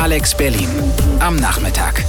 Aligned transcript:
Alex 0.00 0.34
Berlin 0.34 0.66
am 1.18 1.36
Nachmittag. 1.36 2.02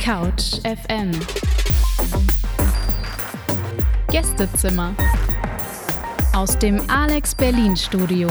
Couch 0.00 0.60
FM. 0.62 1.10
Gästezimmer. 4.08 4.94
Aus 6.32 6.56
dem 6.56 6.80
Alex 6.88 7.34
Berlin 7.34 7.76
Studio. 7.76 8.28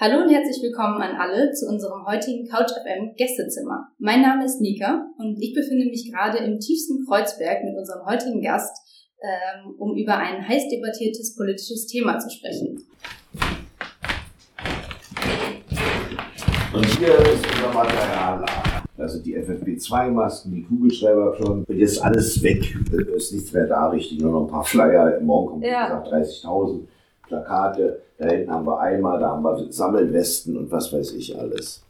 Hallo 0.00 0.22
und 0.22 0.30
herzlich 0.30 0.62
willkommen 0.62 1.02
an 1.02 1.16
alle 1.16 1.50
zu 1.52 1.66
unserem 1.66 2.06
heutigen 2.06 2.46
Couch 2.48 2.70
FM 2.70 3.16
Gästezimmer. 3.16 3.88
Mein 3.98 4.22
Name 4.22 4.44
ist 4.44 4.60
Nika 4.60 5.06
und 5.18 5.42
ich 5.42 5.54
befinde 5.54 5.86
mich 5.86 6.08
gerade 6.12 6.38
im 6.38 6.60
tiefsten 6.60 7.04
Kreuzberg 7.04 7.64
mit 7.64 7.76
unserem 7.76 8.06
heutigen 8.06 8.40
Gast, 8.40 8.70
ähm, 9.20 9.74
um 9.76 9.96
über 9.96 10.16
ein 10.16 10.46
heiß 10.46 10.68
debattiertes 10.68 11.34
politisches 11.34 11.86
Thema 11.88 12.16
zu 12.20 12.30
sprechen. 12.30 12.86
Und 16.72 16.86
hier 16.96 17.08
ist 17.18 17.44
unser 17.56 17.74
Materiallager. 17.74 18.46
Also 18.96 19.20
die 19.22 19.36
FFP2-Masken, 19.36 20.52
die 20.54 20.62
Kugelschreiber 20.62 21.34
schon. 21.36 21.64
Und 21.64 21.76
jetzt 21.76 22.00
alles 22.02 22.40
weg. 22.42 22.72
Da 22.90 23.14
ist 23.16 23.32
nichts 23.32 23.52
mehr 23.52 23.66
da, 23.66 23.88
richtig. 23.88 24.20
Nur 24.20 24.30
noch 24.32 24.42
ein 24.42 24.48
paar 24.50 24.64
Flyer. 24.64 25.18
Morgen 25.20 25.60
wie 25.60 25.66
Ja. 25.66 25.86
gesagt, 25.88 26.08
30.000 26.12 26.86
Plakate. 27.28 28.02
Da 28.18 28.28
hinten 28.28 28.50
haben 28.50 28.66
wir 28.66 28.80
Eimer, 28.80 29.18
da 29.18 29.28
haben 29.30 29.44
wir 29.44 29.70
Sammelwesten 29.70 30.56
und 30.56 30.70
was 30.70 30.92
weiß 30.92 31.12
ich 31.12 31.38
alles. 31.38 31.84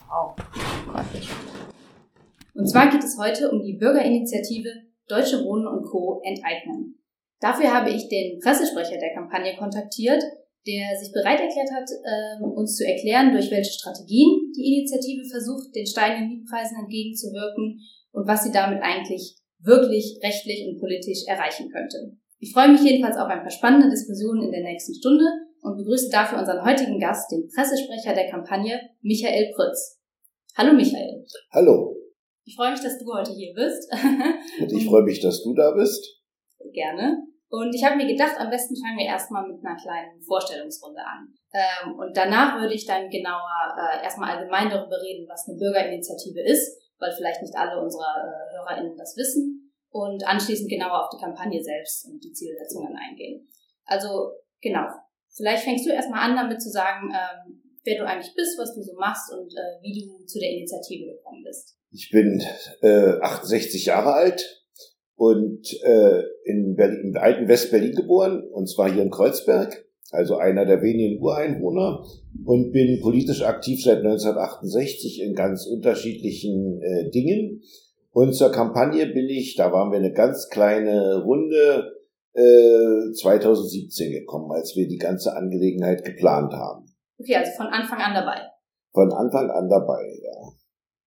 Und 2.55 2.66
zwar 2.69 2.91
geht 2.91 3.05
es 3.05 3.16
heute 3.19 3.51
um 3.51 3.62
die 3.62 3.74
Bürgerinitiative 3.74 4.69
Deutsche 5.09 5.42
Wohnen 5.45 5.66
und 5.66 5.84
Co. 5.84 6.20
enteignen. 6.24 6.98
Dafür 7.41 7.73
habe 7.73 7.91
ich 7.91 8.09
den 8.09 8.41
Pressesprecher 8.41 8.98
der 8.98 9.14
Kampagne 9.14 9.56
kontaktiert, 9.56 10.22
der 10.66 10.98
sich 10.98 11.12
bereit 11.12 11.41
erklärt 11.41 11.70
hat, 11.72 11.89
ähm, 12.05 12.53
uns 12.53 12.77
zu 12.77 12.84
erklären, 12.84 13.33
durch 13.33 13.50
welche 13.50 13.72
Strategien 13.72 14.53
die 14.55 14.75
Initiative 14.75 15.25
versucht, 15.31 15.75
den 15.75 15.86
steigenden 15.86 16.28
Mietpreisen 16.28 16.78
entgegenzuwirken 16.78 17.81
und 18.12 18.27
was 18.27 18.44
sie 18.44 18.53
damit 18.53 18.83
eigentlich 18.83 19.36
wirklich 19.61 20.19
rechtlich 20.22 20.69
und 20.69 20.78
politisch 20.78 21.27
erreichen 21.27 21.70
könnte. 21.70 22.16
Ich 22.41 22.53
freue 22.53 22.69
mich 22.69 22.83
jedenfalls 22.83 23.17
auf 23.17 23.28
ein 23.28 23.42
paar 23.42 23.50
spannende 23.50 23.91
Diskussionen 23.91 24.44
in 24.44 24.53
der 24.53 24.62
nächsten 24.62 24.94
Stunde 24.94 25.25
und 25.62 25.77
begrüße 25.77 26.08
dafür 26.08 26.39
unseren 26.39 26.64
heutigen 26.64 27.00
Gast, 27.00 27.33
den 27.33 27.48
Pressesprecher 27.53 28.14
der 28.14 28.31
Kampagne, 28.31 28.78
Michael 29.03 29.53
Prütz. 29.56 29.98
Hallo 30.56 30.72
Michael. 30.72 31.27
Hallo. 31.53 31.97
Ich 32.44 32.55
freue 32.55 32.70
mich, 32.70 32.81
dass 32.81 32.97
du 32.98 33.12
heute 33.12 33.33
hier 33.33 33.53
bist. 33.55 33.92
Und 34.61 34.72
ich 34.72 34.86
freue 34.86 35.03
mich, 35.03 35.20
dass 35.20 35.42
du 35.42 35.53
da 35.53 35.72
bist. 35.72 36.22
Gerne. 36.72 37.25
Und 37.50 37.75
ich 37.75 37.84
habe 37.84 37.97
mir 37.97 38.06
gedacht, 38.06 38.39
am 38.39 38.50
besten 38.50 38.77
fangen 38.77 38.98
wir 38.98 39.06
erstmal 39.06 39.47
mit 39.48 39.59
einer 39.64 39.77
kleinen 39.77 40.20
Vorstellungsrunde 40.22 41.00
an. 41.00 41.34
Ähm, 41.53 41.98
und 41.98 42.14
danach 42.14 42.61
würde 42.61 42.75
ich 42.75 42.86
dann 42.86 43.09
genauer 43.09 43.75
äh, 43.75 44.05
erstmal 44.05 44.36
allgemein 44.36 44.69
darüber 44.69 45.00
reden, 45.00 45.27
was 45.28 45.48
eine 45.48 45.56
Bürgerinitiative 45.56 46.42
ist, 46.42 46.78
weil 46.98 47.11
vielleicht 47.16 47.41
nicht 47.41 47.56
alle 47.56 47.81
unserer 47.81 48.14
äh, 48.20 48.55
HörerInnen 48.55 48.97
das 48.97 49.16
wissen. 49.16 49.58
Und 49.91 50.27
anschließend 50.27 50.69
genauer 50.69 51.05
auf 51.05 51.11
die 51.11 51.22
Kampagne 51.22 51.62
selbst 51.62 52.06
und 52.06 52.22
die 52.22 52.33
Zielsetzungen 52.33 52.94
eingehen. 52.94 53.48
Also 53.84 54.33
genau. 54.61 54.86
Vielleicht 55.34 55.64
fängst 55.64 55.86
du 55.86 55.91
erstmal 55.91 56.28
an, 56.28 56.36
damit 56.36 56.61
zu 56.61 56.69
sagen, 56.69 57.11
ähm, 57.11 57.62
wer 57.84 57.98
du 57.98 58.06
eigentlich 58.06 58.34
bist, 58.34 58.59
was 58.59 58.75
du 58.75 58.83
so 58.83 58.92
machst 58.98 59.33
und 59.33 59.53
äh, 59.53 59.81
wie 59.83 60.00
du 60.00 60.25
zu 60.27 60.39
der 60.39 60.50
Initiative 60.50 61.12
gekommen 61.12 61.42
bist. 61.44 61.77
Ich 61.91 62.11
bin 62.11 62.42
äh, 62.83 63.19
68 63.20 63.86
Jahre 63.86 64.12
alt 64.12 64.66
und 65.16 65.66
äh, 65.83 66.22
in 66.44 66.75
Berlin, 66.77 67.12
im 67.12 67.16
alten 67.16 67.48
West-Berlin 67.48 67.94
geboren, 67.94 68.42
und 68.53 68.69
zwar 68.69 68.92
hier 68.92 69.03
in 69.03 69.11
Kreuzberg, 69.11 69.84
also 70.11 70.36
einer 70.36 70.64
der 70.64 70.83
wenigen 70.83 71.20
Ureinwohner, 71.20 72.05
und 72.44 72.72
bin 72.72 73.00
politisch 73.00 73.43
aktiv 73.43 73.82
seit 73.82 73.99
1968 73.99 75.22
in 75.22 75.34
ganz 75.34 75.66
unterschiedlichen 75.66 76.81
äh, 76.82 77.10
Dingen. 77.10 77.62
Und 78.12 78.32
zur 78.34 78.50
Kampagne 78.50 79.06
bin 79.06 79.28
ich, 79.28 79.54
da 79.56 79.70
waren 79.72 79.91
wir 79.91 79.98
eine 79.98 80.12
ganz 80.12 80.48
kleine 80.48 81.22
Runde, 81.22 81.92
äh, 82.34 83.12
2017 83.12 84.12
gekommen, 84.12 84.50
als 84.52 84.74
wir 84.76 84.86
die 84.88 84.96
ganze 84.98 85.34
Angelegenheit 85.36 86.04
geplant 86.04 86.52
haben. 86.52 86.86
Okay, 87.19 87.36
also 87.36 87.50
von 87.56 87.66
Anfang 87.66 87.98
an 88.00 88.14
dabei. 88.14 88.41
Von 88.92 89.12
Anfang 89.12 89.50
an 89.50 89.69
dabei, 89.69 90.02
ja. 90.22 90.52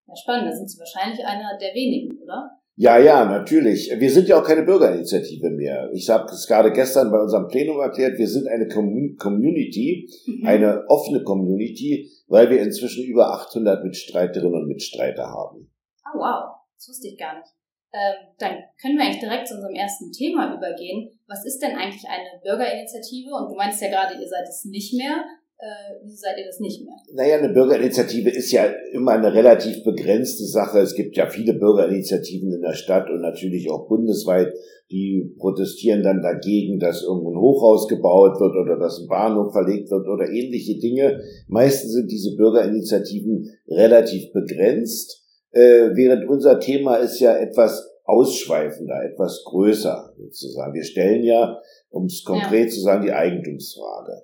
Ja, 0.07 0.15
spannend. 0.15 0.51
Da 0.51 0.55
sind 0.55 0.69
Sie 0.69 0.79
wahrscheinlich 0.79 1.25
einer 1.25 1.57
der 1.59 1.73
wenigen, 1.73 2.17
oder? 2.23 2.51
Ja, 2.75 2.97
ja, 2.97 3.25
natürlich. 3.25 3.91
Wir 3.97 4.09
sind 4.09 4.27
ja 4.27 4.39
auch 4.39 4.43
keine 4.45 4.63
Bürgerinitiative 4.63 5.49
mehr. 5.49 5.89
Ich 5.93 6.09
habe 6.09 6.25
es 6.25 6.47
gerade 6.47 6.71
gestern 6.71 7.11
bei 7.11 7.19
unserem 7.19 7.47
Plenum 7.47 7.79
erklärt, 7.79 8.17
wir 8.17 8.27
sind 8.27 8.47
eine 8.47 8.67
Commun- 8.67 9.17
Community, 9.17 10.09
Mhm. 10.25 10.45
eine 10.47 10.83
offene 10.87 11.23
Community, 11.23 12.09
weil 12.27 12.49
wir 12.49 12.61
inzwischen 12.61 13.03
über 13.05 13.33
800 13.33 13.83
Mitstreiterinnen 13.83 14.53
und 14.61 14.67
Mitstreiter 14.67 15.27
haben. 15.27 15.71
Ah, 16.03 16.11
wow. 16.15 16.60
Das 16.81 16.97
wusste 16.97 17.09
ich 17.09 17.17
gar 17.17 17.37
nicht. 17.37 17.53
Ähm, 17.93 18.33
dann 18.39 18.57
können 18.81 18.97
wir 18.97 19.05
eigentlich 19.05 19.21
direkt 19.21 19.47
zu 19.47 19.53
unserem 19.53 19.75
ersten 19.75 20.11
Thema 20.11 20.57
übergehen. 20.57 21.11
Was 21.27 21.45
ist 21.45 21.61
denn 21.61 21.77
eigentlich 21.77 22.09
eine 22.09 22.41
Bürgerinitiative? 22.41 23.29
Und 23.37 23.51
du 23.51 23.55
meinst 23.55 23.81
ja 23.83 23.89
gerade, 23.89 24.19
ihr 24.19 24.27
seid 24.27 24.49
es 24.49 24.65
nicht 24.65 24.97
mehr. 24.97 25.21
Äh, 25.59 26.01
wieso 26.01 26.15
seid 26.15 26.39
ihr 26.39 26.45
das 26.45 26.59
nicht 26.59 26.83
mehr? 26.83 26.95
Naja, 27.13 27.37
eine 27.37 27.53
Bürgerinitiative 27.53 28.31
ist 28.31 28.51
ja 28.51 28.65
immer 28.93 29.11
eine 29.11 29.31
relativ 29.31 29.83
begrenzte 29.83 30.45
Sache. 30.45 30.79
Es 30.79 30.95
gibt 30.95 31.15
ja 31.17 31.27
viele 31.27 31.53
Bürgerinitiativen 31.53 32.51
in 32.51 32.61
der 32.61 32.73
Stadt 32.73 33.11
und 33.11 33.21
natürlich 33.21 33.69
auch 33.69 33.87
bundesweit, 33.87 34.51
die 34.89 35.35
protestieren 35.37 36.01
dann 36.01 36.23
dagegen, 36.23 36.79
dass 36.79 37.03
irgendwo 37.03 37.29
ein 37.29 37.39
Hochhaus 37.39 37.87
gebaut 37.87 38.39
wird 38.39 38.55
oder 38.55 38.79
dass 38.79 38.99
ein 38.99 39.07
Bahnhof 39.07 39.51
verlegt 39.51 39.91
wird 39.91 40.07
oder 40.07 40.27
ähnliche 40.31 40.79
Dinge. 40.79 41.21
Meistens 41.47 41.93
sind 41.93 42.09
diese 42.09 42.35
Bürgerinitiativen 42.35 43.55
relativ 43.67 44.33
begrenzt, 44.33 45.21
äh, 45.51 45.89
während 45.95 46.27
unser 46.29 46.59
Thema 46.59 46.95
ist 46.97 47.19
ja 47.19 47.35
etwas 47.35 47.87
ausschweifender, 48.05 49.03
etwas 49.03 49.43
größer 49.45 50.13
sozusagen. 50.17 50.73
Wir 50.73 50.83
stellen 50.83 51.23
ja, 51.23 51.57
um 51.89 52.05
es 52.05 52.23
konkret 52.25 52.71
zu 52.71 52.81
sagen, 52.81 53.03
die 53.05 53.11
Eigentumsfrage. 53.13 54.23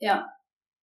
Ja. 0.00 0.26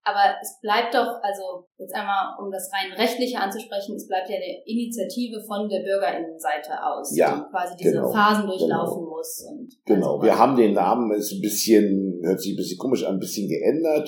Aber 0.07 0.35
es 0.39 0.59
bleibt 0.61 0.94
doch, 0.94 1.17
also 1.23 1.66
jetzt 1.79 1.95
einmal, 1.95 2.35
um 2.39 2.51
das 2.51 2.69
rein 2.72 2.94
rechtliche 2.94 3.39
anzusprechen, 3.39 3.95
es 3.95 4.07
bleibt 4.07 4.29
ja 4.29 4.35
eine 4.35 4.61
Initiative 4.63 5.41
von 5.41 5.67
der 5.67 5.79
Bürgerinnenseite 5.81 6.77
aus, 6.79 7.17
Ja, 7.17 7.33
die 7.35 7.50
quasi 7.50 7.75
diese 7.75 7.94
genau, 7.94 8.12
Phasen 8.12 8.45
durchlaufen 8.45 9.03
muss. 9.03 9.44
Und 9.50 9.73
Genau, 9.83 10.22
wir 10.22 10.38
haben 10.38 10.56
den 10.57 10.73
Namen, 10.73 11.12
ist 11.12 11.31
ein 11.33 11.41
bisschen, 11.41 12.22
hört 12.23 12.39
sich 12.39 12.53
ein 12.53 12.57
bisschen 12.57 12.77
komisch 12.77 13.03
an, 13.03 13.16
ein 13.16 13.19
bisschen 13.19 13.50
geändert. 13.50 14.07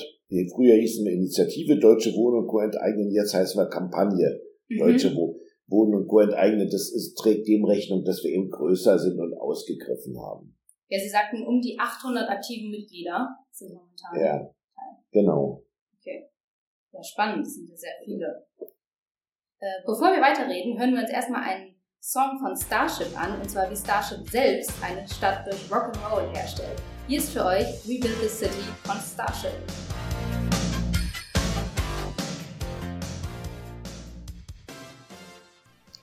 Früher 0.54 0.76
hießen 0.76 1.04
wir 1.04 1.12
Initiative 1.12 1.80
Deutsche 1.80 2.10
Wohnen 2.14 2.42
und 2.44 2.46
Co. 2.46 2.60
enteignen, 2.60 3.10
jetzt 3.10 3.34
heißen 3.34 3.60
wir 3.60 3.68
Kampagne 3.68 4.40
Mhm. 4.68 4.78
Deutsche 4.78 5.16
Wo- 5.16 5.34
Wohnen 5.34 5.37
und 5.68 6.08
Co. 6.08 6.20
enteignen. 6.20 6.68
Das 6.70 6.90
ist, 6.90 7.14
trägt 7.16 7.46
dem 7.46 7.64
Rechnung, 7.64 8.04
dass 8.04 8.22
wir 8.24 8.30
eben 8.30 8.50
größer 8.50 8.98
sind 8.98 9.18
und 9.18 9.34
ausgegriffen 9.34 10.18
haben. 10.20 10.56
Ja, 10.88 10.98
Sie 10.98 11.08
sagten, 11.08 11.46
um 11.46 11.60
die 11.60 11.78
800 11.78 12.28
aktiven 12.28 12.70
Mitglieder 12.70 13.28
sind 13.50 13.74
momentan. 13.74 14.20
Ja, 14.20 14.50
genau. 15.12 15.62
Okay. 15.98 16.30
Ja, 16.92 17.02
spannend, 17.02 17.46
das 17.46 17.54
sind 17.54 17.68
ja 17.68 17.76
sehr 17.76 17.92
viele. 18.04 18.46
Äh, 19.60 19.82
bevor 19.84 20.12
wir 20.12 20.22
weiterreden, 20.22 20.78
hören 20.78 20.94
wir 20.94 21.00
uns 21.00 21.10
erstmal 21.10 21.42
einen 21.42 21.74
Song 22.00 22.38
von 22.40 22.56
Starship 22.56 23.20
an, 23.20 23.40
und 23.40 23.50
zwar 23.50 23.70
wie 23.70 23.76
Starship 23.76 24.26
selbst 24.30 24.72
eine 24.82 25.06
Stadt 25.06 25.46
durch 25.46 25.60
Rock'n'Roll 25.70 26.32
herstellt. 26.34 26.80
Hier 27.06 27.18
ist 27.18 27.32
für 27.32 27.44
euch 27.44 27.66
Rebuild 27.86 28.16
the 28.22 28.28
City 28.28 28.62
von 28.84 28.96
Starship. 28.96 29.87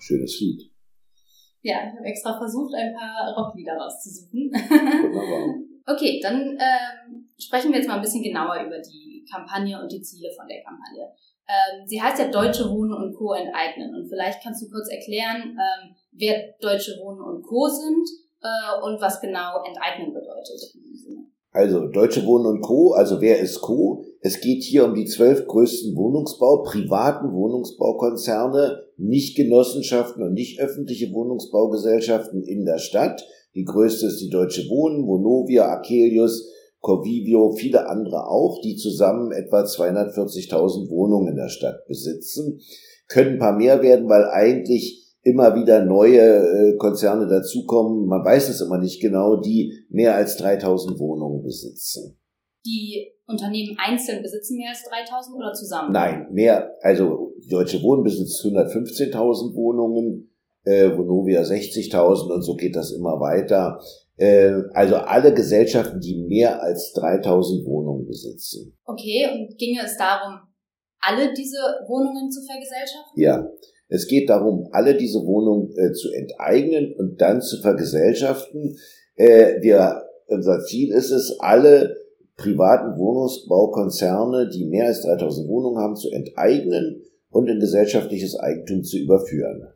Schönes 0.05 0.39
Lied. 0.39 0.71
Ja, 1.61 1.77
ich 1.81 1.97
habe 1.97 2.05
extra 2.05 2.37
versucht, 2.37 2.75
ein 2.75 2.93
paar 2.93 3.33
Rocklieder 3.35 3.73
rauszusuchen. 3.73 4.51
Wunderbar. 4.51 5.55
Okay, 5.87 6.19
dann 6.19 6.57
ähm, 6.57 7.29
sprechen 7.37 7.69
wir 7.69 7.77
jetzt 7.77 7.87
mal 7.87 7.97
ein 7.97 8.01
bisschen 8.01 8.23
genauer 8.23 8.55
über 8.65 8.79
die 8.79 9.23
Kampagne 9.31 9.79
und 9.79 9.91
die 9.91 10.01
Ziele 10.01 10.31
von 10.35 10.47
der 10.47 10.63
Kampagne. 10.63 11.13
Ähm, 11.47 11.85
sie 11.85 12.01
heißt 12.01 12.17
ja 12.17 12.31
Deutsche 12.31 12.67
Wohnen 12.71 12.91
und 12.91 13.13
Co. 13.13 13.33
enteignen. 13.33 13.93
Und 13.93 14.09
vielleicht 14.09 14.41
kannst 14.41 14.63
du 14.63 14.69
kurz 14.71 14.89
erklären, 14.89 15.55
ähm, 15.55 15.95
wer 16.11 16.55
Deutsche 16.59 16.97
Wohnen 16.99 17.21
und 17.21 17.43
Co. 17.43 17.67
sind 17.67 18.09
äh, 18.41 18.83
und 18.83 18.99
was 18.99 19.21
genau 19.21 19.61
enteignen 19.63 20.11
bedeutet. 20.11 20.73
Also 21.51 21.87
Deutsche 21.87 22.25
Wohnen 22.25 22.47
und 22.47 22.61
Co., 22.61 22.93
also 22.93 23.21
wer 23.21 23.39
ist 23.39 23.61
Co.? 23.61 24.03
Es 24.21 24.41
geht 24.41 24.63
hier 24.63 24.85
um 24.85 24.95
die 24.95 25.05
zwölf 25.05 25.45
größten 25.45 25.95
Wohnungsbau, 25.95 26.63
privaten 26.63 27.31
Wohnungsbaukonzerne, 27.31 28.84
nicht 28.97 29.35
Genossenschaften 29.35 30.23
und 30.23 30.33
nicht 30.33 30.59
öffentliche 30.59 31.11
Wohnungsbaugesellschaften 31.11 32.43
in 32.43 32.65
der 32.65 32.77
Stadt. 32.77 33.25
Die 33.55 33.63
größte 33.63 34.07
ist 34.07 34.21
die 34.21 34.29
Deutsche 34.29 34.69
Wohnen, 34.69 35.07
Vonovia, 35.07 35.67
Akelius, 35.69 36.51
Corvivio, 36.81 37.51
viele 37.51 37.89
andere 37.89 38.27
auch, 38.27 38.61
die 38.61 38.75
zusammen 38.75 39.31
etwa 39.31 39.63
240.000 39.63 40.89
Wohnungen 40.89 41.29
in 41.29 41.35
der 41.35 41.49
Stadt 41.49 41.85
besitzen. 41.87 42.59
Können 43.07 43.33
ein 43.33 43.39
paar 43.39 43.57
mehr 43.57 43.81
werden, 43.81 44.07
weil 44.07 44.25
eigentlich 44.25 45.05
immer 45.23 45.55
wieder 45.55 45.83
neue 45.83 46.19
äh, 46.19 46.77
Konzerne 46.77 47.27
dazukommen, 47.27 48.05
man 48.05 48.23
weiß 48.23 48.49
es 48.49 48.61
immer 48.61 48.77
nicht 48.77 49.01
genau, 49.01 49.37
die 49.37 49.73
mehr 49.89 50.15
als 50.15 50.37
3000 50.37 50.99
Wohnungen 50.99 51.41
besitzen. 51.41 52.17
Die 52.65 53.13
Unternehmen 53.27 53.77
einzeln 53.79 54.21
besitzen 54.21 54.57
mehr 54.57 54.69
als 54.69 54.83
3000 54.83 55.37
oder 55.37 55.53
zusammen? 55.53 55.91
Nein, 55.91 56.27
mehr, 56.31 56.71
also 56.81 57.33
die 57.43 57.49
Deutsche 57.49 57.81
Wohnen 57.81 58.03
besitzt 58.03 58.43
115.000 58.43 59.55
Wohnungen, 59.55 60.31
äh, 60.63 60.89
Vonovia 60.89 61.41
60.000 61.41 62.33
und 62.33 62.41
so 62.41 62.55
geht 62.55 62.75
das 62.75 62.91
immer 62.91 63.19
weiter. 63.19 63.79
Äh, 64.17 64.53
also 64.73 64.95
alle 64.95 65.33
Gesellschaften, 65.33 65.99
die 65.99 66.25
mehr 66.27 66.61
als 66.61 66.93
3000 66.93 67.65
Wohnungen 67.67 68.05
besitzen. 68.07 68.77
Okay, 68.85 69.27
und 69.31 69.57
ginge 69.57 69.81
es 69.83 69.97
darum, 69.97 70.39
alle 70.99 71.33
diese 71.33 71.59
Wohnungen 71.87 72.31
zu 72.31 72.41
vergesellschaften? 72.41 73.21
Ja, 73.21 73.47
es 73.87 74.07
geht 74.07 74.29
darum, 74.29 74.67
alle 74.71 74.95
diese 74.95 75.19
Wohnungen 75.19 75.71
äh, 75.77 75.91
zu 75.93 76.11
enteignen 76.11 76.95
und 76.97 77.21
dann 77.21 77.41
zu 77.41 77.61
vergesellschaften. 77.61 78.75
Äh, 79.15 79.61
wir, 79.61 80.01
unser 80.27 80.63
Ziel 80.63 80.91
ist 80.91 81.11
es, 81.11 81.39
alle 81.39 81.95
privaten 82.37 82.97
Wohnungsbaukonzerne, 82.97 84.49
die 84.49 84.65
mehr 84.65 84.87
als 84.87 85.01
3000 85.01 85.47
Wohnungen 85.47 85.77
haben, 85.77 85.95
zu 85.95 86.09
enteignen 86.09 87.01
und 87.29 87.47
in 87.47 87.59
gesellschaftliches 87.59 88.35
Eigentum 88.37 88.83
zu 88.83 88.97
überführen. 88.97 89.67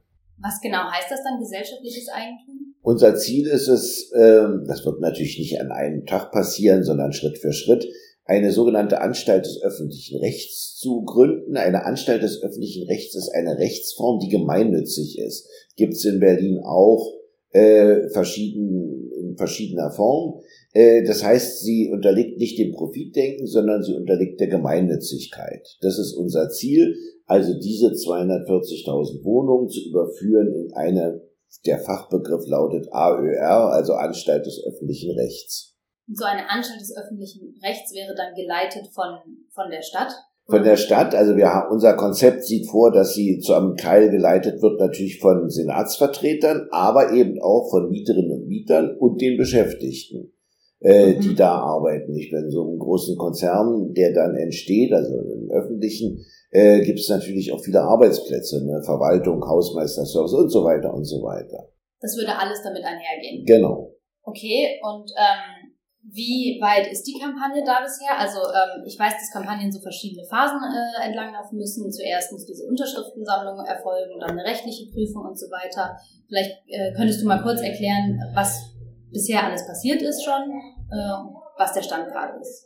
Was 0.41 0.59
genau 0.61 0.89
heißt 0.89 1.11
das 1.11 1.23
dann, 1.23 1.39
gesellschaftliches 1.39 2.07
Eigentum? 2.09 2.75
Unser 2.81 3.15
Ziel 3.15 3.47
ist 3.47 3.67
es, 3.67 4.11
ähm, 4.15 4.63
das 4.67 4.85
wird 4.85 5.01
natürlich 5.01 5.37
nicht 5.37 5.59
an 5.59 5.71
einem 5.71 6.05
Tag 6.05 6.31
passieren, 6.31 6.83
sondern 6.83 7.11
Schritt 7.11 7.37
für 7.37 7.51
Schritt, 7.51 7.85
eine 8.23 8.51
sogenannte 8.51 9.01
Anstalt 9.01 9.45
des 9.45 9.61
öffentlichen 9.63 10.19
Rechts 10.19 10.77
zu 10.77 11.03
gründen. 11.03 11.57
Eine 11.57 11.85
Anstalt 11.85 12.23
des 12.23 12.41
öffentlichen 12.43 12.87
Rechts 12.87 13.15
ist 13.15 13.29
eine 13.33 13.57
Rechtsform, 13.57 14.19
die 14.19 14.29
gemeinnützig 14.29 15.17
ist. 15.17 15.49
Gibt 15.75 15.93
es 15.93 16.05
in 16.05 16.19
Berlin 16.19 16.59
auch 16.63 17.11
äh, 17.51 18.07
verschieden, 18.09 19.11
in 19.19 19.35
verschiedener 19.35 19.91
Form. 19.91 20.41
Äh, 20.73 21.03
das 21.03 21.23
heißt, 21.23 21.61
sie 21.61 21.89
unterliegt 21.91 22.37
nicht 22.37 22.57
dem 22.59 22.71
Profitdenken, 22.71 23.47
sondern 23.47 23.83
sie 23.83 23.95
unterliegt 23.95 24.39
der 24.39 24.47
Gemeinnützigkeit. 24.47 25.67
Das 25.81 25.97
ist 25.97 26.13
unser 26.13 26.49
Ziel, 26.49 26.95
also 27.25 27.53
diese 27.59 27.87
240.000 27.87 29.23
Wohnungen 29.23 29.69
zu 29.69 29.79
überführen 29.89 30.53
in 30.53 30.73
eine, 30.73 31.21
der 31.65 31.79
Fachbegriff 31.79 32.45
lautet 32.47 32.87
AÖR, 32.91 33.71
also 33.71 33.93
Anstalt 33.93 34.45
des 34.45 34.63
öffentlichen 34.65 35.11
Rechts 35.17 35.69
so 36.11 36.25
eine 36.25 36.49
Anstalt 36.49 36.81
des 36.81 36.95
öffentlichen 36.95 37.55
Rechts 37.63 37.93
wäre 37.93 38.15
dann 38.15 38.33
geleitet 38.33 38.87
von, 38.93 39.17
von 39.53 39.69
der 39.69 39.81
Stadt? 39.81 40.11
Von 40.47 40.63
der 40.63 40.77
Stadt, 40.77 41.13
also 41.13 41.35
wir 41.35 41.53
haben, 41.53 41.71
unser 41.71 41.93
Konzept 41.93 42.43
sieht 42.43 42.67
vor, 42.67 42.91
dass 42.91 43.13
sie 43.13 43.37
zu 43.39 43.53
einem 43.53 43.75
Teil 43.77 44.09
geleitet 44.09 44.61
wird, 44.63 44.79
natürlich 44.79 45.19
von 45.19 45.47
Senatsvertretern, 45.47 46.67
aber 46.71 47.13
eben 47.13 47.39
auch 47.39 47.69
von 47.69 47.89
Mieterinnen 47.89 48.31
und 48.31 48.47
Mietern 48.47 48.97
und 48.97 49.21
den 49.21 49.37
Beschäftigten, 49.37 50.33
äh, 50.81 51.13
mhm. 51.13 51.19
die 51.21 51.35
da 51.35 51.51
arbeiten. 51.51 52.15
Ich 52.15 52.31
bin 52.31 52.49
so 52.49 52.67
einem 52.67 52.79
großen 52.79 53.17
Konzern, 53.17 53.93
der 53.93 54.13
dann 54.13 54.35
entsteht, 54.35 54.93
also 54.93 55.13
im 55.13 55.51
öffentlichen, 55.51 56.25
äh, 56.51 56.81
gibt 56.81 56.99
es 56.99 57.09
natürlich 57.09 57.51
auch 57.51 57.61
viele 57.61 57.81
Arbeitsplätze, 57.81 58.65
ne? 58.65 58.81
Verwaltung, 58.83 59.43
Hausmeisterservice 59.45 60.33
und 60.33 60.49
so 60.49 60.63
weiter 60.63 60.93
und 60.93 61.05
so 61.05 61.21
weiter. 61.21 61.69
Das 62.01 62.15
würde 62.15 62.37
alles 62.37 62.61
damit 62.63 62.83
einhergehen. 62.83 63.45
Genau. 63.45 63.93
Okay, 64.23 64.79
und 64.81 65.11
ähm, 65.17 65.73
wie 66.11 66.57
weit 66.61 66.91
ist 66.91 67.03
die 67.03 67.19
Kampagne 67.19 67.61
da 67.65 67.83
bisher? 67.83 68.17
Also 68.17 68.39
ähm, 68.39 68.83
ich 68.85 68.97
weiß, 68.97 69.13
dass 69.13 69.33
Kampagnen 69.33 69.71
so 69.71 69.79
verschiedene 69.79 70.25
Phasen 70.25 70.59
äh, 70.63 71.05
entlanglaufen 71.05 71.57
müssen. 71.57 71.91
Zuerst 71.91 72.31
muss 72.31 72.45
diese 72.45 72.65
Unterschriftensammlung 72.65 73.65
erfolgen, 73.65 74.19
dann 74.19 74.31
eine 74.31 74.43
rechtliche 74.43 74.89
Prüfung 74.91 75.25
und 75.27 75.37
so 75.37 75.47
weiter. 75.47 75.97
Vielleicht 76.27 76.51
äh, 76.67 76.93
könntest 76.95 77.21
du 77.21 77.27
mal 77.27 77.41
kurz 77.41 77.61
erklären, 77.61 78.17
was 78.33 78.71
bisher 79.11 79.45
alles 79.45 79.65
passiert 79.65 80.01
ist 80.01 80.23
schon, 80.23 80.49
äh, 80.91 81.37
was 81.57 81.73
der 81.73 81.81
Stand 81.81 82.07
gerade 82.11 82.39
ist. 82.39 82.65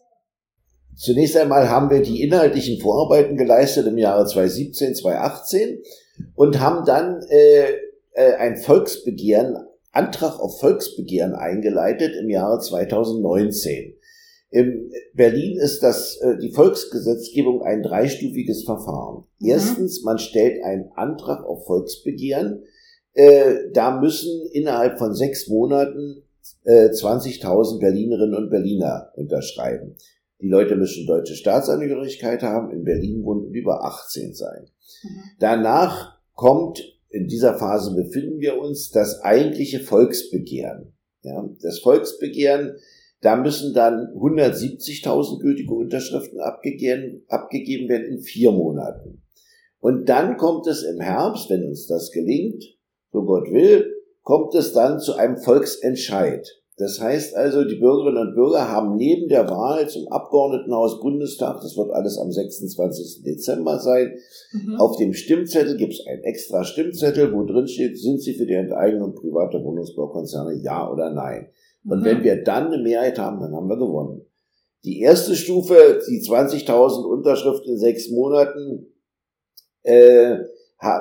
Zunächst 0.96 1.36
einmal 1.38 1.70
haben 1.70 1.90
wir 1.90 2.02
die 2.02 2.22
inhaltlichen 2.22 2.80
Vorarbeiten 2.80 3.36
geleistet 3.36 3.88
im 3.88 3.98
Jahre 3.98 4.26
2017, 4.26 4.96
2018 4.96 5.82
und 6.36 6.60
haben 6.60 6.86
dann 6.86 7.22
äh, 7.30 7.72
äh, 8.14 8.36
ein 8.36 8.58
Volksbegehren 8.58 9.58
Antrag 9.92 10.40
auf 10.40 10.60
Volksbegehren 10.60 11.36
eingeleitet 11.36 12.16
im 12.20 12.30
Jahre 12.30 12.60
2019. 12.60 13.96
In 14.50 14.92
Berlin 15.14 15.58
ist 15.58 15.82
das, 15.82 16.18
äh, 16.18 16.38
die 16.38 16.52
Volksgesetzgebung 16.52 17.62
ein 17.62 17.84
dreistufiges 17.84 18.64
Verfahren. 18.64 19.26
Mhm. 19.40 19.50
Erstens, 19.50 20.04
man 20.04 20.18
stellt 20.18 20.64
einen 20.64 20.92
Antrag 20.96 21.44
auf 21.46 21.66
Volksbegehren. 21.66 22.64
Äh, 23.14 23.72
da 23.74 24.00
müssen 24.00 24.48
innerhalb 24.52 24.98
von 24.98 25.14
sechs 25.14 25.48
Monaten 25.48 26.24
äh, 26.64 26.90
20.000 26.90 27.80
Berlinerinnen 27.80 28.36
und 28.36 28.50
Berliner 28.50 29.12
unterschreiben. 29.16 29.96
Die 30.42 30.50
Leute 30.50 30.76
müssen 30.76 31.08
deutsche 31.08 31.36
Staatsangehörigkeit 31.36 32.44
haben, 32.44 32.72
in 32.72 32.84
Berlin 32.84 33.24
wohnen 33.24 33.46
und 33.46 33.54
über 33.54 33.86
18 33.86 34.34
sein. 34.34 34.68
Mhm. 35.04 35.10
Danach 35.40 36.20
kommt 36.34 36.94
in 37.14 37.28
dieser 37.28 37.54
Phase 37.60 37.96
befinden 37.96 38.40
wir 38.40 38.58
uns, 38.58 38.90
das 38.90 39.22
eigentliche 39.22 39.80
Volksbegehren. 39.80 40.94
Ja, 41.22 41.48
das 41.62 41.80
Volksbegehren, 41.80 42.78
da 43.22 43.36
müssen 43.36 43.74
dann 43.74 44.08
170.000 44.18 45.40
gültige 45.40 45.74
Unterschriften 45.74 46.40
abgegeben, 46.40 47.24
abgegeben 47.28 47.88
werden 47.88 48.08
in 48.08 48.20
vier 48.20 48.52
Monaten. 48.52 49.22
Und 49.80 50.10
dann 50.10 50.38
kommt 50.38 50.66
es 50.66 50.82
im 50.84 51.00
Herbst, 51.00 51.52
wenn 51.52 51.66
uns 51.66 51.86
das 51.86 52.12
gelingt, 52.12 52.64
so 53.12 53.24
Gott 53.24 53.52
will, 53.52 53.93
kommt 54.24 54.56
es 54.56 54.74
dann 54.74 55.00
zu 55.00 55.16
einem 55.16 55.38
Volksentscheid. 55.38 56.48
Das 56.78 57.00
heißt 57.00 57.36
also, 57.36 57.64
die 57.66 57.76
Bürgerinnen 57.76 58.30
und 58.30 58.36
Bürger 58.36 58.68
haben 58.68 58.96
neben 58.96 59.30
der 59.30 59.48
Wahl 59.48 59.88
zum 59.88 60.08
Abgeordnetenhaus 60.08 61.02
Bundestag, 61.02 61.62
das 61.62 61.78
wird 61.78 61.92
alles 61.92 62.18
am 62.18 62.32
26. 62.32 63.22
Dezember 63.24 63.78
sein, 63.78 64.16
mhm. 64.52 64.78
auf 64.78 64.98
dem 64.98 65.14
Stimmzettel 65.14 65.78
gibt 65.78 65.94
es 65.94 66.08
einen 66.08 66.24
extra 66.24 66.64
Stimmzettel, 66.64 67.32
wo 67.32 67.44
drin 67.44 67.68
steht, 67.68 68.00
sind 68.00 68.22
Sie 68.22 68.34
für 68.34 68.48
die 68.48 68.56
Enteignung 68.56 69.14
privater 69.14 69.64
Wohnungsbaukonzerne 69.64 70.56
ja 70.64 70.92
oder 70.92 71.12
nein. 71.12 71.50
Und 71.86 72.00
mhm. 72.00 72.06
wenn 72.06 72.24
wir 72.24 72.44
dann 72.44 72.74
eine 72.74 72.82
Mehrheit 72.82 73.20
haben, 73.20 73.40
dann 73.40 73.56
haben 73.56 73.68
wir 73.68 73.78
gewonnen. 73.78 74.26
Die 74.84 75.00
erste 75.00 75.36
Stufe, 75.36 76.02
die 76.10 76.22
20.000 76.22 77.06
Unterschriften 77.06 77.74
in 77.74 77.78
sechs 77.78 78.10
Monaten, 78.10 78.88
äh, 79.84 80.38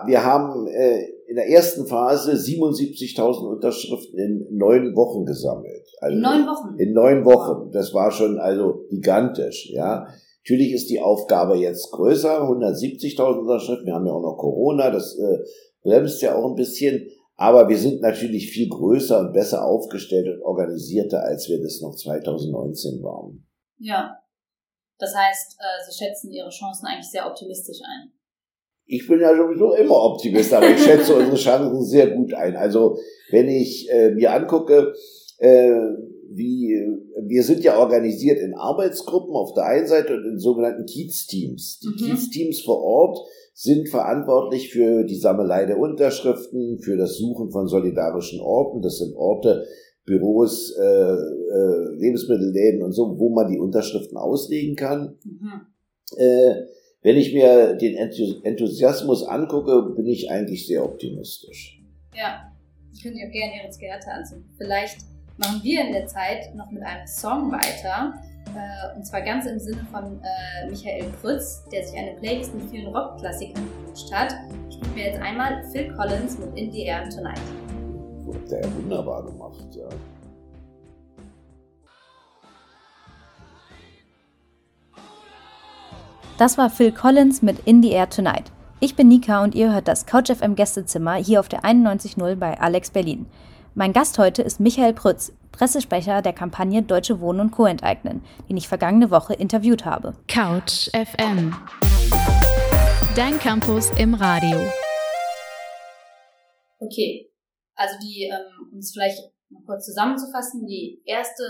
wir 0.07 0.25
haben 0.25 0.69
äh, 0.69 1.09
in 1.33 1.37
der 1.37 1.49
ersten 1.49 1.87
Phase 1.87 2.33
77.000 2.33 3.55
Unterschriften 3.55 4.19
in 4.19 4.47
neun 4.51 4.95
Wochen 4.95 5.25
gesammelt. 5.25 5.89
Also 6.03 6.15
in 6.15 6.21
neun 6.21 6.47
Wochen? 6.47 6.79
In 6.79 6.93
neun 6.93 7.25
Wochen. 7.25 7.71
Das 7.73 7.95
war 7.95 8.11
schon 8.11 8.39
also 8.39 8.85
gigantisch, 8.91 9.71
ja. 9.71 10.07
Natürlich 10.45 10.73
ist 10.75 10.91
die 10.91 11.01
Aufgabe 11.01 11.57
jetzt 11.57 11.91
größer, 11.91 12.43
170.000 12.43 13.39
Unterschriften. 13.39 13.87
Wir 13.87 13.95
haben 13.95 14.07
ja 14.07 14.13
auch 14.13 14.21
noch 14.21 14.37
Corona, 14.37 14.91
das 14.91 15.17
äh, 15.17 15.39
bremst 15.83 16.21
ja 16.21 16.37
auch 16.37 16.51
ein 16.51 16.55
bisschen. 16.55 17.09
Aber 17.37 17.67
wir 17.71 17.79
sind 17.79 18.03
natürlich 18.03 18.51
viel 18.51 18.69
größer 18.69 19.19
und 19.19 19.33
besser 19.33 19.65
aufgestellt 19.65 20.29
und 20.29 20.43
organisierter, 20.43 21.23
als 21.23 21.49
wir 21.49 21.63
das 21.63 21.81
noch 21.81 21.95
2019 21.97 23.03
waren. 23.03 23.49
Ja. 23.79 24.19
Das 24.99 25.15
heißt, 25.15 25.57
äh, 25.59 25.91
Sie 25.91 25.97
schätzen 25.97 26.31
Ihre 26.31 26.51
Chancen 26.51 26.85
eigentlich 26.85 27.11
sehr 27.11 27.27
optimistisch 27.27 27.81
ein. 27.81 28.13
Ich 28.87 29.07
bin 29.07 29.21
ja 29.21 29.35
sowieso 29.35 29.75
immer 29.75 29.97
Optimist, 29.97 30.53
aber 30.53 30.71
ich 30.71 30.83
schätze 30.83 31.15
unsere 31.17 31.37
Chancen 31.37 31.85
sehr 31.85 32.11
gut 32.11 32.35
ein. 32.35 32.57
Also 32.57 32.99
wenn 33.31 33.49
ich 33.49 33.89
äh, 33.91 34.11
mir 34.11 34.33
angucke, 34.33 34.93
äh, 35.39 35.73
wie 36.35 36.79
wir 37.27 37.43
sind 37.43 37.63
ja 37.63 37.79
organisiert 37.79 38.39
in 38.41 38.55
Arbeitsgruppen 38.55 39.35
auf 39.35 39.55
der 39.55 39.65
einen 39.65 39.87
Seite 39.87 40.15
und 40.15 40.25
in 40.25 40.39
sogenannten 40.39 40.87
Kiez-Teams. 40.87 41.81
Die 41.81 41.89
mhm. 41.89 41.97
Kiez-Teams 41.97 42.63
vor 42.63 42.83
Ort 42.83 43.19
sind 43.55 43.89
verantwortlich 43.89 44.73
für 44.73 45.05
die 45.05 45.19
Sammelei 45.19 45.67
der 45.67 45.79
Unterschriften, 45.79 46.79
für 46.81 46.97
das 46.97 47.17
Suchen 47.17 47.51
von 47.51 47.69
solidarischen 47.69 48.41
Orten. 48.41 48.83
Das 48.83 48.99
sind 48.99 49.15
Orte, 49.15 49.65
Büros, 50.05 50.75
äh, 50.79 50.85
äh, 50.85 51.95
Lebensmittelläden 51.97 52.83
und 52.83 52.93
so, 52.93 53.19
wo 53.19 53.31
man 53.31 53.51
die 53.51 53.59
Unterschriften 53.59 54.17
auslegen 54.17 54.75
kann. 54.75 55.17
Mhm. 55.25 55.67
Äh, 56.17 56.55
wenn 57.03 57.17
ich 57.17 57.35
mir 57.35 57.75
den 57.75 57.97
Enthusiasmus 57.97 59.25
angucke, 59.25 59.95
bin 59.97 60.07
ich 60.07 60.31
eigentlich 60.31 60.67
sehr 60.67 60.85
optimistisch. 60.85 61.81
Ja, 62.15 62.53
ich 62.93 63.03
könnte 63.03 63.19
auch 63.27 63.33
gerne 63.33 63.53
Ihre 63.61 63.71
Zigarette 63.71 64.11
anzünden. 64.11 64.49
Vielleicht 64.57 64.99
machen 65.37 65.61
wir 65.63 65.81
in 65.81 65.93
der 65.93 66.07
Zeit 66.07 66.55
noch 66.55 66.71
mit 66.71 66.83
einem 66.83 67.07
Song 67.07 67.51
weiter. 67.51 68.15
Äh, 68.55 68.97
und 68.97 69.05
zwar 69.05 69.23
ganz 69.23 69.47
im 69.47 69.59
Sinne 69.59 69.87
von 69.91 70.21
äh, 70.23 70.69
Michael 70.69 71.05
Prütz, 71.21 71.65
der 71.73 71.85
sich 71.85 71.99
eine 71.99 72.13
Playlist 72.21 72.55
mit 72.55 72.71
vielen 72.71 72.95
Rockklassikern 72.95 73.67
gewünscht 73.81 74.13
hat. 74.13 74.35
Ich 74.69 74.77
spiele 74.77 74.93
mir 74.95 75.05
jetzt 75.07 75.21
einmal 75.21 75.65
Phil 75.73 75.93
Collins 75.95 76.39
mit 76.39 76.57
In 76.57 76.71
the 76.71 76.85
Air 76.85 77.09
Tonight. 77.09 77.41
Der 78.51 78.61
ja 78.61 78.75
wunderbar 78.77 79.25
gemacht, 79.25 79.65
ja. 79.75 79.89
Das 86.39 86.57
war 86.57 86.71
Phil 86.71 86.93
Collins 86.93 87.43
mit 87.43 87.59
In 87.67 87.83
the 87.83 87.91
Air 87.91 88.09
Tonight. 88.09 88.51
Ich 88.81 88.97
bin 88.97 89.09
Nika 89.09 89.45
und 89.45 89.55
ihr 89.55 89.73
hört 89.73 89.87
das 89.87 90.07
CouchFM 90.07 90.55
Gästezimmer 90.55 91.15
hier 91.15 91.41
auf 91.41 91.49
der 91.49 91.63
91.0 91.63 92.37
bei 92.37 92.59
Alex 92.59 92.91
Berlin. 92.91 93.27
Mein 93.75 93.93
Gast 93.93 94.19
heute 94.19 94.43
ist 94.43 94.59
Michael 94.59 94.95
Prütz, 94.95 95.33
Pressesprecher 95.53 96.23
der 96.23 96.33
Kampagne 96.33 96.83
Deutsche 96.83 97.21
Wohnen 97.21 97.41
und 97.41 97.51
Co. 97.51 97.67
enteignen, 97.67 98.25
den 98.49 98.57
ich 98.57 98.67
vergangene 98.67 99.11
Woche 99.11 99.35
interviewt 99.35 99.85
habe. 99.85 100.15
Couch 100.27 100.89
FM. 100.93 101.55
Dein 103.15 103.39
Campus 103.39 103.91
im 103.99 104.15
Radio. 104.15 104.59
Okay, 106.79 107.31
also 107.75 107.95
die, 108.03 108.25
ähm, 108.25 108.71
um 108.73 108.79
es 108.79 108.93
vielleicht 108.93 109.21
mal 109.53 109.63
kurz 109.67 109.85
zusammenzufassen, 109.87 110.67
die 110.67 111.01
erste 111.05 111.45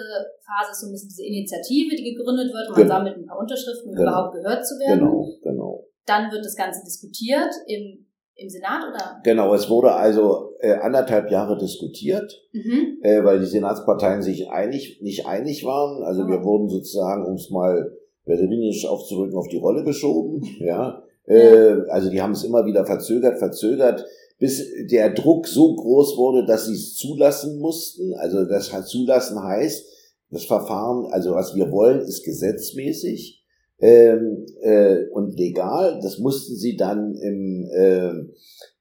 Phase 0.44 0.72
ist 0.72 0.80
so 0.80 0.86
ein 0.88 0.92
bisschen 0.92 1.08
diese 1.08 1.24
Initiative, 1.24 1.94
die 1.96 2.14
gegründet 2.14 2.52
wird 2.52 2.68
und 2.68 2.76
man 2.76 2.82
Genau. 2.82 2.94
sammelt 2.94 3.16
ein 3.18 3.26
paar 3.26 3.38
Unterschriften, 3.38 3.90
um 3.90 3.96
Genau. 3.96 4.10
überhaupt 4.10 4.34
gehört 4.34 4.66
zu 4.66 4.74
werden. 4.78 4.98
Genau, 5.00 5.28
genau. 5.42 5.86
Dann 6.06 6.30
wird 6.32 6.44
das 6.44 6.56
Ganze 6.56 6.82
diskutiert 6.84 7.52
im, 7.66 8.06
im 8.34 8.48
Senat 8.48 8.82
oder? 8.88 9.20
Genau, 9.22 9.54
es 9.54 9.70
wurde 9.70 9.92
also 9.94 10.54
äh, 10.60 10.72
anderthalb 10.74 11.30
Jahre 11.30 11.56
diskutiert, 11.58 12.32
Mhm. 12.52 12.98
äh, 13.02 13.22
weil 13.24 13.38
die 13.40 13.46
Senatsparteien 13.46 14.22
sich 14.22 14.50
einig, 14.50 15.00
nicht 15.02 15.26
einig 15.26 15.64
waren. 15.64 16.02
Also 16.02 16.26
wir 16.26 16.40
Ah. 16.40 16.44
wurden 16.44 16.68
sozusagen, 16.68 17.24
um 17.26 17.34
es 17.34 17.50
mal 17.50 17.92
berlinisch 18.24 18.86
aufzurücken, 18.86 19.36
auf 19.36 19.48
die 19.48 19.58
Rolle 19.58 19.84
geschoben. 19.84 20.40
Ja, 20.60 21.02
äh, 21.26 21.76
also 21.88 22.10
die 22.10 22.20
haben 22.22 22.32
es 22.32 22.42
immer 22.44 22.64
wieder 22.66 22.84
verzögert, 22.84 23.38
verzögert, 23.38 24.04
bis 24.42 24.60
der 24.90 25.14
Druck 25.14 25.46
so 25.46 25.76
groß 25.76 26.16
wurde, 26.16 26.44
dass 26.44 26.66
sie 26.66 26.74
es 26.74 26.96
zulassen 26.96 27.60
mussten. 27.60 28.12
Also 28.14 28.44
das 28.44 28.72
zulassen 28.88 29.40
heißt, 29.40 29.86
das 30.30 30.46
Verfahren, 30.46 31.06
also 31.12 31.36
was 31.36 31.54
wir 31.54 31.70
wollen, 31.70 32.00
ist 32.00 32.24
gesetzmäßig 32.24 33.44
ähm, 33.78 34.44
äh, 34.62 35.06
und 35.12 35.38
legal. 35.38 36.00
Das 36.02 36.18
mussten 36.18 36.56
sie 36.56 36.74
dann 36.74 37.14
im 37.14 37.70
ähm, 37.72 38.32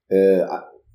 äh, 0.08 0.44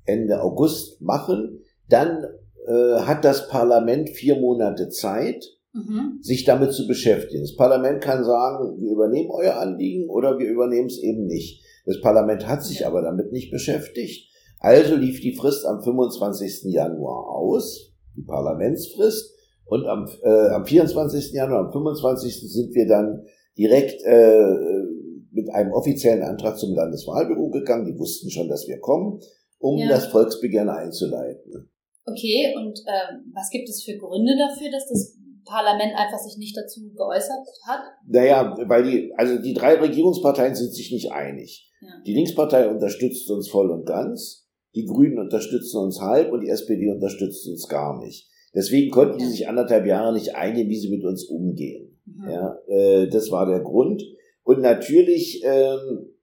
Ende 0.04 0.42
August 0.42 1.00
machen. 1.00 1.62
Dann 1.88 2.24
äh, 2.66 3.00
hat 3.00 3.24
das 3.24 3.48
Parlament 3.48 4.10
vier 4.10 4.36
Monate 4.36 4.90
Zeit, 4.90 5.46
Mhm. 5.72 6.18
sich 6.22 6.44
damit 6.44 6.72
zu 6.72 6.86
beschäftigen. 6.86 7.42
Das 7.42 7.54
Parlament 7.54 8.02
kann 8.02 8.24
sagen, 8.24 8.80
wir 8.80 8.90
übernehmen 8.90 9.30
euer 9.30 9.56
Anliegen 9.56 10.08
oder 10.08 10.38
wir 10.38 10.48
übernehmen 10.48 10.88
es 10.88 10.98
eben 10.98 11.26
nicht. 11.26 11.62
Das 11.84 12.00
Parlament 12.00 12.46
hat 12.48 12.64
sich 12.64 12.86
aber 12.86 13.02
damit 13.02 13.32
nicht 13.32 13.50
beschäftigt. 13.50 14.27
Also 14.60 14.96
lief 14.96 15.20
die 15.20 15.34
Frist 15.34 15.64
am 15.66 15.82
25. 15.82 16.72
Januar 16.72 17.28
aus, 17.30 17.92
die 18.16 18.22
Parlamentsfrist, 18.22 19.34
und 19.66 19.86
am, 19.86 20.08
äh, 20.22 20.48
am 20.48 20.64
24. 20.64 21.32
Januar, 21.34 21.66
am 21.66 21.72
25. 21.72 22.50
sind 22.50 22.74
wir 22.74 22.88
dann 22.88 23.26
direkt 23.56 24.02
äh, 24.02 24.82
mit 25.30 25.50
einem 25.54 25.72
offiziellen 25.72 26.22
Antrag 26.22 26.58
zum 26.58 26.74
Landeswahlbüro 26.74 27.50
gegangen. 27.50 27.84
Die 27.84 27.98
wussten 27.98 28.30
schon, 28.30 28.48
dass 28.48 28.66
wir 28.66 28.80
kommen, 28.80 29.20
um 29.58 29.78
Ja. 29.78 29.88
das 29.88 30.06
Volksbegehren 30.06 30.70
einzuleiten. 30.70 31.70
Okay, 32.06 32.54
und 32.56 32.78
ähm, 32.86 33.30
was 33.34 33.50
gibt 33.50 33.68
es 33.68 33.82
für 33.82 33.98
Gründe 33.98 34.32
dafür, 34.38 34.70
dass 34.70 34.88
das 34.88 35.18
Parlament 35.44 35.92
einfach 35.94 36.18
sich 36.18 36.38
nicht 36.38 36.56
dazu 36.56 36.80
geäußert 36.94 37.46
hat? 37.66 37.80
Naja, 38.06 38.56
weil 38.66 38.84
die, 38.84 39.12
also 39.16 39.38
die 39.40 39.52
drei 39.52 39.74
Regierungsparteien 39.74 40.54
sind 40.54 40.72
sich 40.72 40.90
nicht 40.90 41.12
einig. 41.12 41.70
Ja. 41.82 41.88
Die 42.06 42.14
Linkspartei 42.14 42.68
unterstützt 42.68 43.30
uns 43.30 43.48
voll 43.50 43.70
und 43.70 43.84
ganz, 43.84 44.47
die 44.74 44.84
Grünen 44.84 45.18
unterstützen 45.18 45.78
uns 45.78 46.00
halb 46.00 46.32
und 46.32 46.40
die 46.40 46.50
SPD 46.50 46.90
unterstützt 46.90 47.46
uns 47.48 47.68
gar 47.68 47.98
nicht. 47.98 48.28
Deswegen 48.54 48.90
konnten 48.90 49.18
die 49.18 49.26
sich 49.26 49.48
anderthalb 49.48 49.86
Jahre 49.86 50.12
nicht 50.12 50.34
einigen, 50.34 50.68
wie 50.68 50.78
sie 50.78 50.90
mit 50.90 51.04
uns 51.04 51.24
umgehen. 51.24 51.98
Mhm. 52.06 52.30
Ja, 52.30 52.58
äh, 52.66 53.08
das 53.08 53.30
war 53.30 53.46
der 53.46 53.60
Grund. 53.60 54.02
Und 54.42 54.60
natürlich, 54.60 55.42
ähm, 55.44 56.14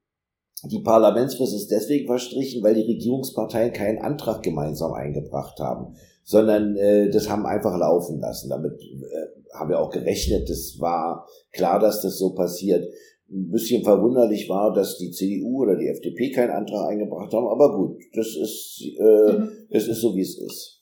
die 0.63 0.79
Parlamentsfrist 0.79 1.53
ist 1.53 1.69
deswegen 1.69 2.07
verstrichen, 2.07 2.63
weil 2.63 2.73
die 2.73 2.91
Regierungsparteien 2.91 3.73
keinen 3.73 3.99
Antrag 3.99 4.41
gemeinsam 4.41 4.93
eingebracht 4.93 5.59
haben, 5.59 5.95
sondern 6.23 6.75
äh, 6.75 7.09
das 7.09 7.29
haben 7.29 7.45
einfach 7.45 7.77
laufen 7.77 8.19
lassen. 8.19 8.49
Damit 8.49 8.81
äh, 8.81 9.53
haben 9.53 9.69
wir 9.69 9.79
auch 9.79 9.91
gerechnet. 9.91 10.49
Das 10.49 10.77
war 10.79 11.27
klar, 11.51 11.79
dass 11.79 12.01
das 12.01 12.17
so 12.17 12.33
passiert. 12.33 12.87
Ein 13.27 13.49
bisschen 13.49 13.83
verwunderlich 13.83 14.47
war, 14.49 14.71
dass 14.73 14.97
die 14.97 15.09
CDU 15.11 15.63
oder 15.63 15.75
die 15.75 15.87
FDP 15.87 16.31
keinen 16.31 16.51
Antrag 16.51 16.89
eingebracht 16.89 17.33
haben, 17.33 17.47
aber 17.47 17.75
gut, 17.75 17.99
das 18.13 18.27
ist, 18.27 18.81
äh, 18.99 19.33
Mhm. 19.33 19.67
es 19.71 19.87
ist 19.87 20.01
so, 20.01 20.15
wie 20.15 20.21
es 20.21 20.37
ist. 20.37 20.81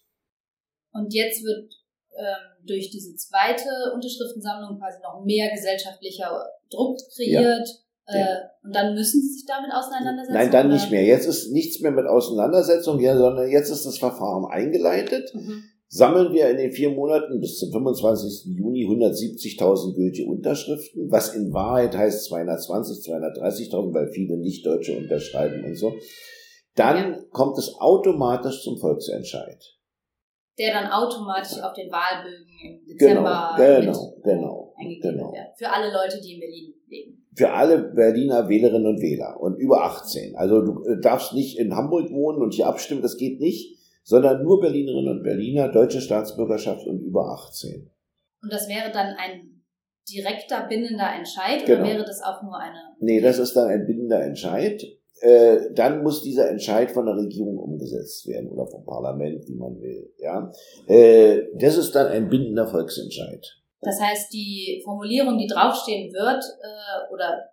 Und 0.91 1.13
jetzt 1.13 1.43
wird 1.43 1.71
ähm, 2.15 2.65
durch 2.67 2.91
diese 2.91 3.15
zweite 3.15 3.67
Unterschriftensammlung 3.95 4.77
quasi 4.77 5.00
noch 5.01 5.23
mehr 5.25 5.50
gesellschaftlicher 5.51 6.29
Druck 6.69 6.97
kreiert. 7.15 7.67
Äh, 8.05 8.19
Ja. 8.19 8.27
Und 8.63 8.75
dann 8.75 8.93
müssen 8.93 9.21
Sie 9.21 9.33
sich 9.33 9.45
damit 9.47 9.71
auseinandersetzen? 9.73 10.33
Nein, 10.33 10.51
dann 10.51 10.67
oder? 10.67 10.75
nicht 10.75 10.91
mehr. 10.91 11.03
Jetzt 11.03 11.25
ist 11.25 11.51
nichts 11.51 11.79
mehr 11.79 11.91
mit 11.91 12.05
Auseinandersetzung, 12.05 13.00
ja, 13.00 13.17
sondern 13.17 13.50
jetzt 13.50 13.69
ist 13.69 13.85
das 13.85 13.97
Verfahren 13.97 14.45
eingeleitet. 14.51 15.33
Mhm. 15.33 15.63
Sammeln 15.93 16.33
wir 16.33 16.50
in 16.50 16.57
den 16.57 16.71
vier 16.71 16.89
Monaten 16.89 17.39
bis 17.39 17.59
zum 17.59 17.71
25. 17.71 18.57
Juni 18.57 18.83
170.000 18.88 19.93
gültige 19.93 20.27
Unterschriften, 20.27 21.12
was 21.12 21.35
in 21.35 21.53
Wahrheit 21.53 21.95
heißt 21.95 22.25
220, 22.29 23.05
230.000, 23.05 23.93
weil 23.93 24.07
viele 24.12 24.38
Nicht-Deutsche 24.38 24.97
unterschreiben 24.97 25.63
und 25.63 25.75
so. 25.75 25.93
Dann 26.73 27.29
kommt 27.29 27.59
es 27.59 27.75
automatisch 27.79 28.63
zum 28.63 28.79
Volksentscheid. 28.79 29.63
Der 30.57 30.73
dann 30.73 30.91
automatisch 30.91 31.62
auf 31.62 31.73
den 31.73 31.91
Wahlbögen 31.91 32.47
im 32.63 32.85
Dezember 32.88 33.53
Genau, 33.55 33.75
mit, 33.75 33.85
genau, 33.85 34.13
genau, 34.23 34.73
eingegeben 34.75 35.17
genau. 35.17 35.31
wird. 35.31 35.59
Für 35.59 35.69
alle 35.69 35.93
Leute, 35.93 36.19
die 36.19 36.33
in 36.33 36.39
Berlin 36.39 36.73
leben. 36.88 37.27
Für 37.35 37.51
alle 37.51 37.93
Berliner 37.93 38.50
Wählerinnen 38.50 38.88
und 38.88 39.00
Wähler 39.00 39.39
und 39.39 39.59
über 39.59 39.83
18. 39.83 40.35
Also 40.38 40.62
du 40.62 40.83
äh, 40.85 41.00
darfst 41.00 41.33
nicht 41.33 41.59
in 41.59 41.75
Hamburg 41.75 42.12
wohnen 42.12 42.41
und 42.41 42.55
hier 42.55 42.65
abstimmen, 42.65 43.03
das 43.03 43.17
geht 43.17 43.39
nicht, 43.39 43.72
sondern 44.03 44.43
nur 44.43 44.60
Berlinerinnen 44.60 45.17
und 45.17 45.24
Berliner, 45.24 45.69
deutsche 45.69 46.01
Staatsbürgerschaft 46.01 46.86
und 46.86 47.00
über 47.01 47.25
18. 47.29 47.89
Und 48.41 48.51
das 48.51 48.67
wäre 48.67 48.91
dann 48.91 49.15
ein 49.17 49.63
direkter 50.10 50.67
bindender 50.67 51.13
Entscheid 51.15 51.65
Genau. 51.65 51.81
oder 51.81 51.89
wäre 51.89 52.03
das 52.03 52.22
auch 52.22 52.41
nur 52.43 52.57
eine? 52.57 52.77
Nee, 53.00 53.22
das 53.22 53.39
ist 53.39 53.53
dann 53.55 53.69
ein 53.69 53.86
bindender 53.86 54.22
Entscheid. 54.22 54.83
Äh, 55.22 55.72
dann 55.74 56.03
muss 56.03 56.22
dieser 56.22 56.50
Entscheid 56.50 56.91
von 56.91 57.05
der 57.05 57.15
Regierung 57.15 57.57
umgesetzt 57.57 58.27
werden 58.27 58.50
oder 58.50 58.67
vom 58.67 58.83
Parlament, 58.83 59.48
wie 59.48 59.55
man 59.55 59.79
will. 59.79 60.13
Ja, 60.17 60.51
äh, 60.88 61.43
das 61.55 61.77
ist 61.77 61.95
dann 61.95 62.07
ein 62.07 62.27
bindender 62.27 62.67
Volksentscheid. 62.67 63.48
Das 63.79 64.01
heißt, 64.01 64.33
die 64.33 64.81
Formulierung, 64.83 65.38
die 65.38 65.48
draufstehen 65.48 66.12
wird 66.12 66.43
äh, 66.43 67.13
oder 67.13 67.50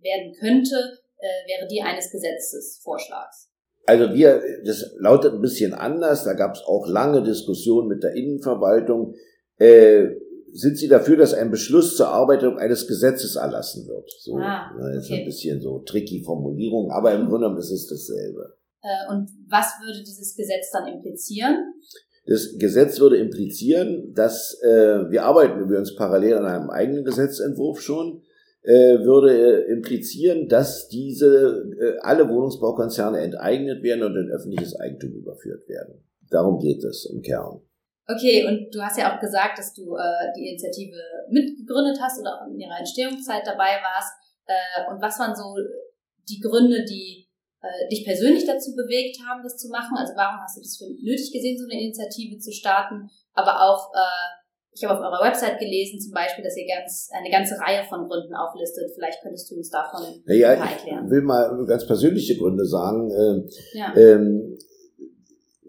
werden 0.00 0.32
könnte, 0.38 0.76
wäre 1.46 1.66
die 1.68 1.82
eines 1.82 2.10
Gesetzesvorschlags. 2.10 3.49
Also 3.86 4.12
wir, 4.14 4.40
das 4.64 4.94
lautet 4.98 5.34
ein 5.34 5.40
bisschen 5.40 5.74
anders. 5.74 6.24
Da 6.24 6.34
gab 6.34 6.54
es 6.54 6.62
auch 6.64 6.86
lange 6.86 7.22
Diskussionen 7.22 7.88
mit 7.88 8.02
der 8.02 8.14
Innenverwaltung. 8.14 9.14
Äh, 9.56 10.08
sind 10.52 10.78
Sie 10.78 10.88
dafür, 10.88 11.16
dass 11.16 11.32
ein 11.34 11.50
Beschluss 11.50 11.96
zur 11.96 12.08
Arbeitung 12.08 12.58
eines 12.58 12.86
Gesetzes 12.88 13.36
erlassen 13.36 13.86
wird? 13.88 14.10
So, 14.20 14.36
Ah, 14.36 14.72
ne, 14.76 14.96
ist 14.98 15.06
okay. 15.06 15.20
ein 15.20 15.24
bisschen 15.26 15.60
so 15.60 15.78
tricky 15.80 16.22
Formulierung, 16.24 16.90
aber 16.90 17.12
im 17.12 17.26
Grunde 17.28 17.46
genommen 17.46 17.58
ist 17.58 17.70
es 17.70 17.86
dasselbe. 17.86 18.54
Äh, 18.82 19.12
und 19.12 19.28
was 19.48 19.66
würde 19.84 20.00
dieses 20.00 20.34
Gesetz 20.36 20.70
dann 20.72 20.88
implizieren? 20.88 21.74
Das 22.26 22.56
Gesetz 22.58 23.00
würde 23.00 23.16
implizieren, 23.18 24.12
dass 24.14 24.58
äh, 24.62 25.10
wir 25.10 25.24
arbeiten 25.24 25.60
übrigens 25.60 25.94
parallel 25.96 26.34
an 26.38 26.46
einem 26.46 26.70
eigenen 26.70 27.04
Gesetzentwurf 27.04 27.80
schon, 27.80 28.22
würde 28.62 29.64
äh, 29.66 29.72
implizieren, 29.72 30.48
dass 30.48 30.88
diese 30.88 31.64
äh, 31.80 31.98
alle 32.02 32.28
Wohnungsbaukonzerne 32.28 33.20
enteignet 33.20 33.82
werden 33.82 34.04
und 34.04 34.16
in 34.16 34.30
öffentliches 34.30 34.78
Eigentum 34.78 35.12
überführt 35.12 35.66
werden. 35.68 36.04
Darum 36.30 36.58
geht 36.58 36.84
es 36.84 37.08
im 37.10 37.22
Kern. 37.22 37.62
Okay, 38.06 38.44
und 38.44 38.74
du 38.74 38.82
hast 38.82 38.98
ja 38.98 39.14
auch 39.14 39.20
gesagt, 39.20 39.58
dass 39.58 39.72
du 39.72 39.94
äh, 39.94 40.32
die 40.36 40.48
Initiative 40.48 40.98
mitgegründet 41.30 41.98
hast 42.00 42.20
oder 42.20 42.42
auch 42.42 42.48
in 42.48 42.58
ihrer 42.58 42.78
Entstehungszeit 42.78 43.46
dabei 43.46 43.78
warst. 43.80 44.12
Äh, 44.46 44.90
und 44.90 45.00
was 45.00 45.18
waren 45.18 45.34
so 45.34 45.54
die 46.28 46.40
Gründe, 46.40 46.84
die 46.84 47.28
äh, 47.62 47.88
dich 47.88 48.04
persönlich 48.04 48.44
dazu 48.44 48.74
bewegt 48.74 49.18
haben, 49.26 49.42
das 49.42 49.56
zu 49.56 49.68
machen? 49.68 49.96
Also 49.96 50.14
warum 50.16 50.40
hast 50.40 50.56
du 50.56 50.60
das 50.60 50.76
für 50.76 50.90
nötig 51.02 51.30
gesehen, 51.32 51.56
so 51.56 51.64
eine 51.64 51.80
Initiative 51.80 52.38
zu 52.38 52.52
starten? 52.52 53.08
Aber 53.32 53.62
auch, 53.62 53.92
äh, 53.94 54.39
ich 54.80 54.88
habe 54.88 54.98
auf 54.98 55.04
eurer 55.12 55.28
Website 55.28 55.58
gelesen 55.58 56.00
zum 56.00 56.12
Beispiel, 56.12 56.42
dass 56.42 56.56
ihr 56.56 56.66
ganz 56.66 57.10
eine 57.12 57.30
ganze 57.30 57.54
Reihe 57.60 57.84
von 57.88 58.08
Gründen 58.08 58.34
auflistet. 58.34 58.90
Vielleicht 58.94 59.20
könntest 59.22 59.50
du 59.50 59.56
uns 59.56 59.68
davon 59.68 60.00
Naja, 60.24 60.50
ein 60.52 60.58
paar 60.58 60.68
ich 60.68 60.72
erklären. 60.78 61.10
will 61.10 61.22
mal 61.22 61.66
ganz 61.66 61.86
persönliche 61.86 62.36
Gründe 62.38 62.64
sagen. 62.64 63.10
Äh, 63.10 63.78
Ja. 63.78 63.94
Ähm, 63.96 64.56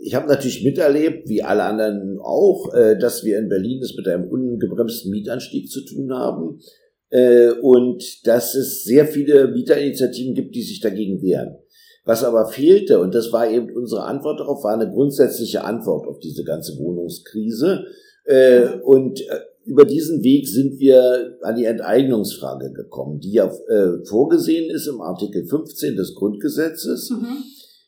ich 0.04 0.16
habe 0.16 0.28
natürlich 0.28 0.64
miterlebt, 0.64 1.28
wie 1.28 1.44
alle 1.44 1.64
anderen 1.64 2.20
auch, 2.22 2.74
äh, 2.74 2.98
dass 2.98 3.24
wir 3.24 3.38
in 3.38 3.50
Berlin 3.50 3.82
es 3.84 3.96
mit 3.96 4.08
einem 4.08 4.30
ungebremsten 4.30 5.12
Mietanstieg 5.12 5.70
zu 5.70 5.86
tun 5.86 6.12
haben 6.14 6.60
äh, 7.10 7.50
und 7.62 8.26
dass 8.26 8.56
es 8.56 8.84
sehr 8.84 9.06
viele 9.06 9.50
Mieterinitiativen 9.50 10.34
gibt, 10.34 10.56
die 10.56 10.64
sich 10.64 10.80
dagegen 10.80 11.22
wehren. 11.22 11.58
Was 12.04 12.24
aber 12.24 12.48
fehlte, 12.48 13.00
und 13.00 13.14
das 13.14 13.32
war 13.32 13.48
eben 13.48 13.76
unsere 13.76 14.06
Antwort 14.06 14.40
darauf, 14.40 14.64
war 14.64 14.74
eine 14.74 14.90
grundsätzliche 14.90 15.64
Antwort 15.64 16.08
auf 16.08 16.18
diese 16.18 16.44
ganze 16.44 16.80
Wohnungskrise. 16.80 17.86
Äh, 18.26 18.80
und 18.84 19.20
äh, 19.22 19.40
über 19.66 19.86
diesen 19.86 20.24
Weg 20.24 20.48
sind 20.48 20.80
wir 20.80 21.38
an 21.42 21.56
die 21.56 21.66
Enteignungsfrage 21.66 22.72
gekommen, 22.72 23.20
die 23.20 23.34
ja 23.34 23.46
äh, 23.46 24.04
vorgesehen 24.06 24.70
ist 24.74 24.88
im 24.88 25.02
Artikel 25.02 25.46
15 25.46 25.96
des 25.96 26.16
Grundgesetzes. 26.16 27.12
Mhm. 27.12 27.44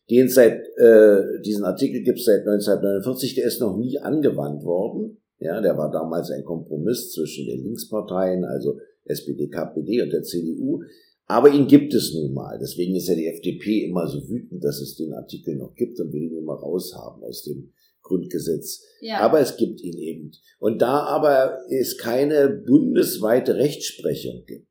Den 0.09 0.29
seit, 0.29 0.59
äh, 0.77 1.41
diesen 1.43 1.63
Artikel 1.63 2.03
gibt 2.03 2.19
es 2.19 2.25
seit 2.25 2.41
1949, 2.41 3.35
der 3.35 3.45
ist 3.45 3.61
noch 3.61 3.77
nie 3.77 3.97
angewandt 3.99 4.63
worden. 4.63 5.17
Ja, 5.39 5.61
der 5.61 5.77
war 5.77 5.91
damals 5.91 6.29
ein 6.29 6.43
Kompromiss 6.43 7.11
zwischen 7.11 7.47
den 7.47 7.63
Linksparteien, 7.63 8.45
also 8.45 8.77
SPD, 9.05 9.47
KPD 9.47 10.03
und 10.03 10.11
der 10.11 10.23
CDU. 10.23 10.81
Aber 11.25 11.49
ihn 11.49 11.67
gibt 11.67 11.93
es 11.93 12.13
nun 12.13 12.33
mal. 12.33 12.59
Deswegen 12.59 12.95
ist 12.95 13.07
ja 13.07 13.15
die 13.15 13.27
FDP 13.27 13.85
immer 13.85 14.07
so 14.07 14.27
wütend, 14.29 14.63
dass 14.63 14.81
es 14.81 14.95
den 14.95 15.13
Artikel 15.13 15.55
noch 15.55 15.73
gibt 15.75 15.99
und 15.99 16.11
will 16.13 16.23
ihn 16.23 16.37
immer 16.37 16.55
raushaben 16.55 17.23
aus 17.23 17.43
dem 17.43 17.71
Grundgesetz. 18.03 18.83
Ja. 19.01 19.19
Aber 19.19 19.39
es 19.39 19.57
gibt 19.57 19.81
ihn 19.81 19.97
eben. 19.97 20.31
Und 20.59 20.81
da 20.81 21.03
aber 21.03 21.57
es 21.69 21.97
keine 21.97 22.49
bundesweite 22.49 23.55
Rechtsprechung 23.55 24.43
gibt, 24.45 24.67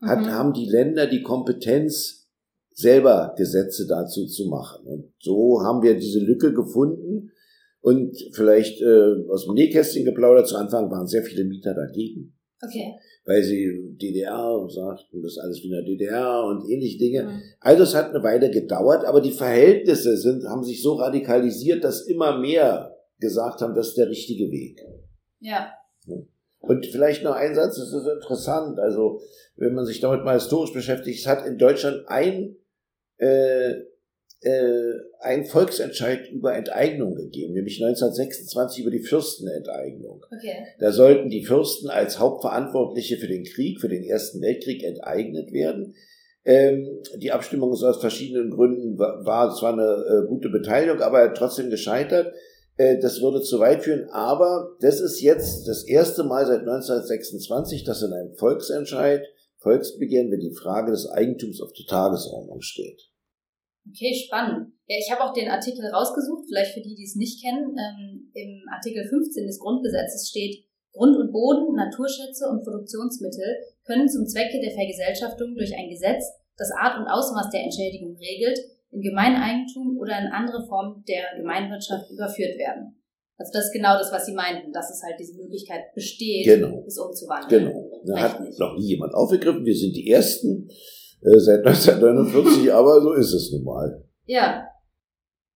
mhm. 0.00 0.06
hat, 0.06 0.26
haben 0.26 0.52
die 0.52 0.66
Länder 0.66 1.06
die 1.06 1.22
Kompetenz, 1.22 2.18
selber 2.74 3.34
Gesetze 3.36 3.86
dazu 3.86 4.26
zu 4.26 4.48
machen. 4.48 4.86
Und 4.86 5.12
so 5.20 5.60
haben 5.62 5.82
wir 5.82 5.94
diese 5.94 6.20
Lücke 6.20 6.52
gefunden. 6.52 7.30
Und 7.80 8.16
vielleicht 8.32 8.80
äh, 8.80 9.28
aus 9.28 9.44
dem 9.44 9.54
Nähkästchen 9.54 10.04
geplaudert, 10.04 10.48
zu 10.48 10.56
Anfang 10.56 10.90
waren 10.90 11.06
sehr 11.06 11.22
viele 11.22 11.44
Mieter 11.44 11.74
dagegen. 11.74 12.34
Okay 12.62 12.94
weil 13.24 13.42
sie 13.42 13.96
DDR 14.00 14.66
sagten, 14.68 15.22
das 15.22 15.32
ist 15.32 15.38
alles 15.38 15.58
wie 15.62 15.66
in 15.66 15.72
der 15.72 15.82
DDR 15.82 16.44
und 16.44 16.68
ähnliche 16.68 16.98
Dinge. 16.98 17.22
Mhm. 17.24 17.42
Also 17.60 17.84
es 17.84 17.94
hat 17.94 18.10
eine 18.10 18.22
Weile 18.22 18.50
gedauert, 18.50 19.04
aber 19.04 19.20
die 19.20 19.30
Verhältnisse 19.30 20.16
sind, 20.16 20.44
haben 20.48 20.64
sich 20.64 20.82
so 20.82 20.94
radikalisiert, 20.94 21.84
dass 21.84 22.06
immer 22.06 22.38
mehr 22.38 22.96
gesagt 23.20 23.60
haben, 23.60 23.74
das 23.74 23.88
ist 23.88 23.98
der 23.98 24.08
richtige 24.08 24.50
Weg. 24.50 24.80
Ja. 25.38 25.72
Und 26.58 26.86
vielleicht 26.86 27.22
noch 27.22 27.34
ein 27.34 27.54
Satz, 27.54 27.76
das 27.76 27.92
ist 27.92 28.06
interessant, 28.06 28.78
also 28.78 29.20
wenn 29.56 29.74
man 29.74 29.86
sich 29.86 30.00
damit 30.00 30.24
mal 30.24 30.34
historisch 30.34 30.72
beschäftigt, 30.72 31.20
es 31.20 31.26
hat 31.26 31.46
in 31.46 31.58
Deutschland 31.58 32.08
ein 32.08 32.56
äh, 33.18 33.74
äh, 34.42 34.94
ein 35.20 35.44
Volksentscheid 35.44 36.28
über 36.30 36.54
Enteignung 36.54 37.14
gegeben, 37.14 37.54
nämlich 37.54 37.82
1926 37.82 38.82
über 38.82 38.90
die 38.90 39.02
Fürstenenteignung. 39.02 40.24
Okay. 40.36 40.66
Da 40.80 40.92
sollten 40.92 41.30
die 41.30 41.44
Fürsten 41.44 41.88
als 41.88 42.18
Hauptverantwortliche 42.18 43.18
für 43.18 43.28
den 43.28 43.44
Krieg, 43.44 43.80
für 43.80 43.88
den 43.88 44.04
Ersten 44.04 44.40
Weltkrieg 44.40 44.82
enteignet 44.82 45.52
werden. 45.52 45.94
Ähm, 46.44 47.02
die 47.16 47.30
Abstimmung 47.30 47.72
ist 47.72 47.84
aus 47.84 48.00
verschiedenen 48.00 48.50
Gründen, 48.50 48.98
war, 48.98 49.24
war 49.24 49.54
zwar 49.54 49.74
eine 49.74 50.24
äh, 50.24 50.28
gute 50.28 50.48
Beteiligung, 50.48 51.00
aber 51.00 51.32
trotzdem 51.34 51.70
gescheitert. 51.70 52.34
Äh, 52.76 52.98
das 52.98 53.22
würde 53.22 53.42
zu 53.42 53.60
weit 53.60 53.84
führen, 53.84 54.08
aber 54.10 54.76
das 54.80 55.00
ist 55.00 55.20
jetzt 55.20 55.68
das 55.68 55.84
erste 55.84 56.24
Mal 56.24 56.46
seit 56.46 56.60
1926, 56.60 57.84
dass 57.84 58.02
in 58.02 58.12
einem 58.12 58.34
Volksentscheid, 58.34 59.22
Volksbegehren, 59.58 60.32
wenn 60.32 60.40
die 60.40 60.54
Frage 60.54 60.90
des 60.90 61.08
Eigentums 61.08 61.60
auf 61.60 61.72
der 61.72 61.86
Tagesordnung 61.86 62.60
steht. 62.60 63.11
Okay, 63.88 64.14
spannend. 64.14 64.72
Ja, 64.86 64.96
ich 64.98 65.10
habe 65.10 65.22
auch 65.24 65.32
den 65.32 65.48
Artikel 65.48 65.84
rausgesucht, 65.86 66.46
vielleicht 66.46 66.74
für 66.74 66.80
die, 66.80 66.94
die 66.94 67.04
es 67.04 67.16
nicht 67.16 67.42
kennen. 67.42 67.74
Ähm, 67.74 68.30
Im 68.34 68.62
Artikel 68.70 69.04
15 69.08 69.46
des 69.46 69.58
Grundgesetzes 69.58 70.28
steht, 70.28 70.64
Grund 70.92 71.16
und 71.16 71.32
Boden, 71.32 71.74
Naturschätze 71.74 72.48
und 72.48 72.62
Produktionsmittel 72.62 73.56
können 73.84 74.08
zum 74.08 74.26
Zwecke 74.26 74.60
der 74.60 74.72
Vergesellschaftung 74.72 75.54
durch 75.54 75.74
ein 75.76 75.88
Gesetz, 75.88 76.24
das 76.56 76.70
Art 76.78 76.98
und 76.98 77.08
Ausmaß 77.08 77.50
der 77.50 77.62
Entschädigung 77.64 78.16
regelt, 78.16 78.58
in 78.92 79.00
Gemeineigentum 79.00 79.98
oder 79.98 80.18
in 80.18 80.28
andere 80.28 80.66
Formen 80.66 81.02
der 81.08 81.24
Gemeinwirtschaft 81.36 82.10
überführt 82.10 82.58
werden. 82.58 83.02
Also 83.38 83.52
das 83.54 83.66
ist 83.66 83.72
genau 83.72 83.96
das, 83.96 84.12
was 84.12 84.26
Sie 84.26 84.34
meinten, 84.34 84.70
dass 84.72 84.90
es 84.90 85.02
halt 85.02 85.18
diese 85.18 85.34
Möglichkeit 85.34 85.94
besteht, 85.94 86.44
genau. 86.44 86.84
es 86.86 86.98
umzuwandeln. 86.98 87.64
Genau. 87.64 88.02
Da 88.04 88.20
hat 88.20 88.58
noch 88.58 88.76
nie 88.76 88.88
jemand 88.88 89.14
aufgegriffen. 89.14 89.64
Wir 89.64 89.74
sind 89.74 89.96
die 89.96 90.10
Ersten 90.10 90.68
äh, 91.22 91.38
seit 91.38 91.66
1949, 91.66 92.72
aber 92.74 93.00
so 93.00 93.12
ist 93.12 93.32
es 93.32 93.52
nun 93.52 93.64
mal. 93.64 94.04
Ja, 94.26 94.66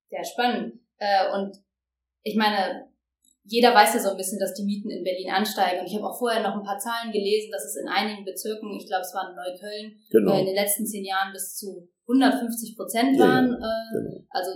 sehr 0.08 0.25
spannend. 0.25 0.80
Äh, 0.99 1.32
und 1.35 1.56
ich 2.23 2.37
meine, 2.37 2.88
jeder 3.44 3.75
weiß 3.75 3.94
ja 3.94 4.00
so 4.00 4.11
ein 4.11 4.16
bisschen, 4.16 4.38
dass 4.38 4.54
die 4.54 4.64
Mieten 4.64 4.90
in 4.90 5.04
Berlin 5.04 5.30
ansteigen. 5.30 5.80
Und 5.80 5.87
ich 5.87 5.94
habe 5.94 6.06
auch 6.06 6.18
vorher 6.18 6.42
noch 6.42 6.56
ein 6.56 6.66
paar 6.66 6.78
Zahlen 6.78 7.12
gelesen, 7.12 7.50
dass 7.52 7.64
es 7.64 7.76
in 7.76 7.88
einigen 7.88 8.24
Bezirken, 8.24 8.74
ich 8.74 8.87
glaube, 8.87 9.02
es 9.02 9.14
war 9.14 9.31
in 9.31 9.37
Neukölln, 9.37 9.98
genau. 10.11 10.35
äh, 10.35 10.40
in 10.40 10.46
den 10.46 10.55
letzten 10.55 10.87
zehn 10.87 11.05
Jahren 11.05 11.33
bis 11.33 11.57
zu 11.57 11.88
150 12.09 12.76
Prozent 12.76 13.18
waren. 13.18 13.50
Ja, 13.50 13.59
ja. 13.59 14.00
Genau. 14.00 14.24
Also 14.31 14.50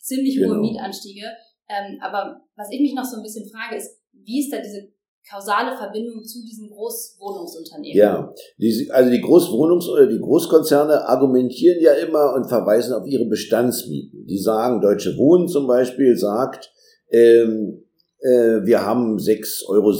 ziemlich 0.00 0.38
hohe 0.38 0.48
genau. 0.48 0.60
Mietanstiege. 0.60 1.26
Ähm, 1.68 1.98
aber 2.02 2.40
was 2.56 2.70
ich 2.70 2.80
mich 2.80 2.94
noch 2.94 3.04
so 3.04 3.16
ein 3.16 3.22
bisschen 3.22 3.48
frage, 3.48 3.76
ist, 3.76 4.02
wie 4.12 4.40
ist 4.40 4.52
da 4.52 4.58
diese 4.58 4.92
kausale 5.28 5.76
Verbindung 5.76 6.24
zu 6.24 6.42
diesen 6.42 6.68
Großwohnungsunternehmen. 6.70 7.96
Ja, 7.96 8.34
die, 8.58 8.90
also 8.90 9.10
die 9.10 9.22
Großwohnungs- 9.22 9.88
oder 9.88 10.06
die 10.06 10.20
Großkonzerne 10.20 11.08
argumentieren 11.08 11.80
ja 11.80 11.92
immer 11.94 12.34
und 12.34 12.48
verweisen 12.48 12.92
auf 12.92 13.06
ihre 13.06 13.26
Bestandsmieten. 13.26 14.26
Die 14.26 14.38
sagen, 14.38 14.80
Deutsche 14.80 15.16
Wohnen 15.16 15.48
zum 15.48 15.66
Beispiel 15.66 16.16
sagt, 16.16 16.72
ähm, 17.10 17.84
äh, 18.20 18.64
wir 18.64 18.84
haben 18.84 19.16
6,70 19.16 19.68
Euro 19.68 19.92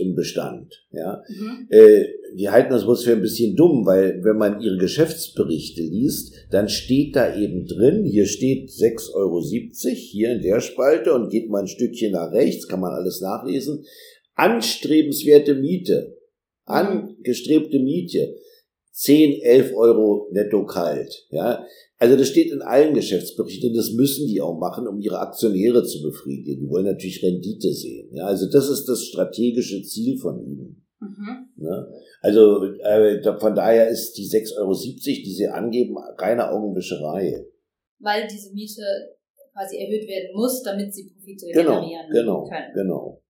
im 0.00 0.14
Bestand. 0.14 0.86
Ja? 0.90 1.22
Mhm. 1.28 1.66
Äh, 1.70 2.04
die 2.36 2.48
halten 2.48 2.70
das 2.72 2.84
bloß 2.84 3.04
für 3.04 3.12
ein 3.12 3.20
bisschen 3.20 3.56
dumm, 3.56 3.84
weil 3.84 4.24
wenn 4.24 4.36
man 4.36 4.60
ihre 4.60 4.78
Geschäftsberichte 4.78 5.82
liest, 5.82 6.34
dann 6.50 6.68
steht 6.68 7.14
da 7.14 7.34
eben 7.34 7.66
drin, 7.66 8.04
hier 8.04 8.26
steht 8.26 8.70
6,70 8.70 9.14
Euro 9.14 9.40
hier 9.42 10.32
in 10.32 10.42
der 10.42 10.60
Spalte 10.60 11.12
und 11.12 11.30
geht 11.30 11.50
mal 11.50 11.60
ein 11.60 11.66
Stückchen 11.66 12.12
nach 12.12 12.32
rechts, 12.32 12.68
kann 12.68 12.80
man 12.80 12.92
alles 12.92 13.20
nachlesen 13.20 13.84
anstrebenswerte 14.34 15.54
Miete, 15.54 16.18
angestrebte 16.64 17.78
Miete, 17.78 18.36
10, 18.92 19.40
11 19.42 19.74
Euro 19.74 20.28
netto 20.32 20.66
kalt. 20.66 21.26
Ja, 21.30 21.64
also 21.98 22.16
das 22.16 22.28
steht 22.28 22.52
in 22.52 22.62
allen 22.62 22.94
Geschäftsberichten 22.94 23.70
und 23.70 23.76
das 23.76 23.92
müssen 23.92 24.26
die 24.26 24.40
auch 24.40 24.58
machen, 24.58 24.86
um 24.86 24.98
ihre 25.00 25.20
Aktionäre 25.20 25.84
zu 25.84 26.02
befriedigen. 26.02 26.64
Die 26.64 26.68
wollen 26.68 26.84
natürlich 26.84 27.22
Rendite 27.22 27.72
sehen. 27.72 28.10
Ja, 28.12 28.26
also 28.26 28.50
das 28.50 28.68
ist 28.68 28.86
das 28.86 29.04
strategische 29.04 29.82
Ziel 29.82 30.18
von 30.18 30.40
ihnen. 30.40 30.84
Mhm. 31.00 31.48
Ja, 31.56 31.86
also 32.20 32.64
äh, 32.64 33.22
von 33.38 33.54
daher 33.54 33.88
ist 33.88 34.12
die 34.14 34.26
6,70 34.26 34.58
Euro, 34.58 34.74
die 34.74 35.32
sie 35.32 35.48
angeben, 35.48 35.96
keine 36.16 36.50
Augenwischerei. 36.50 37.46
Weil 37.98 38.28
diese 38.28 38.52
Miete 38.52 38.82
quasi 39.52 39.76
erhöht 39.78 40.06
werden 40.08 40.34
muss, 40.34 40.62
damit 40.62 40.92
sie 40.92 41.08
Profite 41.08 41.46
genau, 41.52 41.80
generieren 41.80 42.10
genau, 42.10 42.48
können. 42.48 42.72
Genau. 42.74 43.21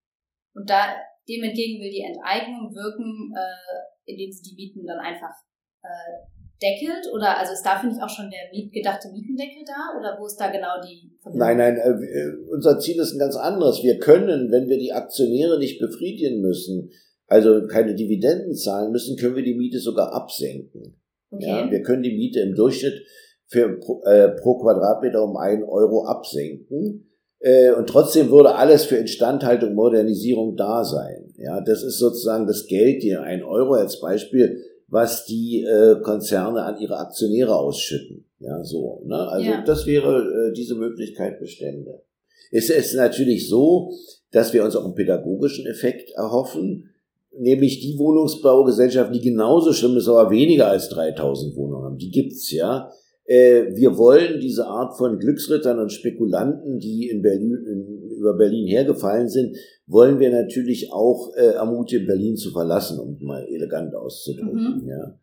Und 0.53 0.69
da 0.69 0.95
dem 1.27 1.43
entgegen 1.43 1.81
will 1.81 1.91
die 1.91 2.03
Enteignung 2.03 2.73
wirken, 2.73 3.31
äh, 3.35 4.11
indem 4.11 4.31
sie 4.31 4.43
die 4.43 4.55
Mieten 4.55 4.85
dann 4.85 4.99
einfach 4.99 5.33
äh, 5.81 6.33
deckelt? 6.61 7.07
Oder 7.13 7.37
also 7.37 7.53
ist 7.53 7.63
da, 7.63 7.79
finde 7.79 7.95
ich, 7.95 8.03
auch 8.03 8.09
schon 8.09 8.29
der 8.29 8.51
Miet, 8.51 8.71
gedachte 8.71 9.09
Mietendeckel 9.11 9.63
da? 9.65 9.97
Oder 9.99 10.17
wo 10.19 10.25
ist 10.25 10.37
da 10.37 10.51
genau 10.51 10.79
die 10.83 11.11
Verbindung? 11.21 11.47
Nein, 11.47 11.57
nein, 11.57 11.77
äh, 11.77 12.31
unser 12.51 12.79
Ziel 12.79 12.99
ist 12.99 13.13
ein 13.13 13.19
ganz 13.19 13.35
anderes. 13.35 13.83
Wir 13.83 13.99
können, 13.99 14.51
wenn 14.51 14.67
wir 14.67 14.77
die 14.77 14.93
Aktionäre 14.93 15.59
nicht 15.59 15.79
befriedigen 15.79 16.41
müssen, 16.41 16.91
also 17.27 17.65
keine 17.67 17.95
Dividenden 17.95 18.53
zahlen 18.53 18.91
müssen, 18.91 19.17
können 19.17 19.35
wir 19.35 19.43
die 19.43 19.55
Miete 19.55 19.79
sogar 19.79 20.13
absenken. 20.13 20.99
Okay. 21.31 21.47
Ja, 21.47 21.71
wir 21.71 21.81
können 21.81 22.03
die 22.03 22.15
Miete 22.15 22.41
im 22.41 22.53
Durchschnitt 22.53 23.01
für, 23.47 23.79
äh, 24.05 24.29
pro 24.39 24.59
Quadratmeter 24.59 25.23
um 25.23 25.37
einen 25.37 25.63
Euro 25.63 26.05
absenken. 26.05 27.09
Äh, 27.43 27.73
und 27.73 27.87
trotzdem 27.87 28.31
würde 28.31 28.55
alles 28.55 28.85
für 28.85 28.95
Instandhaltung, 28.95 29.75
Modernisierung 29.75 30.55
da 30.55 30.85
sein. 30.85 31.33
Ja, 31.37 31.59
das 31.59 31.83
ist 31.83 31.99
sozusagen 31.99 32.47
das 32.47 32.67
Geld, 32.67 33.03
die 33.03 33.15
ein 33.17 33.43
Euro 33.43 33.73
als 33.73 33.99
Beispiel, 33.99 34.63
was 34.87 35.25
die 35.25 35.63
äh, 35.63 35.99
Konzerne 36.01 36.63
an 36.63 36.79
ihre 36.79 36.97
Aktionäre 36.97 37.55
ausschütten. 37.55 38.25
Ja, 38.39 38.63
so. 38.63 39.03
Ne? 39.05 39.17
Also 39.27 39.49
ja. 39.49 39.63
das 39.65 39.85
wäre 39.85 40.21
äh, 40.21 40.53
diese 40.53 40.75
Möglichkeit 40.75 41.39
bestände. 41.39 42.01
Es 42.49 42.69
ist 42.69 42.95
natürlich 42.95 43.49
so, 43.49 43.91
dass 44.31 44.53
wir 44.53 44.63
uns 44.63 44.77
auch 44.77 44.85
einen 44.85 44.95
pädagogischen 44.95 45.65
Effekt 45.65 46.11
erhoffen, 46.11 46.91
nämlich 47.37 47.81
die 47.81 47.97
Wohnungsbaugesellschaften, 47.97 49.13
die 49.13 49.29
genauso 49.29 49.73
schlimm 49.73 49.97
ist, 49.97 50.07
aber 50.07 50.31
weniger 50.31 50.67
als 50.67 50.87
3000 50.89 51.57
Wohnungen 51.57 51.85
haben. 51.85 51.97
Die 51.97 52.11
gibt's 52.11 52.51
ja 52.51 52.89
äh, 53.25 53.75
wir 53.75 53.97
wollen 53.97 54.39
diese 54.39 54.67
Art 54.67 54.97
von 54.97 55.17
Glücksrittern 55.17 55.79
und 55.79 55.91
Spekulanten, 55.91 56.79
die 56.79 57.09
in 57.09 57.21
Berlin, 57.21 57.57
in, 57.65 58.17
über 58.17 58.35
Berlin 58.35 58.67
hergefallen 58.67 59.29
sind, 59.29 59.55
wollen 59.85 60.19
wir 60.19 60.29
natürlich 60.29 60.91
auch 60.91 61.33
äh, 61.35 61.53
ermutigen, 61.53 62.05
Berlin 62.05 62.35
zu 62.35 62.51
verlassen, 62.51 62.99
um 62.99 63.17
mal 63.21 63.45
elegant 63.47 63.95
auszudrücken. 63.95 64.81
Mhm. 64.81 64.87
Ja. 64.87 65.19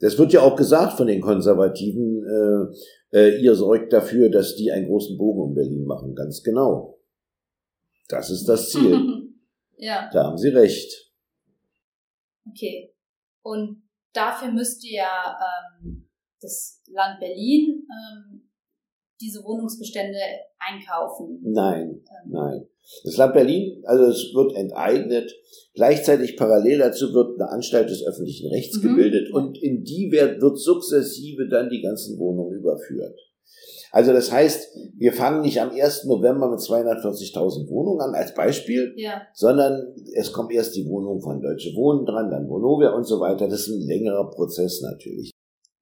Das 0.00 0.18
wird 0.18 0.32
ja 0.32 0.42
auch 0.42 0.56
gesagt 0.56 0.96
von 0.96 1.06
den 1.06 1.20
Konservativen, 1.20 2.24
äh, 3.12 3.18
äh, 3.18 3.40
ihr 3.40 3.54
sorgt 3.54 3.92
dafür, 3.92 4.30
dass 4.30 4.54
die 4.56 4.70
einen 4.70 4.86
großen 4.86 5.16
Bogen 5.16 5.40
um 5.40 5.54
Berlin 5.54 5.84
machen. 5.84 6.14
Ganz 6.14 6.42
genau. 6.42 6.98
Das 8.08 8.30
ist 8.30 8.44
das 8.44 8.70
Ziel. 8.70 9.32
ja. 9.78 10.08
Da 10.12 10.24
haben 10.24 10.38
Sie 10.38 10.50
recht. 10.50 11.12
Okay. 12.48 12.92
Und 13.42 13.82
dafür 14.12 14.52
müsst 14.52 14.84
ihr 14.84 14.98
ja 14.98 15.38
ähm, 15.82 15.95
das 16.40 16.82
Land 16.88 17.20
Berlin 17.20 17.86
ähm, 17.88 18.42
diese 19.20 19.42
Wohnungsbestände 19.42 20.18
einkaufen? 20.58 21.40
Nein, 21.42 22.02
nein. 22.26 22.68
Das 23.04 23.16
Land 23.16 23.34
Berlin, 23.34 23.82
also 23.84 24.04
es 24.04 24.32
wird 24.34 24.54
enteignet. 24.54 25.34
Gleichzeitig 25.74 26.36
parallel 26.36 26.78
dazu 26.78 27.12
wird 27.12 27.40
eine 27.40 27.50
Anstalt 27.50 27.90
des 27.90 28.06
öffentlichen 28.06 28.48
Rechts 28.50 28.76
mhm. 28.78 28.88
gebildet 28.88 29.32
und 29.32 29.60
in 29.62 29.82
die 29.82 30.10
wird, 30.10 30.40
wird 30.40 30.58
sukzessive 30.58 31.48
dann 31.48 31.68
die 31.68 31.82
ganzen 31.82 32.18
Wohnungen 32.18 32.58
überführt. 32.58 33.18
Also 33.90 34.12
das 34.12 34.30
heißt, 34.30 34.76
wir 34.98 35.12
fangen 35.12 35.42
nicht 35.42 35.60
am 35.60 35.70
1. 35.70 36.04
November 36.04 36.50
mit 36.50 36.60
240.000 36.60 37.68
Wohnungen 37.70 38.00
an 38.00 38.14
als 38.14 38.34
Beispiel, 38.34 38.92
ja. 38.96 39.22
sondern 39.32 39.94
es 40.14 40.32
kommt 40.32 40.52
erst 40.52 40.76
die 40.76 40.86
Wohnung 40.86 41.20
von 41.20 41.40
Deutsche 41.40 41.70
Wohnen 41.74 42.04
dran, 42.04 42.30
dann 42.30 42.48
Vonovia 42.48 42.90
und 42.90 43.04
so 43.04 43.20
weiter. 43.20 43.48
Das 43.48 43.60
ist 43.60 43.68
ein 43.68 43.86
längerer 43.86 44.30
Prozess 44.30 44.82
natürlich. 44.82 45.30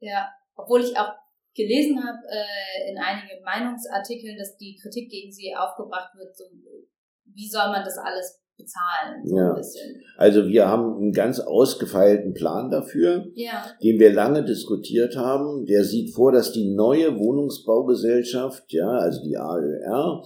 Ja, 0.00 0.28
obwohl 0.56 0.80
ich 0.80 0.96
auch 0.96 1.12
gelesen 1.54 1.98
habe 2.02 2.18
äh, 2.28 2.90
in 2.90 2.98
einigen 2.98 3.42
Meinungsartikeln, 3.44 4.36
dass 4.36 4.56
die 4.56 4.76
Kritik 4.80 5.10
gegen 5.10 5.32
sie 5.32 5.54
aufgebracht 5.56 6.14
wird, 6.16 6.36
so, 6.36 6.44
wie 7.24 7.48
soll 7.48 7.68
man 7.68 7.84
das 7.84 7.96
alles 7.98 8.40
bezahlen? 8.56 9.22
So 9.24 9.36
ja. 9.36 9.56
Also 10.16 10.48
wir 10.48 10.68
haben 10.68 10.96
einen 10.96 11.12
ganz 11.12 11.40
ausgefeilten 11.40 12.34
Plan 12.34 12.70
dafür, 12.70 13.26
ja. 13.34 13.64
den 13.82 13.98
wir 13.98 14.12
lange 14.12 14.44
diskutiert 14.44 15.16
haben. 15.16 15.64
Der 15.66 15.84
sieht 15.84 16.14
vor, 16.14 16.32
dass 16.32 16.52
die 16.52 16.74
neue 16.74 17.18
Wohnungsbaugesellschaft, 17.18 18.72
ja, 18.72 18.88
also 18.88 19.22
die 19.24 19.36
AÖR, 19.36 20.24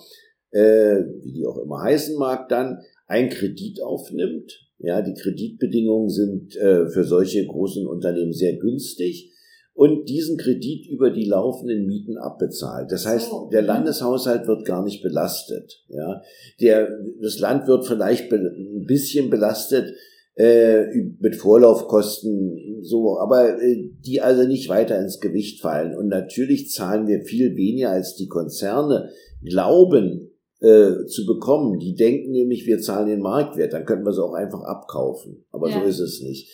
äh, 0.51 1.05
wie 1.23 1.33
die 1.33 1.47
auch 1.47 1.59
immer 1.59 1.83
heißen 1.83 2.19
mag, 2.19 2.49
dann 2.49 2.81
einen 3.07 3.31
Kredit 3.31 3.83
aufnimmt. 3.83 4.65
Ja, 4.79 5.03
die 5.03 5.15
Kreditbedingungen 5.15 6.09
sind 6.09 6.57
äh, 6.57 6.89
für 6.89 7.05
solche 7.05 7.45
großen 7.47 7.87
Unternehmen 7.87 8.33
sehr 8.33 8.57
günstig 8.57 9.33
und 9.79 10.09
diesen 10.09 10.37
Kredit 10.39 10.89
über 10.89 11.13
die 11.13 11.25
laufenden 11.25 11.87
Mieten 11.87 12.19
abbezahlt. 12.19 12.91
Das 12.91 13.07
heißt, 13.07 13.31
der 13.53 13.63
Landeshaushalt 13.63 14.49
wird 14.49 14.65
gar 14.65 14.83
nicht 14.83 15.05
belastet. 15.05 15.85
Ja, 15.87 16.21
der, 16.61 16.89
das 17.23 17.39
Land 17.39 17.69
wird 17.69 17.87
vielleicht 17.87 18.33
ein 18.33 18.87
bisschen 18.89 19.31
belastet 19.31 19.95
äh, 20.35 20.87
mit 21.21 21.37
Vorlaufkosten, 21.37 22.81
so, 22.83 23.21
aber 23.21 23.63
äh, 23.63 23.89
die 24.05 24.21
also 24.21 24.49
nicht 24.49 24.69
weiter 24.69 24.99
ins 24.99 25.21
Gewicht 25.21 25.61
fallen. 25.61 25.97
Und 25.97 26.09
natürlich 26.09 26.71
zahlen 26.71 27.07
wir 27.07 27.23
viel 27.23 27.55
weniger 27.55 27.91
als 27.91 28.17
die 28.17 28.27
Konzerne 28.27 29.11
glauben 29.45 30.33
äh, 30.59 31.05
zu 31.07 31.25
bekommen. 31.25 31.79
Die 31.79 31.95
denken 31.95 32.33
nämlich, 32.33 32.67
wir 32.67 32.81
zahlen 32.81 33.07
den 33.07 33.21
Marktwert, 33.21 33.75
dann 33.75 33.85
könnten 33.85 34.07
wir 34.07 34.13
sie 34.13 34.25
auch 34.25 34.35
einfach 34.35 34.63
abkaufen. 34.63 35.45
Aber 35.53 35.71
ja. 35.71 35.81
so 35.81 35.87
ist 35.87 36.01
es 36.01 36.21
nicht. 36.21 36.51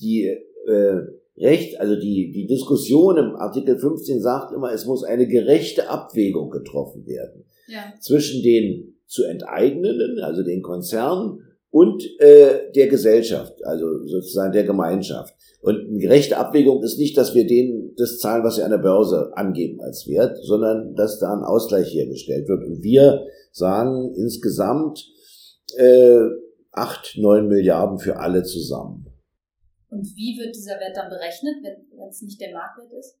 Die 0.00 0.28
äh, 0.68 1.00
Recht, 1.40 1.80
also 1.80 1.96
die, 1.96 2.30
die 2.32 2.46
Diskussion 2.46 3.16
im 3.16 3.36
Artikel 3.36 3.78
15 3.78 4.20
sagt 4.20 4.52
immer, 4.54 4.72
es 4.72 4.84
muss 4.86 5.04
eine 5.04 5.26
gerechte 5.26 5.88
Abwägung 5.88 6.50
getroffen 6.50 7.06
werden. 7.06 7.44
Ja. 7.68 7.94
Zwischen 8.00 8.42
den 8.42 8.98
zu 9.06 9.24
enteignenden, 9.24 10.20
also 10.20 10.42
den 10.42 10.62
Konzernen, 10.62 11.40
und 11.70 12.04
äh, 12.20 12.72
der 12.74 12.88
Gesellschaft, 12.88 13.64
also 13.64 14.04
sozusagen 14.04 14.52
der 14.52 14.64
Gemeinschaft. 14.64 15.34
Und 15.62 15.88
eine 15.88 15.98
gerechte 15.98 16.36
Abwägung 16.36 16.82
ist 16.82 16.98
nicht, 16.98 17.16
dass 17.16 17.34
wir 17.34 17.46
denen 17.46 17.94
das 17.96 18.18
zahlen, 18.18 18.42
was 18.44 18.56
sie 18.56 18.62
an 18.62 18.70
der 18.70 18.78
Börse 18.78 19.30
angeben 19.34 19.80
als 19.80 20.08
Wert, 20.08 20.38
sondern 20.42 20.94
dass 20.94 21.18
da 21.20 21.32
ein 21.32 21.44
Ausgleich 21.44 21.94
hergestellt 21.94 22.48
wird. 22.48 22.64
Und 22.64 22.82
wir 22.82 23.26
sagen 23.52 24.14
insgesamt 24.16 25.06
äh, 25.76 26.18
acht, 26.72 27.16
neun 27.18 27.48
Milliarden 27.48 27.98
für 27.98 28.16
alle 28.18 28.42
zusammen. 28.42 29.09
Und 29.90 30.06
wie 30.16 30.38
wird 30.38 30.54
dieser 30.54 30.78
Wert 30.78 30.96
dann 30.96 31.10
berechnet, 31.10 31.56
wenn 31.62 32.08
es 32.08 32.22
nicht 32.22 32.40
der 32.40 32.52
Marktwert 32.52 32.92
ist? 32.98 33.18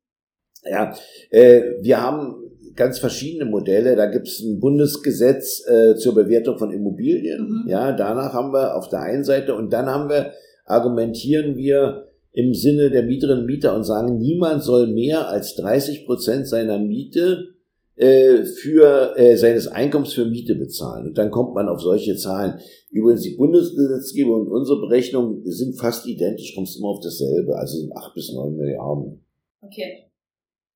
Ja, 0.64 0.94
äh, 1.30 1.62
wir 1.80 2.00
haben 2.00 2.50
ganz 2.76 2.98
verschiedene 2.98 3.44
Modelle. 3.44 3.96
Da 3.96 4.06
gibt 4.06 4.28
es 4.28 4.40
ein 4.40 4.60
Bundesgesetz 4.60 5.66
äh, 5.66 5.96
zur 5.96 6.14
Bewertung 6.14 6.58
von 6.58 6.70
Immobilien. 6.70 7.64
Mhm. 7.64 7.68
Ja, 7.68 7.92
danach 7.92 8.32
haben 8.32 8.52
wir 8.52 8.76
auf 8.76 8.88
der 8.88 9.00
einen 9.00 9.24
Seite 9.24 9.54
und 9.54 9.72
dann 9.72 9.86
haben 9.86 10.08
wir, 10.08 10.32
argumentieren 10.66 11.56
wir 11.56 12.08
im 12.32 12.54
Sinne 12.54 12.90
der 12.90 13.02
Mieterinnen 13.02 13.40
und 13.40 13.46
Mieter 13.46 13.74
und 13.74 13.84
sagen, 13.84 14.18
niemand 14.18 14.62
soll 14.62 14.86
mehr 14.86 15.28
als 15.28 15.56
30 15.56 16.06
Prozent 16.06 16.46
seiner 16.46 16.78
Miete 16.78 17.54
äh, 18.00 18.44
für 18.44 19.14
äh, 19.18 19.36
seines 19.36 19.68
Einkommens 19.68 20.14
für 20.14 20.24
Miete 20.24 20.54
bezahlen. 20.54 21.08
Und 21.08 21.18
dann 21.18 21.30
kommt 21.30 21.54
man 21.54 21.68
auf 21.68 21.82
solche 21.82 22.16
Zahlen. 22.16 22.58
Übrigens, 22.90 23.20
die 23.22 23.36
Bundesgesetzgebung 23.36 24.40
und 24.40 24.48
unsere 24.48 24.80
Berechnungen 24.80 25.44
sind 25.44 25.78
fast 25.78 26.06
identisch, 26.06 26.54
kommst 26.54 26.78
immer 26.78 26.88
auf 26.88 27.00
dasselbe, 27.00 27.54
also 27.56 27.78
sind 27.78 27.94
acht 27.94 28.14
bis 28.14 28.32
neun 28.32 28.56
Milliarden. 28.56 29.22
Okay. 29.60 30.06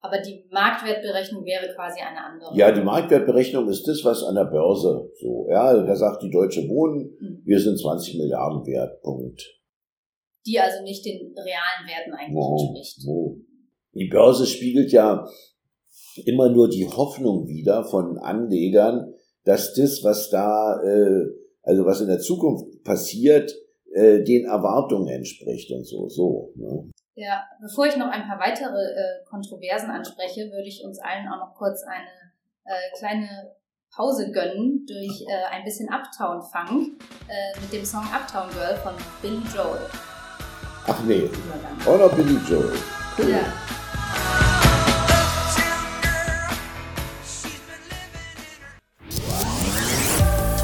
Aber 0.01 0.21
die 0.21 0.45
Marktwertberechnung 0.51 1.47
wäre 1.47 1.75
quasi 1.75 1.99
eine 2.03 2.23
andere. 2.23 2.55
Ja, 2.59 2.71
die 2.71 2.83
Marktwertberechnung 2.83 3.71
ist 3.71 3.89
das, 3.89 4.05
was 4.05 4.23
an 4.23 4.35
der 4.35 4.45
Börse 4.45 5.11
so, 5.19 5.47
ja, 5.49 5.83
da 5.83 5.97
sagt 5.97 6.23
die 6.23 6.31
Deutsche 6.31 6.69
Wohnen, 6.69 7.17
hm. 7.19 7.43
wir 7.43 7.59
sind 7.59 7.79
20 7.79 8.19
Milliarden 8.19 8.67
wert, 8.67 9.01
Punkt. 9.01 9.43
Die 10.47 10.61
also 10.61 10.83
nicht 10.83 11.07
den 11.07 11.33
realen 11.35 11.89
Werten 11.89 12.13
eigentlich 12.13 12.35
no, 12.35 12.75
entspricht. 12.75 13.07
No. 13.07 13.39
Die 13.95 14.09
Börse 14.09 14.45
spiegelt 14.45 14.93
ja 14.93 15.27
immer 16.19 16.49
nur 16.49 16.69
die 16.69 16.87
Hoffnung 16.87 17.49
wieder 17.49 17.85
von 17.85 18.19
Anlegern, 18.19 19.15
dass 19.45 19.75
das, 19.75 20.03
was 20.05 20.31
da, 20.31 20.81
äh, 20.83 21.27
also 21.63 21.85
was 21.85 22.01
in 22.01 22.09
der 22.09 22.21
Zukunft 22.21 22.83
passiert, 22.85 23.55
äh, 23.93 24.23
den 24.23 24.47
Erwartungen 24.47 25.09
entspricht 25.09 25.71
und 25.71 25.87
so, 25.87 26.09
so. 26.09 26.53
Ne? 26.57 26.91
Ja, 27.17 27.45
bevor 27.61 27.87
ich 27.87 27.97
noch 27.97 28.09
ein 28.09 28.27
paar 28.27 28.41
weitere 28.41 28.75
äh, 28.75 29.25
Kontroversen 29.29 29.91
anspreche, 29.91 30.51
würde 30.51 30.67
ich 30.67 30.83
uns 30.85 30.99
allen 30.99 31.29
auch 31.29 31.39
noch 31.39 31.55
kurz 31.55 31.83
eine 31.85 32.25
äh, 32.65 32.99
kleine 32.99 33.53
Pause 33.95 34.33
gönnen 34.33 34.85
durch 34.87 35.25
äh, 35.29 35.55
ein 35.55 35.65
bisschen 35.65 35.89
Uptown 35.89 36.43
Funk 36.43 37.01
äh, 37.29 37.61
mit 37.61 37.73
dem 37.73 37.85
Song 37.85 38.03
Uptown 38.13 38.51
Girl 38.51 38.75
von 38.77 38.95
Billy 39.23 39.43
Joel. 39.55 39.87
Ach 40.87 41.03
nee, 41.05 41.31
auch 41.87 41.99
noch 41.99 42.15
Billy 42.17 42.39
Joel. 42.49 42.73
Cool. 43.17 43.31
Ja. 43.31 43.84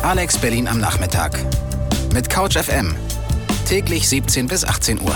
Alex 0.02 0.38
Berlin 0.38 0.66
am 0.66 0.80
Nachmittag. 0.80 1.36
Mit 2.14 2.30
Couch 2.30 2.56
FM. 2.56 2.96
Täglich 3.68 4.08
17 4.08 4.48
bis 4.48 4.64
18 4.64 4.98
Uhr. 4.98 5.14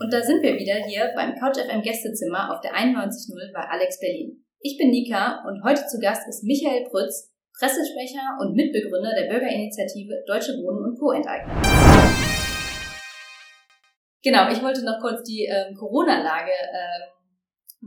Und 0.00 0.10
da 0.10 0.22
sind 0.22 0.42
wir 0.42 0.56
wieder 0.56 0.76
hier 0.88 1.12
beim 1.14 1.34
Couch 1.34 1.58
FM 1.58 1.82
Gästezimmer 1.82 2.50
auf 2.50 2.62
der 2.62 2.72
91.0 2.72 3.52
bei 3.52 3.60
Alex 3.68 4.00
Berlin. 4.00 4.42
Ich 4.60 4.78
bin 4.78 4.88
Nika 4.88 5.44
und 5.46 5.62
heute 5.62 5.86
zu 5.86 6.00
Gast 6.00 6.26
ist 6.26 6.42
Michael 6.44 6.88
Prütz, 6.88 7.30
Pressesprecher 7.58 8.38
und 8.40 8.56
Mitbegründer 8.56 9.12
der 9.14 9.28
Bürgerinitiative 9.28 10.24
Deutsche 10.26 10.52
Wohnen 10.52 10.82
und 10.82 10.98
Co. 10.98 11.12
enteignen. 11.12 11.54
Genau, 14.22 14.48
ich 14.50 14.62
wollte 14.62 14.82
noch 14.86 14.98
kurz 15.02 15.22
die 15.22 15.44
äh, 15.44 15.74
Corona-Lage 15.74 16.50
äh, 16.50 17.15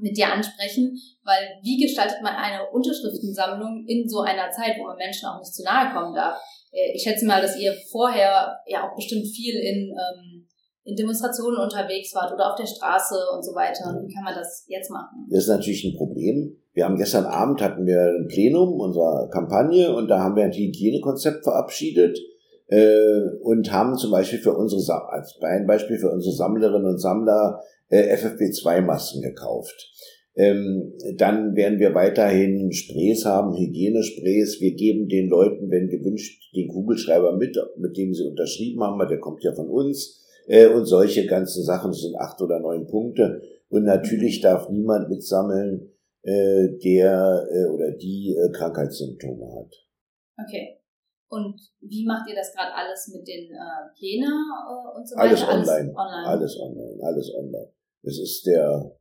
mit 0.02 0.18
dir 0.18 0.32
ansprechen, 0.32 0.96
weil 1.24 1.60
wie 1.62 1.82
gestaltet 1.82 2.22
man 2.22 2.36
eine 2.36 2.70
Unterschriftensammlung 2.72 3.86
in 3.88 4.08
so 4.08 4.22
einer 4.22 4.50
Zeit, 4.52 4.76
wo 4.80 4.86
man 4.86 4.98
Menschen 4.98 5.28
auch 5.28 5.40
nicht 5.40 5.54
zu 5.54 5.64
nahe 5.64 5.94
kommen 5.94 6.16
darf? 6.16 6.40
Äh, 6.72 6.96
ich 6.96 7.04
schätze 7.04 7.26
mal, 7.26 7.42
dass 7.42 7.60
ihr 7.60 7.74
vorher 7.92 8.58
ja 8.68 8.88
auch 8.88 8.96
bestimmt 8.96 9.28
viel 9.28 9.56
in, 9.56 9.90
ähm, 9.90 10.48
in 10.84 10.96
Demonstrationen 10.96 11.60
unterwegs 11.60 12.14
wart 12.16 12.34
oder 12.34 12.52
auf 12.52 12.56
der 12.56 12.66
Straße 12.66 13.16
und 13.36 13.44
so 13.44 13.54
weiter. 13.54 13.86
Wie 14.02 14.14
kann 14.14 14.24
man 14.24 14.36
das 14.36 14.66
jetzt 14.68 14.90
machen? 14.90 15.28
Das 15.30 15.44
ist 15.44 15.50
natürlich 15.50 15.84
ein 15.84 15.98
Problem. 15.98 16.58
Wir 16.74 16.86
haben 16.86 16.98
gestern 16.98 17.26
Abend 17.26 17.62
hatten 17.62 17.86
wir 17.86 18.00
ein 18.00 18.28
Plenum 18.28 18.80
unserer 18.80 19.30
Kampagne 19.30 19.94
und 19.94 20.08
da 20.08 20.20
haben 20.20 20.36
wir 20.36 20.44
ein 20.44 20.54
Hygienekonzept 20.54 21.44
verabschiedet 21.44 22.18
äh, 22.68 23.38
und 23.42 23.72
haben 23.72 23.98
zum 23.98 24.12
Beispiel 24.12 24.40
für 24.40 24.56
unsere 24.56 24.82
als 25.10 25.38
ein 25.42 25.68
Beispiel 25.68 25.98
für 25.98 26.12
unsere 26.12 26.36
Sammlerinnen 26.36 26.88
und 26.88 27.00
Sammler 27.00 27.62
äh, 27.90 28.16
FFP2-Masken 28.16 29.22
gekauft. 29.22 29.92
Ähm, 30.36 30.94
dann 31.18 31.56
werden 31.56 31.80
wir 31.80 31.94
weiterhin 31.94 32.72
Sprays 32.72 33.26
haben, 33.26 33.58
Hygienesprays. 33.58 34.62
Wir 34.62 34.74
geben 34.74 35.10
den 35.10 35.28
Leuten, 35.28 35.70
wenn 35.70 35.90
gewünscht, 35.90 36.42
den 36.56 36.70
Kugelschreiber 36.70 37.36
mit, 37.36 37.58
mit 37.78 37.98
dem 37.98 38.14
sie 38.14 38.24
unterschrieben 38.24 38.82
haben, 38.82 39.00
der 39.08 39.20
kommt 39.20 39.44
ja 39.44 39.54
von 39.54 39.70
uns. 39.70 40.26
Äh, 40.48 40.68
und 40.68 40.86
solche 40.86 41.26
ganzen 41.26 41.64
Sachen 41.64 41.92
sind 41.94 42.16
acht 42.16 42.42
oder 42.42 42.60
neun 42.60 42.88
Punkte. 42.88 43.42
Und 43.70 43.84
natürlich 43.84 44.42
darf 44.42 44.70
niemand 44.70 45.10
mitsammeln, 45.10 45.92
äh, 46.24 46.70
der 46.84 47.48
äh, 47.52 47.66
oder 47.66 47.92
die 47.92 48.36
äh, 48.36 48.52
Krankheitssymptome 48.52 49.46
hat. 49.56 49.74
Okay. 50.42 50.80
Und 51.30 51.60
wie 51.82 52.06
macht 52.06 52.28
ihr 52.30 52.36
das 52.36 52.54
gerade 52.54 52.74
alles 52.74 53.12
mit 53.14 53.28
den 53.28 53.52
äh, 53.52 53.94
Plänen 53.98 54.32
äh, 54.32 54.98
und 54.98 55.08
so 55.08 55.16
weiter? 55.16 55.30
Alles 55.30 55.44
online. 55.44 55.94
online. 55.96 56.28
Alles 56.28 56.60
online. 56.60 57.04
Alles 57.04 57.34
online. 57.36 57.72
Es 58.04 58.20
ist 58.20 58.46
der 58.46 58.96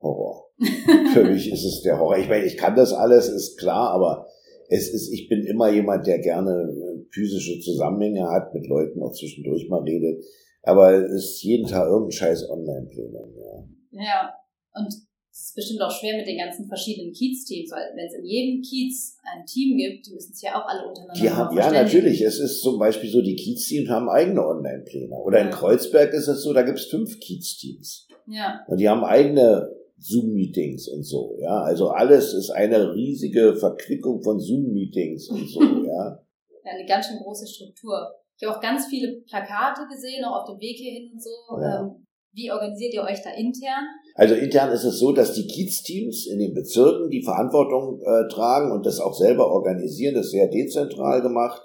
Horror. 0.00 0.50
Für 1.12 1.24
mich 1.24 1.50
ist 1.50 1.64
es 1.64 1.82
der 1.82 1.98
Horror. 1.98 2.18
Ich 2.18 2.28
meine, 2.28 2.44
ich 2.44 2.56
kann 2.56 2.76
das 2.76 2.92
alles, 2.92 3.28
ist 3.28 3.58
klar, 3.58 3.90
aber 3.90 4.26
es 4.68 4.88
ist, 4.88 5.12
ich 5.12 5.28
bin 5.28 5.44
immer 5.44 5.70
jemand, 5.70 6.06
der 6.06 6.20
gerne 6.20 6.50
äh, 6.50 7.04
physische 7.10 7.58
Zusammenhänge 7.60 8.28
hat, 8.28 8.54
mit 8.54 8.66
Leuten 8.68 9.02
auch 9.02 9.12
zwischendurch 9.12 9.68
mal 9.68 9.82
redet. 9.82 10.24
Aber 10.62 10.92
es 10.92 11.24
ist 11.24 11.42
jeden 11.42 11.66
Tag 11.66 11.88
irgendein 11.88 12.12
scheiß 12.12 12.48
Online-Plenum, 12.50 13.34
ja. 13.36 14.02
Ja, 14.02 14.34
und 14.74 14.86
es 15.32 15.46
ist 15.46 15.54
bestimmt 15.54 15.80
auch 15.80 15.90
schwer 15.90 16.16
mit 16.16 16.26
den 16.26 16.38
ganzen 16.38 16.66
verschiedenen 16.66 17.12
Kiez-Teams, 17.12 17.70
weil 17.70 17.90
wenn 17.96 18.06
es 18.06 18.14
in 18.14 18.24
jedem 18.24 18.62
Kiez 18.62 19.16
ein 19.22 19.46
Team 19.46 19.76
gibt, 19.76 20.06
die 20.06 20.12
müssen 20.12 20.32
es 20.32 20.42
ja 20.42 20.50
auch 20.50 20.68
alle 20.68 20.86
untereinander 20.86 21.20
Die 21.20 21.30
haben, 21.30 21.56
ja, 21.56 21.70
natürlich. 21.70 22.20
Es 22.20 22.38
ist 22.38 22.60
zum 22.60 22.78
Beispiel 22.78 23.10
so, 23.10 23.22
die 23.22 23.36
Kiez-Teams 23.36 23.88
haben 23.88 24.08
eigene 24.08 24.46
Online-Pläne. 24.46 25.14
Oder 25.16 25.40
in 25.40 25.50
Kreuzberg 25.50 26.12
ist 26.12 26.28
es 26.28 26.42
so, 26.42 26.52
da 26.52 26.62
gibt 26.62 26.78
es 26.78 26.86
fünf 26.86 27.18
Kiez-Teams. 27.18 28.08
Ja. 28.30 28.64
Und 28.66 28.78
die 28.78 28.88
haben 28.88 29.04
eigene 29.04 29.70
Zoom-Meetings 29.98 30.88
und 30.88 31.04
so, 31.04 31.36
ja. 31.40 31.62
Also 31.62 31.88
alles 31.88 32.32
ist 32.32 32.50
eine 32.50 32.94
riesige 32.94 33.56
Verquickung 33.56 34.22
von 34.22 34.40
Zoom-Meetings 34.40 35.28
und 35.28 35.48
so, 35.48 35.60
ja. 35.86 36.22
Ja, 36.64 36.72
eine 36.72 36.86
ganz 36.86 37.06
schön 37.06 37.18
große 37.18 37.46
Struktur. 37.46 38.14
Ich 38.36 38.46
habe 38.46 38.56
auch 38.56 38.62
ganz 38.62 38.86
viele 38.86 39.20
Plakate 39.28 39.86
gesehen, 39.90 40.24
auch 40.24 40.42
auf 40.42 40.46
dem 40.46 40.60
Weg 40.60 40.76
hierhin 40.76 41.12
und 41.12 41.22
so. 41.22 41.30
Ja. 41.60 41.82
Ähm, 41.82 42.06
wie 42.32 42.50
organisiert 42.50 42.94
ihr 42.94 43.02
euch 43.02 43.22
da 43.22 43.30
intern? 43.30 43.84
Also 44.14 44.34
intern 44.34 44.70
ist 44.70 44.84
es 44.84 44.98
so, 44.98 45.12
dass 45.12 45.34
die 45.34 45.46
Kiez-Teams 45.46 46.28
in 46.28 46.38
den 46.38 46.54
Bezirken 46.54 47.10
die 47.10 47.22
Verantwortung 47.22 48.00
äh, 48.02 48.28
tragen 48.28 48.72
und 48.72 48.86
das 48.86 49.00
auch 49.00 49.14
selber 49.14 49.48
organisieren. 49.48 50.14
Das 50.14 50.26
ist 50.26 50.32
sehr 50.32 50.48
dezentral 50.48 51.22
gemacht. 51.22 51.60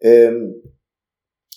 Ähm, 0.00 0.60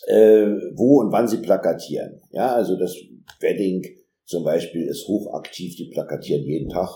äh, 0.08 0.48
wo 0.76 1.00
und 1.00 1.12
wann 1.12 1.28
sie 1.28 1.42
plakatieren. 1.42 2.22
Ja, 2.32 2.54
also 2.54 2.78
das 2.78 2.96
Wedding 3.40 3.84
zum 4.26 4.44
Beispiel 4.44 4.88
ist 4.88 5.08
hochaktiv, 5.08 5.76
die 5.76 5.90
plakatieren 5.90 6.44
jeden 6.44 6.70
Tag. 6.70 6.90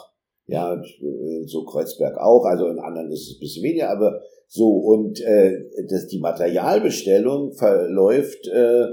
Ja, 0.48 0.76
äh, 0.76 1.44
so 1.46 1.66
Kreuzberg 1.66 2.18
auch, 2.18 2.46
also 2.46 2.68
in 2.68 2.80
anderen 2.80 3.12
ist 3.12 3.30
es 3.30 3.38
ein 3.38 3.40
bisschen 3.40 3.64
weniger, 3.64 3.90
aber 3.90 4.22
so 4.48 4.70
und 4.70 5.20
äh, 5.22 5.58
das, 5.90 6.08
die 6.08 6.20
Materialbestellung 6.20 7.54
verläuft 7.54 8.48
äh, 8.48 8.86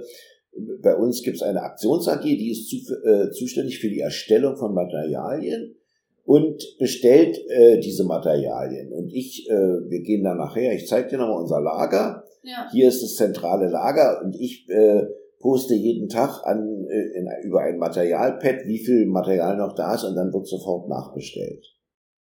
bei 0.83 0.95
uns 0.95 1.23
gibt 1.23 1.37
es 1.37 1.43
eine 1.43 1.63
Aktions 1.63 2.09
AG, 2.09 2.23
die 2.23 2.51
ist 2.51 2.69
zu, 2.69 2.95
äh, 3.05 3.31
zuständig 3.31 3.79
für 3.79 3.89
die 3.89 4.01
Erstellung 4.01 4.57
von 4.57 4.75
Materialien 4.75 5.77
und 6.25 6.63
bestellt 6.79 7.39
äh, 7.49 7.79
diese 7.79 8.05
Materialien. 8.05 8.93
Und 8.93 9.13
ich, 9.13 9.49
äh, 9.51 9.55
wir 9.55 10.03
gehen 10.03 10.25
da 10.25 10.35
nachher, 10.35 10.75
ich 10.75 10.87
zeige 10.87 11.09
dir 11.09 11.19
nochmal 11.19 11.41
unser 11.41 11.61
Lager. 11.61 12.25
Ja. 12.43 12.69
Hier 12.71 12.89
ist 12.89 13.03
das 13.03 13.17
zentrale 13.17 13.69
Lager 13.69 14.21
und 14.23 14.37
ich 14.39 14.69
äh, 14.69 15.05
poste 15.43 15.75
jeden 15.75 16.09
Tag 16.09 16.41
an, 16.47 16.87
äh, 16.89 17.19
in, 17.19 17.29
über 17.45 17.61
ein 17.61 17.79
Materialpad, 17.79 18.65
wie 18.67 18.79
viel 18.79 19.07
Material 19.07 19.57
noch 19.57 19.75
da 19.75 19.95
ist 19.95 20.05
und 20.05 20.15
dann 20.15 20.33
wird 20.33 20.47
sofort 20.47 20.89
nachbestellt. 20.89 21.67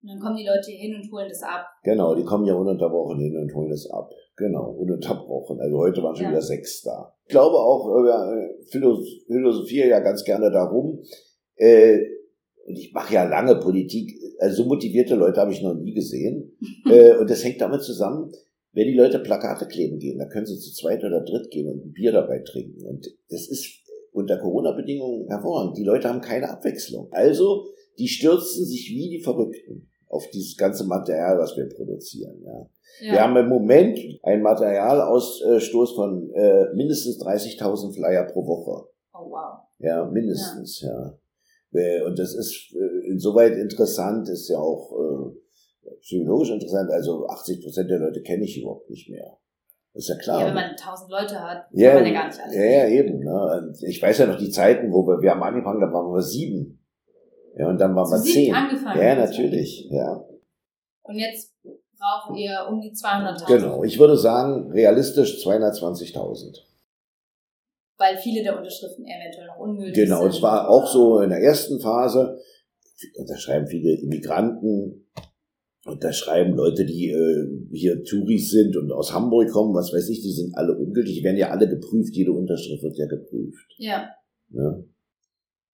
Und 0.01 0.09
dann 0.09 0.19
kommen 0.19 0.37
die 0.37 0.47
Leute 0.47 0.71
hin 0.71 0.95
und 0.95 1.11
holen 1.11 1.27
das 1.27 1.43
ab. 1.43 1.65
Genau, 1.83 2.15
die 2.15 2.23
kommen 2.23 2.45
ja 2.45 2.55
ununterbrochen 2.55 3.19
hin 3.19 3.37
und 3.37 3.53
holen 3.53 3.69
das 3.69 3.89
ab. 3.91 4.09
Genau, 4.37 4.71
ununterbrochen. 4.71 5.59
Also 5.59 5.77
heute 5.77 6.01
waren 6.01 6.15
schon 6.15 6.25
ja. 6.25 6.31
wieder 6.31 6.41
sechs 6.41 6.81
da. 6.81 7.13
Ich 7.25 7.31
glaube 7.31 7.57
auch, 7.57 8.05
äh, 8.05 8.65
philosophiere 9.27 9.89
ja 9.89 9.99
ganz 9.99 10.23
gerne 10.23 10.49
darum, 10.49 11.03
äh, 11.57 11.99
und 12.65 12.77
ich 12.77 12.93
mache 12.93 13.15
ja 13.15 13.23
lange 13.23 13.55
Politik, 13.55 14.13
also 14.39 14.63
so 14.63 14.69
motivierte 14.69 15.15
Leute 15.15 15.41
habe 15.41 15.51
ich 15.51 15.61
noch 15.61 15.73
nie 15.73 15.93
gesehen. 15.93 16.57
äh, 16.89 17.17
und 17.17 17.29
das 17.29 17.43
hängt 17.43 17.59
damit 17.59 17.81
zusammen, 17.81 18.31
wenn 18.73 18.87
die 18.87 18.97
Leute 18.97 19.19
Plakate 19.19 19.67
kleben 19.67 19.99
gehen, 19.99 20.19
dann 20.19 20.29
können 20.29 20.45
sie 20.45 20.59
zu 20.59 20.73
zweit 20.73 21.03
oder 21.03 21.21
dritt 21.21 21.49
gehen 21.51 21.69
und 21.69 21.85
ein 21.85 21.93
Bier 21.93 22.11
dabei 22.11 22.39
trinken. 22.39 22.85
Und 22.85 23.07
das 23.29 23.47
ist 23.47 23.83
unter 24.11 24.37
Corona-Bedingungen 24.37 25.27
hervorragend. 25.27 25.77
Die 25.77 25.83
Leute 25.83 26.09
haben 26.09 26.21
keine 26.21 26.49
Abwechslung. 26.49 27.07
Also, 27.11 27.65
die 27.97 28.07
stürzen 28.07 28.65
sich 28.65 28.89
wie 28.89 29.09
die 29.09 29.23
Verrückten 29.23 29.89
auf 30.07 30.27
dieses 30.31 30.57
ganze 30.57 30.85
Material, 30.85 31.37
was 31.37 31.55
wir 31.55 31.67
produzieren. 31.69 32.41
Ja. 32.43 32.69
Ja. 33.01 33.13
Wir 33.13 33.21
haben 33.21 33.37
im 33.37 33.47
Moment 33.47 33.99
einen 34.23 34.41
Materialausstoß 34.41 35.93
von 35.93 36.31
äh, 36.33 36.73
mindestens 36.73 37.21
30.000 37.21 37.95
Flyer 37.95 38.25
pro 38.25 38.45
Woche. 38.45 38.89
Oh 39.13 39.29
wow. 39.29 39.59
Ja, 39.77 40.05
mindestens, 40.05 40.81
ja. 40.81 40.89
ja. 40.89 41.19
Äh, 41.71 42.03
und 42.03 42.17
das 42.17 42.33
ist 42.33 42.73
äh, 42.73 43.07
insoweit 43.07 43.53
interessant, 43.53 44.27
ist 44.27 44.49
ja 44.49 44.57
auch 44.57 44.91
äh, 44.91 45.35
psychologisch 46.01 46.51
interessant. 46.51 46.91
Also 46.91 47.27
80 47.27 47.61
Prozent 47.61 47.89
der 47.89 47.99
Leute 47.99 48.21
kenne 48.21 48.43
ich 48.43 48.61
überhaupt 48.61 48.89
nicht 48.89 49.09
mehr. 49.09 49.37
Das 49.93 50.03
ist 50.03 50.09
ja 50.09 50.15
klar. 50.15 50.41
Ja, 50.41 50.47
wenn 50.47 50.53
man 50.55 50.71
1000 50.71 51.11
Leute 51.11 51.39
hat, 51.41 51.65
ja, 51.71 51.91
kann 51.91 52.03
man 52.03 52.13
ja 52.13 52.19
gar 52.19 52.27
nicht 52.27 52.39
alle. 52.39 52.55
Ja, 52.55 52.63
ja, 52.63 52.87
eben. 52.87 53.19
Ne? 53.19 53.73
Ich 53.87 54.01
weiß 54.01 54.17
ja 54.19 54.27
noch 54.27 54.37
die 54.37 54.51
Zeiten, 54.51 54.91
wo 54.91 55.05
wir, 55.07 55.21
wir 55.21 55.31
haben 55.31 55.43
angefangen, 55.43 55.81
da 55.81 55.87
waren 55.87 56.13
wir 56.13 56.21
sieben. 56.21 56.79
Ja, 57.57 57.67
und 57.67 57.79
dann 57.79 57.95
waren 57.95 58.05
Zu 58.05 58.25
wir 58.25 58.33
zehn. 58.33 58.53
Angefangen 58.53 59.01
ja, 59.01 59.15
natürlich, 59.15 59.87
ja. 59.89 60.23
Und 61.01 61.15
jetzt 61.15 61.53
braucht 61.97 62.37
ihr 62.37 62.67
um 62.69 62.79
die 62.79 62.91
200.000. 62.91 63.47
Genau, 63.47 63.83
ich 63.83 63.99
würde 63.99 64.15
sagen, 64.15 64.71
realistisch 64.71 65.43
220.000. 65.45 66.59
Weil 67.97 68.17
viele 68.17 68.43
der 68.43 68.57
Unterschriften 68.57 69.05
eventuell 69.05 69.47
noch 69.47 69.57
ungültig 69.57 69.95
genau, 69.95 70.21
sind. 70.21 70.25
Genau, 70.27 70.37
es 70.37 70.41
war 70.41 70.69
auch 70.69 70.87
so 70.87 71.19
in 71.19 71.29
der 71.29 71.39
ersten 71.39 71.81
Phase, 71.81 72.39
da 73.27 73.37
schreiben 73.37 73.67
viele 73.67 73.99
Immigranten, 73.99 75.09
und 75.85 76.03
da 76.03 76.11
schreiben 76.11 76.55
Leute, 76.55 76.85
die 76.85 77.09
äh, 77.09 77.47
hier 77.71 78.03
Touris 78.03 78.51
sind 78.51 78.75
und 78.75 78.91
aus 78.91 79.13
Hamburg 79.13 79.49
kommen, 79.49 79.73
was 79.73 79.93
weiß 79.93 80.09
ich, 80.09 80.21
die 80.21 80.31
sind 80.31 80.55
alle 80.57 80.77
ungültig, 80.77 81.15
die 81.15 81.23
werden 81.23 81.37
ja 81.37 81.51
alle 81.51 81.69
geprüft, 81.69 82.13
jede 82.15 82.33
Unterschrift 82.33 82.83
wird 82.83 82.97
ja 82.97 83.05
geprüft. 83.05 83.65
Ja. 83.77 84.09
ja. 84.49 84.83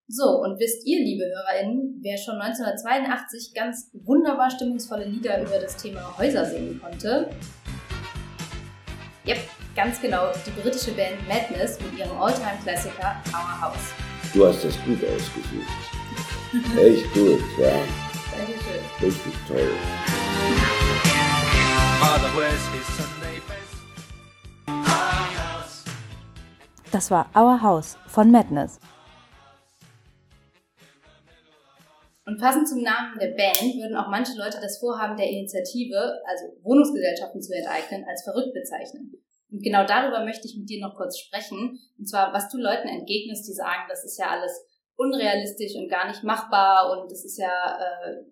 So, 0.08 0.40
und 0.44 0.60
wisst 0.60 0.86
ihr, 0.86 1.00
liebe 1.00 1.24
HörerInnen, 1.24 1.98
wer 2.00 2.16
schon 2.16 2.36
1982 2.36 3.52
ganz 3.54 3.90
wunderbar 4.04 4.48
stimmungsvolle 4.50 5.06
Lieder 5.06 5.42
über 5.42 5.58
das 5.60 5.76
Thema 5.76 6.16
Häuser 6.16 6.44
singen 6.44 6.80
konnte? 6.80 7.28
Yep, 9.26 9.38
ganz 9.74 10.00
genau, 10.00 10.30
die 10.46 10.60
britische 10.60 10.92
Band 10.92 11.16
Madness 11.26 11.80
mit 11.80 11.98
ihrem 11.98 12.16
Alltime-Klassiker 12.16 13.16
Our 13.32 13.60
House. 13.60 13.92
Du 14.32 14.46
hast 14.46 14.64
das 14.64 14.74
gut 14.84 14.98
ausgesucht. 15.02 16.78
Echt 16.78 17.12
gut, 17.12 17.40
ja. 17.60 18.05
Dankeschön. 18.36 18.82
Richtig 19.00 19.34
toll. 19.48 19.70
Das 26.92 27.10
war 27.10 27.28
Our 27.34 27.62
House 27.62 27.98
von 28.06 28.30
Madness. 28.30 28.78
Und 32.26 32.40
passend 32.40 32.68
zum 32.68 32.82
Namen 32.82 33.18
der 33.20 33.36
Band 33.36 33.76
würden 33.76 33.96
auch 33.96 34.08
manche 34.08 34.36
Leute 34.36 34.58
das 34.60 34.78
Vorhaben 34.78 35.16
der 35.16 35.28
Initiative, 35.28 36.20
also 36.26 36.44
Wohnungsgesellschaften 36.62 37.40
zu 37.40 37.54
enteignen, 37.54 38.04
als 38.08 38.24
verrückt 38.24 38.52
bezeichnen. 38.52 39.12
Und 39.50 39.62
genau 39.62 39.86
darüber 39.86 40.24
möchte 40.24 40.46
ich 40.46 40.56
mit 40.58 40.68
dir 40.68 40.80
noch 40.80 40.96
kurz 40.96 41.18
sprechen. 41.18 41.78
Und 41.98 42.08
zwar, 42.08 42.32
was 42.32 42.48
du 42.48 42.58
Leuten 42.58 42.88
entgegnest, 42.88 43.48
die 43.48 43.54
sagen, 43.54 43.86
das 43.88 44.04
ist 44.04 44.18
ja 44.18 44.26
alles 44.28 44.52
unrealistisch 44.96 45.76
und 45.76 45.88
gar 45.90 46.08
nicht 46.08 46.24
machbar 46.24 46.90
und 46.90 47.10
das 47.10 47.24
ist 47.24 47.38
ja 47.38 47.46
äh, 47.46 48.24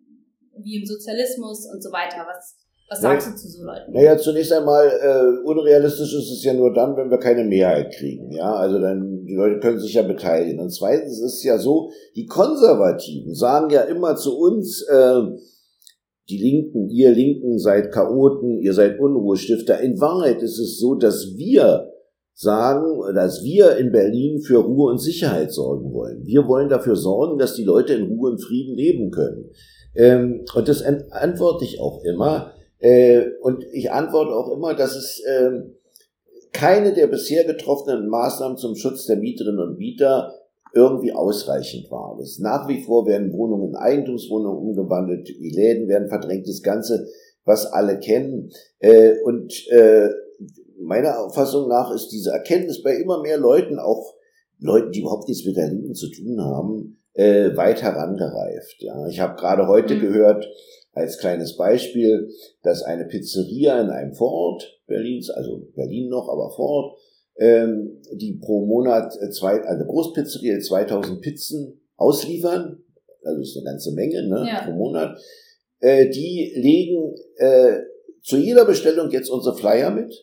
wie 0.62 0.77
im 0.77 0.87
Sozialismus 0.87 1.66
und 1.72 1.83
so 1.83 1.90
weiter. 1.92 2.24
Was, 2.27 2.57
was 2.88 3.00
sagst 3.00 3.29
du 3.29 3.37
zu 3.37 3.48
so 3.48 3.64
Leuten? 3.64 3.92
Naja, 3.92 4.16
zunächst 4.16 4.53
einmal, 4.53 4.88
äh, 4.88 5.46
unrealistisch 5.46 6.14
ist 6.14 6.31
es 6.31 6.44
ja 6.44 6.55
nur 6.55 6.72
dann, 6.72 6.96
wenn 6.96 7.11
wir 7.11 7.18
keine 7.18 7.44
Mehrheit 7.44 7.92
kriegen. 7.94 8.31
Ja, 8.31 8.55
also 8.55 8.79
dann, 8.79 9.24
die 9.24 9.35
Leute 9.35 9.61
können 9.61 9.79
sich 9.79 9.94
ja 9.94 10.03
beteiligen. 10.03 10.61
Und 10.61 10.70
zweitens 10.70 11.18
ist 11.20 11.35
es 11.35 11.44
ja 11.44 11.59
so, 11.59 11.90
die 12.14 12.27
Konservativen 12.27 13.35
sagen 13.35 13.70
ja 13.70 13.83
immer 13.83 14.16
zu 14.16 14.38
uns, 14.38 14.83
äh, 14.83 15.22
die 16.29 16.38
Linken, 16.38 16.88
ihr 16.88 17.11
Linken 17.11 17.59
seid 17.59 17.92
Chaoten, 17.92 18.59
ihr 18.59 18.72
seid 18.72 18.98
Unruhestifter. 18.98 19.81
In 19.81 20.00
Wahrheit 20.00 20.42
ist 20.42 20.59
es 20.59 20.79
so, 20.79 20.94
dass 20.94 21.35
wir 21.37 21.93
sagen, 22.35 23.01
dass 23.14 23.44
wir 23.44 23.77
in 23.77 23.92
Berlin 23.92 24.40
für 24.40 24.59
Ruhe 24.59 24.90
und 24.90 24.99
Sicherheit 24.99 25.53
sorgen 25.53 25.92
wollen. 25.92 26.27
Wir 26.27 26.47
wollen 26.49 26.68
dafür 26.68 26.97
sorgen, 26.97 27.38
dass 27.38 27.55
die 27.55 27.64
Leute 27.64 27.94
in 27.94 28.09
Ruhe 28.09 28.33
und 28.33 28.42
Frieden 28.42 28.75
leben 28.75 29.11
können. 29.11 29.51
Ähm, 29.94 30.44
und 30.55 30.68
das 30.68 30.83
antworte 30.83 31.64
ich 31.64 31.81
auch 31.81 32.03
immer. 32.05 32.53
Äh, 32.79 33.27
und 33.40 33.64
ich 33.73 33.92
antworte 33.92 34.35
auch 34.35 34.53
immer, 34.53 34.75
dass 34.75 34.97
es 34.97 35.23
äh, 35.25 35.62
keine 36.53 36.92
der 36.92 37.07
bisher 37.07 37.44
getroffenen 37.44 38.09
Maßnahmen 38.09 38.57
zum 38.57 38.75
Schutz 38.75 39.07
der 39.07 39.16
Mieterinnen 39.16 39.61
und 39.61 39.79
Mieter 39.79 40.35
irgendwie 40.75 41.12
ausreichend 41.12 41.90
war. 41.90 42.16
Das 42.18 42.40
nach 42.40 42.68
wie 42.68 42.83
vor 42.83 43.07
werden 43.07 43.33
Wohnungen 43.33 43.70
in 43.70 43.77
Eigentumswohnungen 43.77 44.59
umgewandelt, 44.59 45.29
die 45.29 45.51
Läden 45.51 45.88
werden 45.88 46.09
verdrängt, 46.09 46.49
das 46.49 46.62
Ganze, 46.62 47.07
was 47.44 47.66
alle 47.66 48.01
kennen. 48.01 48.51
Äh, 48.81 49.20
und 49.23 49.53
äh, 49.70 50.11
meiner 50.81 51.21
Auffassung 51.21 51.69
nach 51.69 51.93
ist 51.93 52.09
diese 52.09 52.31
Erkenntnis 52.31 52.83
bei 52.83 52.97
immer 52.97 53.21
mehr 53.23 53.39
Leuten, 53.39 53.79
auch 53.79 54.15
Leuten, 54.59 54.93
die 54.93 55.01
überhaupt 55.01 55.29
nichts 55.29 55.45
mit 55.45 55.57
der 55.57 55.69
Linken 55.69 55.95
zu 55.95 56.11
tun 56.11 56.41
haben, 56.41 57.03
äh, 57.15 57.57
weit 57.57 57.83
herangereift. 57.83 58.77
Ja, 58.81 59.07
ich 59.07 59.21
habe 59.21 59.37
gerade 59.37 59.67
heute 59.67 59.95
mhm. 59.95 60.01
gehört, 60.01 60.49
als 60.93 61.19
kleines 61.19 61.57
Beispiel, 61.57 62.29
dass 62.63 62.83
eine 62.83 63.07
Pizzeria 63.07 63.81
in 63.81 63.91
einem 63.91 64.15
Vorort 64.15 64.81
Berlins, 64.87 65.31
also 65.31 65.67
Berlin 65.75 66.09
noch, 66.09 66.29
aber 66.29 66.51
Vorort, 66.55 66.99
ähm, 67.37 68.01
die 68.13 68.35
pro 68.35 68.65
Monat 68.65 69.17
äh, 69.21 69.31
zwei, 69.31 69.63
eine 69.65 69.87
Großpizzeria 69.87 70.61
2000 70.61 71.21
Pizzen 71.21 71.81
ausliefern, 71.97 72.83
also 73.25 73.41
ist 73.41 73.57
eine 73.57 73.65
ganze 73.65 73.93
Menge 73.93 74.29
ne, 74.29 74.47
ja. 74.49 74.65
pro 74.65 74.73
Monat, 74.73 75.19
äh, 75.81 76.09
die 76.11 76.53
legen 76.57 77.15
äh, 77.37 77.81
zu 78.23 78.37
jeder 78.37 78.65
Bestellung 78.65 79.11
jetzt 79.11 79.31
unsere 79.31 79.57
Flyer 79.57 79.91
mit, 79.91 80.15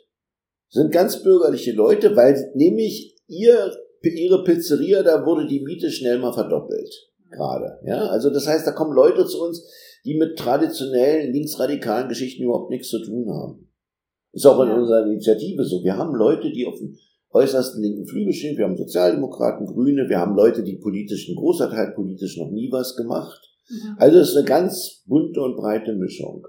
sind 0.72 0.92
ganz 0.92 1.22
bürgerliche 1.22 1.74
Leute, 1.74 2.16
weil 2.16 2.52
nämlich 2.56 3.16
ihr 3.28 3.72
ihre 4.02 4.44
Pizzeria, 4.44 5.04
da 5.04 5.26
wurde 5.26 5.46
die 5.46 5.62
Miete 5.62 5.92
schnell 5.92 6.18
mal 6.18 6.34
verdoppelt. 6.34 6.90
Gerade. 7.30 7.80
Ja, 7.86 8.08
also 8.08 8.30
das 8.30 8.48
heißt, 8.48 8.66
da 8.66 8.72
kommen 8.72 8.94
Leute 8.94 9.26
zu 9.26 9.44
uns, 9.44 9.64
die 10.04 10.18
mit 10.18 10.38
traditionellen 10.38 11.32
linksradikalen 11.32 12.10
Geschichten 12.10 12.44
überhaupt 12.44 12.72
nichts 12.72 12.90
zu 12.90 13.00
tun 13.04 13.30
haben. 13.30 13.72
Ist 14.34 14.46
auch 14.46 14.60
in 14.64 14.70
Ja. 14.70 14.76
unserer 14.76 15.06
Initiative 15.06 15.64
so. 15.64 15.84
Wir 15.84 15.98
haben 15.98 16.16
Leute, 16.16 16.52
die 16.52 16.66
auf 16.66 16.78
dem 16.78 16.98
äußersten 17.32 17.82
linken 17.82 18.08
Flügel 18.08 18.34
stehen. 18.34 18.58
Wir 18.58 18.66
haben 18.66 18.76
Sozialdemokraten, 18.76 19.68
Grüne. 19.68 20.10
Wir 20.10 20.20
haben 20.20 20.36
Leute, 20.36 20.64
die 20.64 20.78
politisch, 20.78 21.30
ein 21.30 21.36
großer 21.36 21.70
Teil 21.70 21.94
politisch 21.96 22.38
noch 22.38 22.50
nie 22.50 22.70
was 22.72 22.96
gemacht. 22.96 23.40
Mhm. 23.70 23.96
Also 23.98 24.18
es 24.18 24.30
ist 24.30 24.38
eine 24.38 24.46
ganz 24.46 25.04
bunte 25.06 25.42
und 25.42 25.56
breite 25.56 25.94
Mischung. 25.94 26.48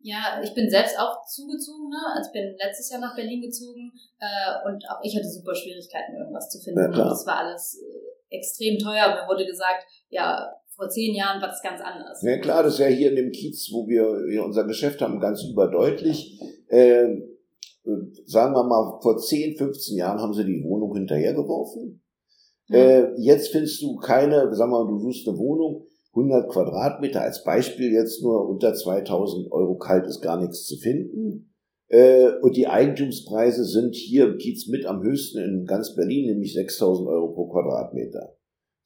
Ja, 0.00 0.40
ich 0.42 0.54
bin 0.54 0.70
selbst 0.70 0.98
auch 0.98 1.24
zugezogen, 1.26 1.88
ne? 1.88 1.98
Also 2.14 2.28
ich 2.28 2.32
bin 2.32 2.56
letztes 2.56 2.90
Jahr 2.90 3.00
nach 3.00 3.16
Berlin 3.16 3.40
gezogen 3.40 3.92
äh, 4.20 4.68
und 4.68 4.84
auch 4.88 5.02
ich 5.02 5.16
hatte 5.16 5.28
super 5.28 5.54
Schwierigkeiten, 5.54 6.14
irgendwas 6.16 6.48
zu 6.50 6.60
finden. 6.60 6.92
Ja, 6.92 7.12
es 7.12 7.26
war 7.26 7.38
alles 7.38 7.82
äh, 7.82 8.36
extrem 8.36 8.78
teuer. 8.78 9.08
Mir 9.08 9.28
wurde 9.28 9.44
gesagt, 9.44 9.86
ja, 10.08 10.52
vor 10.76 10.88
zehn 10.88 11.14
Jahren 11.14 11.40
war 11.42 11.48
das 11.48 11.62
ganz 11.62 11.80
anders. 11.80 12.22
Ja 12.22 12.38
klar, 12.38 12.62
das 12.62 12.74
ist 12.74 12.80
ja 12.80 12.86
hier 12.86 13.10
in 13.10 13.16
dem 13.16 13.32
Kiez, 13.32 13.68
wo 13.72 13.88
wir 13.88 14.44
unser 14.44 14.64
Geschäft 14.64 15.00
haben, 15.00 15.18
ganz 15.18 15.42
überdeutlich. 15.42 16.40
Ähm, 16.70 17.28
äh, 17.84 17.90
sagen 18.24 18.54
wir 18.54 18.62
mal, 18.62 19.00
vor 19.02 19.16
10, 19.16 19.56
15 19.56 19.96
Jahren 19.96 20.20
haben 20.20 20.32
sie 20.32 20.44
die 20.44 20.62
Wohnung 20.62 20.94
hinterhergeworfen. 20.94 22.00
Äh, 22.70 23.14
jetzt 23.18 23.48
findest 23.48 23.80
du 23.82 23.96
keine, 23.96 24.54
sagen 24.54 24.70
wir 24.70 24.84
mal, 24.84 24.90
du 24.90 24.98
suchst 24.98 25.26
eine 25.26 25.38
Wohnung, 25.38 25.87
100 26.18 26.50
Quadratmeter 26.50 27.22
als 27.22 27.44
Beispiel 27.44 27.92
jetzt 27.92 28.22
nur 28.22 28.48
unter 28.48 28.74
2000 28.74 29.50
Euro 29.52 29.76
kalt 29.76 30.06
ist 30.06 30.20
gar 30.20 30.40
nichts 30.40 30.64
zu 30.66 30.76
finden. 30.76 31.54
Äh, 31.88 32.32
und 32.42 32.56
die 32.56 32.66
Eigentumspreise 32.68 33.64
sind 33.64 33.94
hier 33.94 34.26
im 34.26 34.38
Kiez 34.38 34.66
mit 34.68 34.84
am 34.84 35.02
höchsten 35.02 35.38
in 35.38 35.64
ganz 35.64 35.94
Berlin, 35.94 36.26
nämlich 36.26 36.52
6000 36.52 37.08
Euro 37.08 37.32
pro 37.32 37.48
Quadratmeter, 37.48 38.36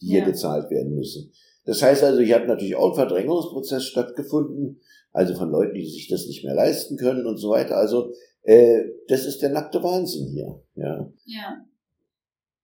die 0.01 0.07
hier 0.07 0.21
Ja. 0.21 0.27
gezahlt 0.27 0.71
werden 0.71 0.95
müssen. 0.95 1.33
Das 1.65 1.83
heißt 1.83 2.03
also, 2.05 2.21
hier 2.21 2.37
hat 2.37 2.47
natürlich 2.47 2.77
auch 2.77 2.91
ein 2.91 2.95
Verdrängungsprozess 2.95 3.85
stattgefunden, 3.85 4.81
also 5.13 5.35
von 5.35 5.51
Leuten, 5.51 5.75
die 5.75 5.85
sich 5.85 6.09
das 6.09 6.27
nicht 6.27 6.45
mehr 6.45 6.55
leisten 6.55 6.97
können 6.97 7.27
und 7.27 7.39
so 7.39 7.51
weiter. 7.51 7.77
Also 7.77 8.13
äh, 8.43 8.83
das 9.09 9.27
ist 9.27 9.43
der 9.43 9.51
nackte 9.51 9.83
Wahnsinn 9.83 10.29
hier. 10.29 10.61
Ja. 10.75 11.13
Ja. 11.25 11.65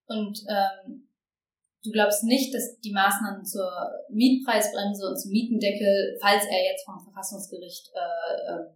Und 0.06 0.44
ähm, 0.48 1.07
du 1.88 1.92
glaubst 1.92 2.24
nicht, 2.24 2.52
dass 2.54 2.78
die 2.84 2.92
Maßnahmen 2.92 3.44
zur 3.44 3.68
Mietpreisbremse 4.12 5.08
und 5.08 5.16
zum 5.16 5.32
Mietendeckel, 5.32 6.18
falls 6.20 6.44
er 6.44 6.60
jetzt 6.68 6.84
vom 6.84 7.00
Verfassungsgericht 7.00 7.88
äh, 7.96 8.52
ähm, 8.52 8.66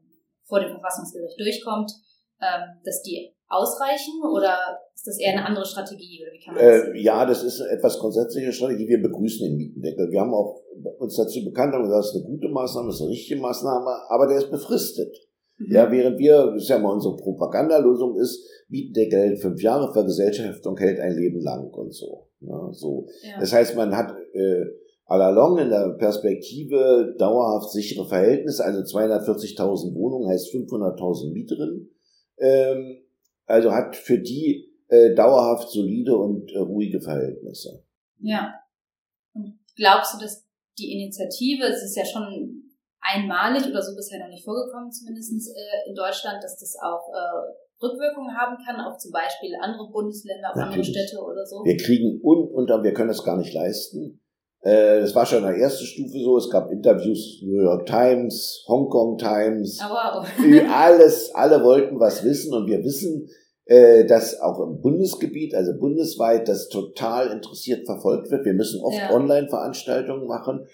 vor 0.49 0.61
dem 0.61 0.71
Verfassungsgericht 0.71 1.39
durchkommt, 1.39 1.93
ähm, 2.41 2.81
dass 2.85 3.03
die 3.03 3.37
ausreichen 3.49 4.25
oder 4.25 4.57
ist 4.95 5.07
das 5.07 5.19
eher 5.19 5.33
eine 5.33 5.45
andere 5.45 5.67
Strategie 5.67 6.25
oder 6.25 6.33
wie 6.33 6.41
kann 6.41 6.55
man 6.55 6.65
das 6.65 6.89
Äh, 6.89 6.99
ja, 6.99 7.27
das 7.27 7.43
ist 7.43 7.61
eine 7.61 7.71
etwas 7.71 7.99
grundsätzliche 7.99 8.53
Strategie. 8.53 8.89
Wir 8.89 9.03
begrüßen 9.03 9.47
den 9.47 9.57
Mietendeckel. 9.57 10.11
Wir 10.11 10.21
haben 10.21 10.33
auch 10.33 10.63
uns 10.99 11.17
dazu 11.17 11.45
bekannt 11.45 11.75
und 11.75 11.83
gesagt, 11.83 12.01
das 12.01 12.15
ist 12.15 12.25
eine 12.25 12.33
gute 12.33 12.49
Maßnahme, 12.49 12.89
das 12.89 12.97
ist 12.97 13.03
eine 13.03 13.11
richtige 13.11 13.41
Maßnahme, 13.41 13.91
aber 14.09 14.27
der 14.27 14.39
ist 14.39 14.51
befristet. 14.51 15.15
Mhm. 15.67 15.75
Ja, 15.75 15.91
während 15.91 16.19
wir, 16.19 16.53
das 16.53 16.63
ist 16.63 16.69
ja 16.69 16.79
mal 16.79 16.93
unsere 16.93 17.17
Propagandalösung 17.17 18.17
ist, 18.19 18.47
Mietendeckel 18.69 19.19
hält 19.19 19.41
fünf 19.41 19.63
Jahre, 19.63 19.93
Vergesellschaftung 19.93 20.77
hält 20.79 21.01
ein 21.01 21.17
Leben 21.17 21.41
lang 21.41 21.71
und 21.71 21.95
so. 21.95 22.29
Ja, 22.41 22.73
so. 22.73 23.07
ja. 23.23 23.39
Das 23.39 23.53
heißt, 23.53 23.77
man 23.77 23.97
hat 23.97 24.15
äh, 24.33 24.65
all 25.05 25.23
along 25.23 25.59
in 25.59 25.69
der 25.69 25.91
Perspektive 25.99 27.15
dauerhaft 27.19 27.71
sichere 27.71 28.07
Verhältnisse, 28.07 28.65
also 28.65 28.81
240.000 28.81 29.95
Wohnungen 29.95 30.29
heißt 30.29 30.53
500.000 30.53 31.33
Mieterinnen. 31.33 31.91
Ähm, 32.39 32.99
also 33.47 33.73
hat 33.73 33.97
für 33.97 34.19
die 34.19 34.71
äh, 34.89 35.15
dauerhaft 35.15 35.71
solide 35.71 36.17
und 36.17 36.51
äh, 36.53 36.59
ruhige 36.59 37.01
Verhältnisse. 37.01 37.85
Ja. 38.21 38.55
Und 39.35 39.59
glaubst 39.77 40.15
du, 40.15 40.19
dass 40.19 40.47
die 40.79 40.93
Initiative, 40.93 41.65
es 41.67 41.83
ist 41.83 41.97
ja 41.97 42.05
schon 42.05 42.62
einmalig 43.03 43.67
oder 43.69 43.83
so 43.83 43.95
bisher 43.97 44.21
noch 44.21 44.29
nicht 44.29 44.45
vorgekommen, 44.45 44.91
zumindest 44.91 45.33
äh, 45.51 45.89
in 45.91 45.95
Deutschland, 45.95 46.43
dass 46.43 46.57
das 46.59 46.77
auch 46.81 47.11
äh, 47.13 47.85
Rückwirkungen 47.85 48.31
haben 48.37 48.57
kann 48.65 48.81
auf 48.81 48.97
zum 48.99 49.11
Beispiel 49.11 49.51
andere 49.61 49.91
Bundesländer, 49.91 50.51
auf 50.51 50.57
andere. 50.57 50.85
Städte 50.85 51.19
oder 51.21 51.45
so? 51.45 51.65
Wir 51.65 51.77
kriegen 51.77 52.21
un 52.23 52.49
und 52.49 52.69
wir 52.69 52.95
können 52.95 53.09
das 53.09 53.25
gar 53.25 53.37
nicht 53.37 53.53
leisten. 53.53 54.21
Äh, 54.61 55.01
Das 55.01 55.15
war 55.17 55.27
schon 55.27 55.39
in 55.39 55.47
der 55.47 55.57
ersten 55.57 55.85
Stufe 55.85 56.19
so. 56.23 56.37
Es 56.39 56.49
gab 56.49 56.71
Interviews, 56.71 57.41
New 57.43 57.61
York 57.61 57.85
Times, 57.87 58.65
Hongkong 58.69 59.19
Times, 59.19 59.81
Aber 59.83 60.23
wow. 60.23 60.29
alles, 60.73 61.35
alle 61.35 61.65
wollten 61.65 61.99
was 61.99 62.23
wissen 62.25 62.55
und 62.55 62.69
wir 62.69 62.79
wissen, 62.85 63.29
äh, 63.65 64.05
dass 64.07 64.41
auch 64.41 64.61
im 64.61 64.81
Bundesgebiet, 64.81 65.55
also 65.55 65.73
bundesweit, 65.79 66.47
das 66.49 66.69
total 66.69 67.33
interessiert 67.33 67.85
verfolgt 67.87 68.31
wird. 68.31 68.45
Wir 68.45 68.55
müssen 68.55 68.81
oft 68.85 68.97
Ja. 68.97 69.11
Online-Veranstaltungen 69.13 70.27
machen. 70.29 70.67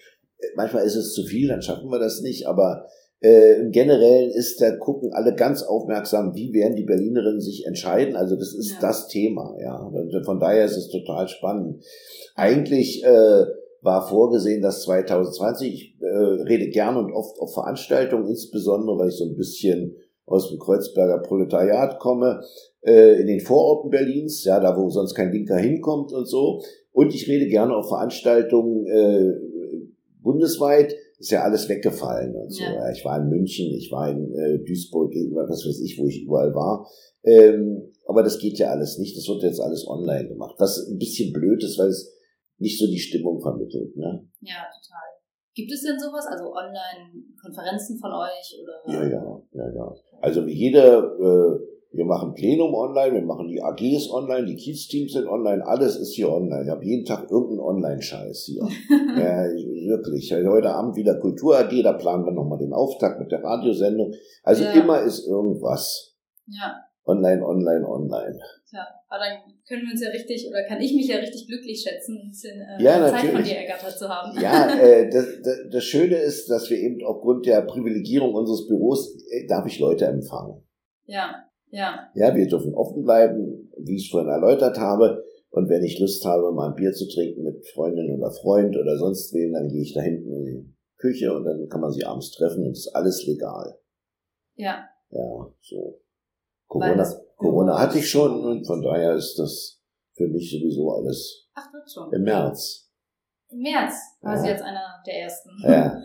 Manchmal 0.56 0.84
ist 0.84 0.96
es 0.96 1.12
zu 1.12 1.24
viel, 1.24 1.48
dann 1.48 1.62
schaffen 1.62 1.90
wir 1.90 1.98
das 1.98 2.20
nicht, 2.20 2.46
aber 2.46 2.86
äh, 3.20 3.60
im 3.60 3.72
Generellen 3.72 4.30
ist, 4.30 4.60
da 4.60 4.76
gucken 4.76 5.12
alle 5.12 5.34
ganz 5.34 5.62
aufmerksam, 5.62 6.34
wie 6.34 6.52
werden 6.52 6.76
die 6.76 6.84
Berlinerinnen 6.84 7.40
sich 7.40 7.66
entscheiden. 7.66 8.14
Also 8.14 8.36
das 8.36 8.54
ist 8.54 8.74
Ja. 8.74 8.78
das 8.80 9.08
Thema, 9.08 9.56
ja. 9.60 9.90
Von 10.24 10.38
daher 10.38 10.64
ist 10.64 10.76
es 10.76 10.88
total 10.88 11.26
spannend. 11.26 11.82
Eigentlich 12.36 13.02
äh, 13.04 13.44
war 13.82 14.06
vorgesehen, 14.08 14.62
dass 14.62 14.82
2020, 14.82 15.72
ich 15.74 15.96
äh, 16.00 16.06
rede 16.48 16.68
gern 16.68 16.96
und 16.96 17.12
oft 17.12 17.40
auf 17.40 17.54
Veranstaltungen, 17.54 18.28
insbesondere 18.28 18.98
weil 18.98 19.08
ich 19.08 19.16
so 19.16 19.24
ein 19.24 19.36
bisschen 19.36 19.96
aus 20.26 20.50
dem 20.50 20.58
Kreuzberger 20.58 21.18
Proletariat 21.22 21.98
komme, 21.98 22.42
äh, 22.82 23.20
in 23.20 23.26
den 23.26 23.40
Vororten 23.40 23.90
Berlins, 23.90 24.44
ja, 24.44 24.60
da 24.60 24.76
wo 24.76 24.90
sonst 24.90 25.14
kein 25.14 25.32
Linker 25.32 25.56
hinkommt 25.56 26.12
und 26.12 26.26
so. 26.26 26.60
Und 26.92 27.14
ich 27.14 27.28
rede 27.28 27.46
gerne 27.46 27.74
auf 27.76 27.88
Veranstaltungen 27.88 28.86
äh, 28.86 29.32
bundesweit, 30.28 30.94
ist 31.18 31.30
ja 31.30 31.42
alles 31.42 31.68
weggefallen 31.68 32.36
und 32.36 32.52
so. 32.52 32.62
Ja. 32.62 32.90
Ich 32.92 33.04
war 33.04 33.18
in 33.18 33.28
München, 33.28 33.72
ich 33.74 33.90
war 33.90 34.10
in 34.10 34.32
äh, 34.34 34.58
Duisburg, 34.64 35.12
was 35.32 35.64
weiß 35.66 35.80
ich, 35.80 35.98
wo 35.98 36.06
ich 36.06 36.22
überall 36.22 36.54
war. 36.54 36.86
Ähm, 37.24 37.90
aber 38.06 38.22
das 38.22 38.38
geht 38.38 38.58
ja 38.58 38.70
alles 38.70 38.98
nicht. 38.98 39.16
Das 39.16 39.26
wird 39.26 39.42
jetzt 39.42 39.60
alles 39.60 39.86
online 39.88 40.28
gemacht. 40.28 40.54
Was 40.58 40.86
ein 40.86 40.98
bisschen 40.98 41.32
blöd 41.32 41.62
ist, 41.64 41.78
weil 41.78 41.88
es 41.88 42.14
nicht 42.58 42.78
so 42.78 42.86
die 42.86 42.98
Stimmung 42.98 43.40
vermittelt. 43.40 43.96
Ne? 43.96 44.28
Ja, 44.40 44.62
total. 44.68 45.08
Gibt 45.54 45.72
es 45.72 45.82
denn 45.82 45.98
sowas? 45.98 46.26
Also 46.30 46.54
Online-Konferenzen 46.54 47.98
von 47.98 48.12
euch 48.12 48.46
oder? 48.62 48.76
Ja, 48.86 49.02
ja, 49.08 49.42
ja, 49.52 49.74
ja. 49.74 49.94
Also 50.20 50.46
wie 50.46 50.54
jeder, 50.54 51.02
äh, 51.02 51.58
wir 51.90 52.04
machen 52.04 52.34
Plenum 52.34 52.74
online, 52.74 53.14
wir 53.14 53.22
machen 53.22 53.48
die 53.48 53.62
AGs 53.62 54.10
online, 54.10 54.46
die 54.46 54.56
Kiez-Teams 54.56 55.12
sind 55.12 55.26
online, 55.26 55.66
alles 55.66 55.96
ist 55.96 56.14
hier 56.14 56.30
online. 56.30 56.64
Ich 56.64 56.70
habe 56.70 56.84
jeden 56.84 57.04
Tag 57.06 57.30
irgendeinen 57.30 57.60
Online-Scheiß 57.60 58.44
hier. 58.44 58.62
ja, 59.16 59.44
wirklich. 59.46 60.28
Ja, 60.30 60.38
Heute 60.48 60.70
Abend 60.70 60.96
wieder 60.96 61.14
Kultur 61.18 61.58
AG, 61.58 61.70
da 61.82 61.94
planen 61.94 62.24
wir 62.26 62.32
nochmal 62.32 62.58
den 62.58 62.72
Auftakt 62.72 63.18
mit 63.20 63.32
der 63.32 63.42
Radiosendung. 63.42 64.12
Also 64.42 64.64
Ja. 64.64 64.72
immer 64.72 65.00
ist 65.02 65.26
irgendwas. 65.26 66.14
ja, 66.46 66.76
Online, 67.06 67.42
online, 67.42 67.88
online. 67.88 68.38
tja. 68.68 68.86
Aber 69.08 69.24
dann 69.24 69.38
können 69.66 69.84
wir 69.86 69.92
uns 69.92 70.02
ja 70.04 70.10
richtig, 70.10 70.46
oder 70.46 70.62
kann 70.68 70.78
ich 70.82 70.94
mich 70.94 71.08
ja 71.08 71.16
richtig 71.16 71.46
glücklich 71.46 71.80
schätzen, 71.80 72.18
ein 72.22 72.28
bisschen 72.28 72.60
äh, 72.60 72.82
Ja, 72.82 73.00
Zeit 73.08 73.20
von 73.20 73.28
natürlich. 73.32 73.48
dir 73.48 73.56
ergattert 73.60 73.98
zu 73.98 74.06
haben. 74.06 74.38
Ja, 74.38 74.78
äh, 74.78 75.08
das, 75.10 75.24
das, 75.42 75.56
das 75.72 75.84
Schöne 75.84 76.16
ist, 76.16 76.50
dass 76.50 76.68
wir 76.68 76.76
eben 76.76 77.02
aufgrund 77.06 77.46
der 77.46 77.62
Privilegierung 77.62 78.34
unseres 78.34 78.66
Büros, 78.68 79.16
äh, 79.30 79.46
darf 79.46 79.64
ich 79.66 79.78
Leute 79.78 80.04
empfangen. 80.04 80.62
ja, 81.06 81.34
ja. 81.70 82.08
Ja, 82.14 82.34
wir 82.34 82.46
dürfen 82.46 82.74
offen 82.74 83.02
bleiben, 83.04 83.70
wie 83.78 83.96
ich 83.96 84.04
es 84.06 84.10
vorhin 84.10 84.30
erläutert 84.30 84.78
habe. 84.78 85.24
Und 85.50 85.68
wenn 85.68 85.82
ich 85.82 85.98
Lust 85.98 86.24
habe, 86.24 86.52
mal 86.52 86.68
ein 86.70 86.74
Bier 86.74 86.92
zu 86.92 87.08
trinken 87.08 87.42
mit 87.42 87.66
Freundin 87.68 88.14
oder 88.18 88.30
Freund 88.30 88.76
oder 88.76 88.96
sonst 88.98 89.32
wem, 89.34 89.52
dann 89.54 89.68
gehe 89.68 89.82
ich 89.82 89.94
da 89.94 90.02
hinten 90.02 90.30
in 90.32 90.44
die 90.44 90.74
Küche 90.98 91.34
und 91.34 91.44
dann 91.44 91.68
kann 91.68 91.80
man 91.80 91.90
sie 91.92 92.04
abends 92.04 92.30
treffen 92.32 92.64
und 92.64 92.72
es 92.72 92.86
ist 92.86 92.94
alles 92.94 93.24
legal. 93.26 93.78
Ja, 94.56 94.84
Ja, 95.10 95.46
so. 95.62 96.00
Corona, 96.66 97.08
Corona 97.36 97.78
hatte 97.78 97.98
ich 97.98 98.10
schon 98.10 98.44
und 98.44 98.66
von 98.66 98.82
daher 98.82 99.14
ist 99.14 99.38
das 99.38 99.80
für 100.14 100.26
mich 100.28 100.50
sowieso 100.50 100.90
alles 100.90 101.48
ach, 101.54 101.72
wird 101.72 101.90
schon. 101.90 102.12
im 102.12 102.22
März. 102.24 102.90
Im 103.50 103.60
März 103.60 103.94
war 104.20 104.36
sie 104.36 104.46
Ja. 104.48 104.52
jetzt 104.52 104.62
einer 104.62 105.02
der 105.06 105.14
ersten. 105.22 105.48
Ja. 105.62 105.96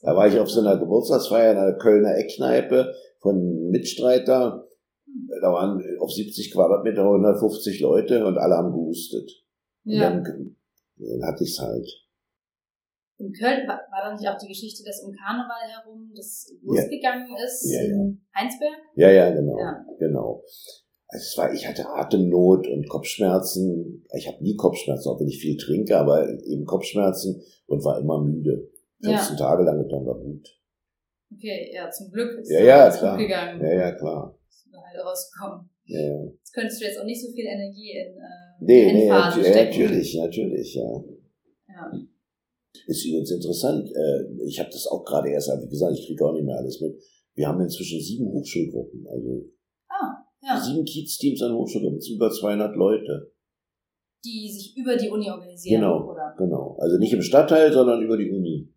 Da 0.00 0.16
war 0.16 0.26
ich 0.26 0.40
auf 0.40 0.50
so 0.50 0.60
einer 0.60 0.76
Geburtstagsfeier 0.78 1.52
in 1.52 1.58
einer 1.58 1.74
Kölner 1.78 2.16
Eckkneipe 2.16 2.92
von 3.20 3.68
Mitstreiter. 3.70 4.66
Da 5.40 5.52
waren 5.52 5.82
auf 6.00 6.10
70 6.10 6.52
Quadratmeter 6.52 7.02
150 7.04 7.80
Leute 7.80 8.24
und 8.26 8.38
alle 8.38 8.56
haben 8.56 8.72
gehustet. 8.72 9.30
Und 9.84 9.92
Ja. 9.92 10.10
dann, 10.10 10.56
dann 10.96 11.22
hatte 11.26 11.44
ich's 11.44 11.58
halt. 11.58 11.86
In 13.18 13.32
Köln 13.32 13.68
war, 13.68 13.80
war 13.90 14.02
da 14.10 14.14
nicht 14.16 14.28
auch 14.28 14.38
die 14.38 14.48
Geschichte, 14.48 14.82
dass 14.84 15.02
um 15.04 15.12
Karneval 15.12 15.68
herum 15.68 16.10
das 16.14 16.50
Ja. 16.50 16.58
losgegangen 16.82 17.36
ist 17.44 17.70
Ja, 17.70 17.82
ja. 17.82 17.94
in 17.94 18.26
Heinsberg? 18.34 18.78
Ja, 18.96 19.10
ja, 19.10 19.30
genau. 19.30 19.58
Ja. 19.58 19.84
Genau. 19.98 20.42
Also 21.08 21.24
es 21.24 21.36
war, 21.36 21.52
ich 21.52 21.68
hatte 21.68 21.86
Atemnot 21.88 22.66
und 22.68 22.88
Kopfschmerzen. 22.88 24.04
Ich 24.16 24.26
habe 24.28 24.42
nie 24.42 24.56
Kopfschmerzen, 24.56 25.08
auch 25.10 25.20
wenn 25.20 25.28
ich 25.28 25.40
viel 25.40 25.56
trinke, 25.58 25.96
aber 25.98 26.26
eben 26.46 26.64
Kopfschmerzen 26.64 27.42
und 27.66 27.84
war 27.84 28.00
immer 28.00 28.22
müde. 28.24 28.70
15 29.04 29.36
Tage 29.36 29.64
lang 29.64 29.78
und 29.82 29.88
dann 29.92 30.06
war 30.06 30.18
gut. 30.18 30.48
Okay, 31.34 31.70
ja, 31.74 31.90
zum 31.90 32.10
Glück 32.10 32.38
ist 32.40 32.50
Ja, 32.50 32.58
da 32.60 32.64
ja, 32.64 32.90
klar. 32.90 33.16
gut 33.16 33.26
gegangen. 33.26 33.60
Ja, 33.60 33.72
ja, 33.72 33.92
klar. 33.92 34.38
Halt 34.72 35.04
rausgekommen. 35.04 35.68
Ja. 35.84 36.24
Jetzt 36.24 36.52
könntest 36.52 36.80
du 36.80 36.84
jetzt 36.86 36.98
auch 36.98 37.04
nicht 37.04 37.20
so 37.20 37.30
viel 37.32 37.44
Energie 37.44 37.92
in 37.92 38.16
äh, 38.16 38.52
Nee, 38.60 38.92
nee, 38.92 39.08
nat 39.08 39.36
natürlich, 39.36 40.16
natürlich, 40.16 40.74
ja. 40.74 41.04
ja. 41.68 41.92
Ist 42.86 43.04
übrigens 43.04 43.30
interessant. 43.32 43.90
Äh, 43.90 44.44
ich 44.46 44.58
habe 44.58 44.70
das 44.70 44.86
auch 44.86 45.04
gerade 45.04 45.30
erst, 45.30 45.50
wie 45.60 45.68
gesagt, 45.68 45.98
ich 45.98 46.06
kriege 46.06 46.24
auch 46.24 46.32
nicht 46.32 46.44
mehr 46.44 46.56
alles 46.56 46.80
mit. 46.80 46.96
Wir 47.34 47.48
haben 47.48 47.60
inzwischen 47.60 48.00
sieben 48.00 48.26
Hochschulgruppen, 48.26 49.06
also 49.08 49.50
ah, 49.88 50.24
ja. 50.42 50.60
sieben 50.60 50.84
Kiez-Teams 50.84 51.42
an 51.42 51.54
Hochschulgruppen, 51.54 51.98
das 51.98 52.04
sind 52.04 52.16
über 52.16 52.30
200 52.30 52.76
Leute. 52.76 53.32
Die 54.24 54.52
sich 54.52 54.76
über 54.76 54.96
die 54.96 55.08
Uni 55.08 55.30
organisieren, 55.30 55.80
genau, 55.80 56.10
oder? 56.10 56.34
Genau, 56.38 56.76
also 56.78 56.98
nicht 56.98 57.12
im 57.12 57.22
Stadtteil, 57.22 57.72
sondern 57.72 58.02
über 58.02 58.16
die 58.16 58.30
Uni. 58.30 58.68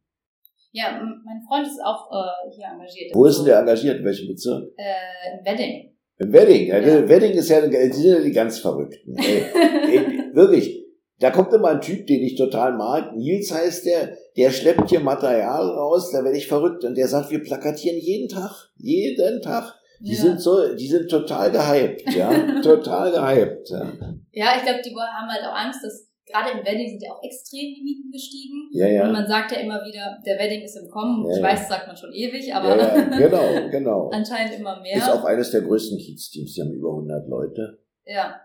Ja, 0.76 0.91
mein 1.23 1.41
Freund 1.47 1.65
ist 1.65 1.80
auch 1.82 2.11
äh, 2.11 2.53
hier 2.53 2.65
engagiert. 2.65 3.15
Wo 3.15 3.26
ist 3.26 3.38
denn 3.38 3.45
der 3.45 3.59
engagiert? 3.59 3.99
In 3.99 4.05
welchem 4.05 4.28
Bezirk? 4.28 4.73
Äh, 4.76 5.39
in 5.39 5.45
Wedding. 5.45 5.95
Im 6.17 6.34
Wedding. 6.34 6.67
Ja. 6.67 6.80
ja. 6.80 7.07
Wedding 7.07 7.32
ist 7.32 7.47
ja, 7.47 7.65
die 7.65 7.93
sind 7.93 8.13
ja 8.13 8.19
die 8.19 8.34
ganz 8.34 8.59
Verrückten. 8.59 9.15
ey, 9.17 10.34
wirklich. 10.34 10.84
Da 11.19 11.32
kommt 11.32 11.53
immer 11.53 11.69
ein 11.69 11.80
Typ, 11.80 12.05
den 12.07 12.21
ich 12.21 12.36
total 12.36 12.73
mag. 12.73 13.15
Nils 13.15 13.53
heißt 13.53 13.86
der, 13.86 14.17
der 14.36 14.51
schleppt 14.51 14.89
hier 14.89 14.99
Material 14.99 15.65
raus, 15.65 16.11
da 16.11 16.26
werde 16.26 16.38
ich 16.38 16.47
verrückt. 16.47 16.84
Und 16.84 16.97
der 16.97 17.07
sagt, 17.07 17.32
wir 17.32 17.41
plakatieren 17.41 17.97
jeden 17.97 18.28
Tag. 18.28 18.51
Jeden 18.76 19.41
Tag. 19.41 19.80
Die 20.01 20.13
ja. 20.13 20.21
sind 20.23 20.41
so, 20.41 20.76
die 20.76 20.88
sind 20.88 21.09
total 21.09 21.51
gehypt, 21.51 22.13
ja. 22.13 22.59
total 22.61 23.13
gehypt. 23.13 23.69
Ja, 23.69 23.93
ja 24.34 24.57
ich 24.57 24.63
glaube, 24.63 24.82
die 24.84 24.93
haben 24.93 25.30
halt 25.30 25.45
auch 25.45 25.55
Angst, 25.55 25.80
dass 25.86 26.05
gerade 26.26 26.57
im 26.57 26.65
Wedding 26.65 26.89
sind 26.89 27.03
ja 27.03 27.11
auch 27.11 27.23
extrem 27.23 27.73
die 27.73 27.84
Mieten 27.84 28.11
gestiegen. 28.11 28.69
Ja, 28.71 28.88
ja. 28.88 29.05
Und 29.05 29.13
man 29.13 29.28
sagt 29.28 29.51
ja 29.51 29.59
immer 29.59 29.84
wieder, 29.86 30.17
der 30.26 30.38
Wedding 30.38 30.63
ist 30.63 30.76
im 30.76 30.89
Kommen. 30.89 31.26
Ja, 31.28 31.38
ich 31.38 31.43
weiß, 31.43 31.59
das 31.59 31.69
sagt 31.69 31.88
man 31.88 31.95
schon 31.95 32.13
ewig, 32.13 32.53
aber 32.53 32.69
ja, 32.69 32.97
ja. 32.97 33.17
genau, 33.17 33.69
genau. 33.69 34.09
anscheinend 34.09 34.59
immer 34.59 34.82
mehr. 34.82 34.97
Ist 34.97 35.09
auch 35.09 35.23
eines 35.23 35.51
der 35.51 35.61
größten 35.61 35.97
Kiez-Teams. 35.97 36.53
Die 36.53 36.61
haben 36.61 36.73
über 36.73 36.89
100 36.89 37.28
Leute. 37.28 37.80
Ja. 38.05 38.41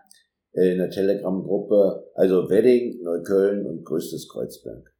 Äh, 0.53 0.73
in 0.73 0.77
der 0.77 0.89
Telegram-Gruppe, 0.89 2.11
also 2.15 2.49
Wedding, 2.49 3.01
Neukölln 3.03 3.65
und 3.65 3.83
größtes 3.83 4.29
Kreuzberg. 4.29 4.91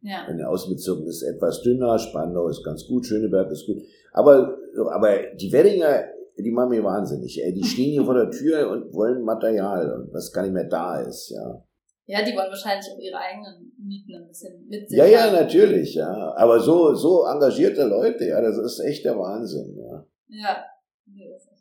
Ja. 0.00 0.26
In 0.28 0.38
den 0.38 0.46
Außenbezirken 0.46 1.06
ist 1.06 1.22
etwas 1.22 1.62
dünner, 1.62 1.98
Spandau 1.98 2.48
ist 2.48 2.64
ganz 2.64 2.86
gut, 2.86 3.06
Schöneberg 3.06 3.50
ist 3.50 3.66
gut. 3.66 3.82
Aber, 4.12 4.56
aber 4.92 5.16
die 5.34 5.52
Weddinger, 5.52 6.04
die 6.36 6.50
machen 6.50 6.70
mir 6.70 6.84
wahnsinnig. 6.84 7.42
Ey. 7.42 7.52
Die 7.52 7.64
stehen 7.64 7.90
hier 7.90 8.04
vor 8.04 8.14
der 8.14 8.30
Tür 8.30 8.70
und 8.70 8.94
wollen 8.94 9.22
Material 9.22 9.92
und 9.92 10.12
was 10.12 10.32
gar 10.32 10.42
nicht 10.42 10.52
mehr 10.52 10.68
da 10.68 11.00
ist, 11.00 11.30
ja. 11.30 11.64
Ja, 12.08 12.24
die 12.24 12.32
wollen 12.32 12.48
wahrscheinlich 12.48 12.90
auch 12.90 12.98
ihre 12.98 13.18
eigenen 13.18 13.70
Mieten 13.76 14.14
ein 14.14 14.26
bisschen 14.26 14.66
mit 14.66 14.90
Ja, 14.90 15.04
ja, 15.04 15.30
natürlich, 15.30 15.94
ja. 15.94 16.32
Aber 16.36 16.58
so, 16.58 16.94
so 16.94 17.26
engagierte 17.26 17.84
Leute, 17.84 18.24
ja, 18.24 18.40
das 18.40 18.56
ist 18.56 18.80
echt 18.80 19.04
der 19.04 19.18
Wahnsinn, 19.18 19.76
ja. 19.76 20.06
Ja, 20.28 20.64
nee, 21.04 21.28
das 21.30 21.42
ist 21.42 21.52
echt 21.52 21.58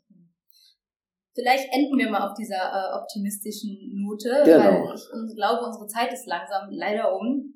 Vielleicht 1.36 1.68
enden 1.74 1.98
wir 1.98 2.10
mal 2.10 2.26
auf 2.26 2.34
dieser 2.34 2.56
äh, 2.56 2.98
optimistischen 2.98 3.92
Note, 3.94 4.42
genau. 4.46 4.88
weil 4.88 4.96
ich 4.96 5.36
glaube, 5.36 5.66
unsere 5.66 5.86
Zeit 5.86 6.14
ist 6.14 6.26
langsam 6.26 6.70
leider 6.72 7.14
um. 7.14 7.54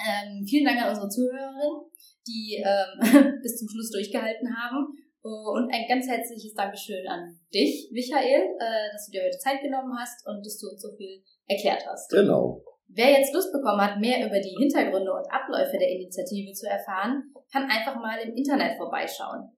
Ähm, 0.00 0.46
vielen 0.48 0.64
Dank 0.64 0.82
an 0.82 0.88
unsere 0.88 1.10
Zuhörerinnen, 1.10 1.92
die 2.26 2.64
ähm, 2.64 3.38
bis 3.42 3.58
zum 3.58 3.68
Schluss 3.68 3.90
durchgehalten 3.90 4.48
haben. 4.56 4.96
Und 5.22 5.70
ein 5.72 5.86
ganz 5.86 6.08
herzliches 6.08 6.54
Dankeschön 6.54 7.06
an 7.06 7.38
dich, 7.52 7.90
Michael, 7.92 8.56
äh, 8.58 8.88
dass 8.92 9.06
du 9.06 9.12
dir 9.12 9.24
heute 9.24 9.38
Zeit 9.38 9.60
genommen 9.60 9.92
hast 9.98 10.26
und 10.26 10.44
dass 10.44 10.58
du 10.58 10.68
uns 10.68 10.80
so 10.80 10.96
viel 10.96 11.22
erklärt 11.46 11.84
hast. 11.86 12.08
Genau. 12.10 12.62
Wer 12.88 13.12
jetzt 13.12 13.34
Lust 13.34 13.52
bekommen 13.52 13.80
hat, 13.80 14.00
mehr 14.00 14.26
über 14.26 14.40
die 14.40 14.56
Hintergründe 14.58 15.12
und 15.12 15.30
Abläufe 15.30 15.78
der 15.78 15.90
Initiative 15.90 16.52
zu 16.52 16.66
erfahren, 16.66 17.22
kann 17.52 17.70
einfach 17.70 17.96
mal 17.96 18.18
im 18.18 18.34
Internet 18.34 18.76
vorbeischauen. 18.76 19.50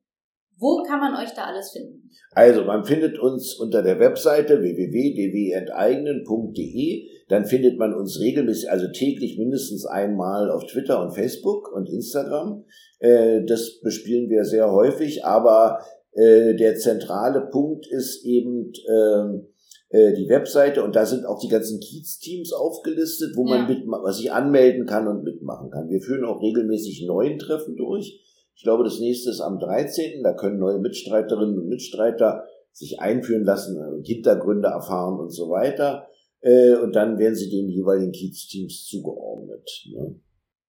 Wo 0.63 0.83
kann 0.85 1.01
man 1.01 1.17
euch 1.17 1.35
da 1.35 1.47
alles 1.47 1.73
finden? 1.73 2.09
Also, 2.31 2.63
man 2.63 2.85
findet 2.85 3.19
uns 3.19 3.59
unter 3.59 3.83
der 3.83 3.99
Webseite 3.99 4.63
www.dwenteignen.de. 4.63 7.09
Dann 7.29 7.47
findet 7.47 7.79
man 7.79 7.93
uns 7.93 8.21
regelmäßig, 8.21 8.71
also 8.71 8.87
täglich 8.93 9.39
mindestens 9.39 9.87
einmal 9.87 10.53
auf 10.53 10.65
Twitter 10.67 11.03
und 11.03 11.11
Facebook 11.11 11.73
und 11.73 11.89
Instagram. 11.89 12.65
Äh, 13.01 13.45
das 13.45 13.81
bespielen 13.81 14.31
wir 14.31 14.45
sehr 14.45 14.71
häufig, 14.71 15.25
aber 15.25 15.81
äh, 16.13 16.55
der 16.55 16.77
zentrale 16.77 17.49
Punkt 17.51 17.89
ist 17.89 18.25
eben 18.25 18.73
ähm, 18.89 19.49
äh, 19.89 20.13
die 20.15 20.29
Webseite 20.29 20.85
und 20.85 20.95
da 20.95 21.05
sind 21.05 21.27
auch 21.27 21.41
die 21.41 21.49
ganzen 21.49 21.81
Kiez-Teams 21.81 22.53
aufgelistet, 22.53 23.33
wo 23.35 23.43
man 23.45 23.69
ja. 23.69 23.69
mit, 23.69 23.85
was 23.87 24.19
sich 24.19 24.31
anmelden 24.31 24.87
kann 24.87 25.09
und 25.09 25.25
mitmachen 25.25 25.71
kann. 25.71 25.91
Wir 25.91 26.01
führen 26.01 26.25
auch 26.25 26.41
regelmäßig 26.41 27.05
neuen 27.07 27.37
Treffen 27.39 27.75
durch. 27.77 28.21
Ich 28.63 28.65
glaube, 28.65 28.85
das 28.85 29.01
nächste 29.01 29.31
ist 29.31 29.41
am 29.41 29.59
13. 29.59 30.23
Da 30.23 30.35
können 30.35 30.61
neue 30.61 30.79
Mitstreiterinnen 30.79 31.59
und 31.59 31.67
Mitstreiter 31.67 32.47
sich 32.71 33.01
einführen 33.01 33.43
lassen, 33.43 33.77
Hintergründe 34.05 34.69
erfahren 34.69 35.19
und 35.19 35.31
so 35.31 35.51
weiter. 35.51 36.07
Und 36.41 36.95
dann 36.95 37.19
werden 37.19 37.35
sie 37.35 37.51
den 37.51 37.69
jeweiligen 37.69 38.13
Kiez-Teams 38.13 38.87
zugeordnet. 38.87 39.69
Ne? 39.91 40.15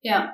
Ja, 0.02 0.34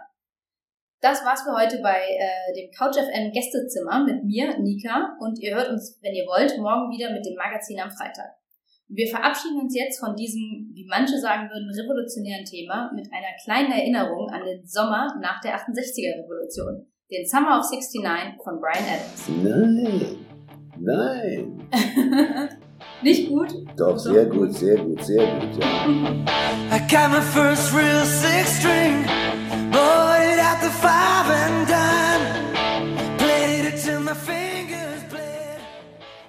das 1.01 1.19
war's 1.25 1.43
für 1.43 1.51
heute 1.51 1.83
bei 1.83 1.99
äh, 1.99 2.53
dem 2.55 2.71
CouchFM 2.71 3.33
Gästezimmer 3.33 4.05
mit 4.05 4.23
mir, 4.23 4.57
Nika, 4.59 5.17
und 5.19 5.37
ihr 5.39 5.53
hört 5.53 5.67
uns, 5.67 5.99
wenn 6.01 6.15
ihr 6.15 6.23
wollt, 6.27 6.57
morgen 6.59 6.87
wieder 6.95 7.11
mit 7.11 7.25
dem 7.25 7.35
Magazin 7.35 7.81
am 7.81 7.91
Freitag. 7.91 8.39
Wir 8.87 9.07
verabschieden 9.09 9.59
uns 9.59 9.75
jetzt 9.75 9.99
von 9.99 10.15
diesem, 10.15 10.71
wie 10.73 10.87
manche 10.87 11.19
sagen 11.19 11.49
würden, 11.51 11.67
revolutionären 11.67 12.45
Thema 12.45 12.89
mit 12.95 13.11
einer 13.11 13.35
kleinen 13.43 13.73
Erinnerung 13.73 14.29
an 14.29 14.45
den 14.45 14.65
Sommer 14.65 15.11
nach 15.19 15.41
der 15.41 15.59
68er 15.59 16.23
Revolution, 16.23 16.87
den 17.11 17.25
Summer 17.25 17.59
of 17.59 17.65
69 17.69 18.43
von 18.43 18.59
Brian 18.59 18.85
Adams. 18.85 19.27
Nein, 19.43 20.25
nein. 20.77 21.67
Nicht 23.01 23.29
gut? 23.29 23.53
Doch, 23.75 23.97
sehr 23.97 24.25
gut, 24.25 24.53
sehr 24.53 24.77
gut, 24.77 25.03
sehr 25.03 25.25
gut, 25.25 25.57
ja. 25.57 25.87
I 26.71 26.79
got 26.87 27.11
my 27.11 27.21
first 27.21 27.73
real 27.73 28.05
six 28.05 28.59
string, 28.59 29.05
bought 29.71 30.21
it 30.21 30.39
at 30.39 30.61
the 30.61 30.69
five 30.69 31.29
and 31.29 31.67
dime. 31.67 32.08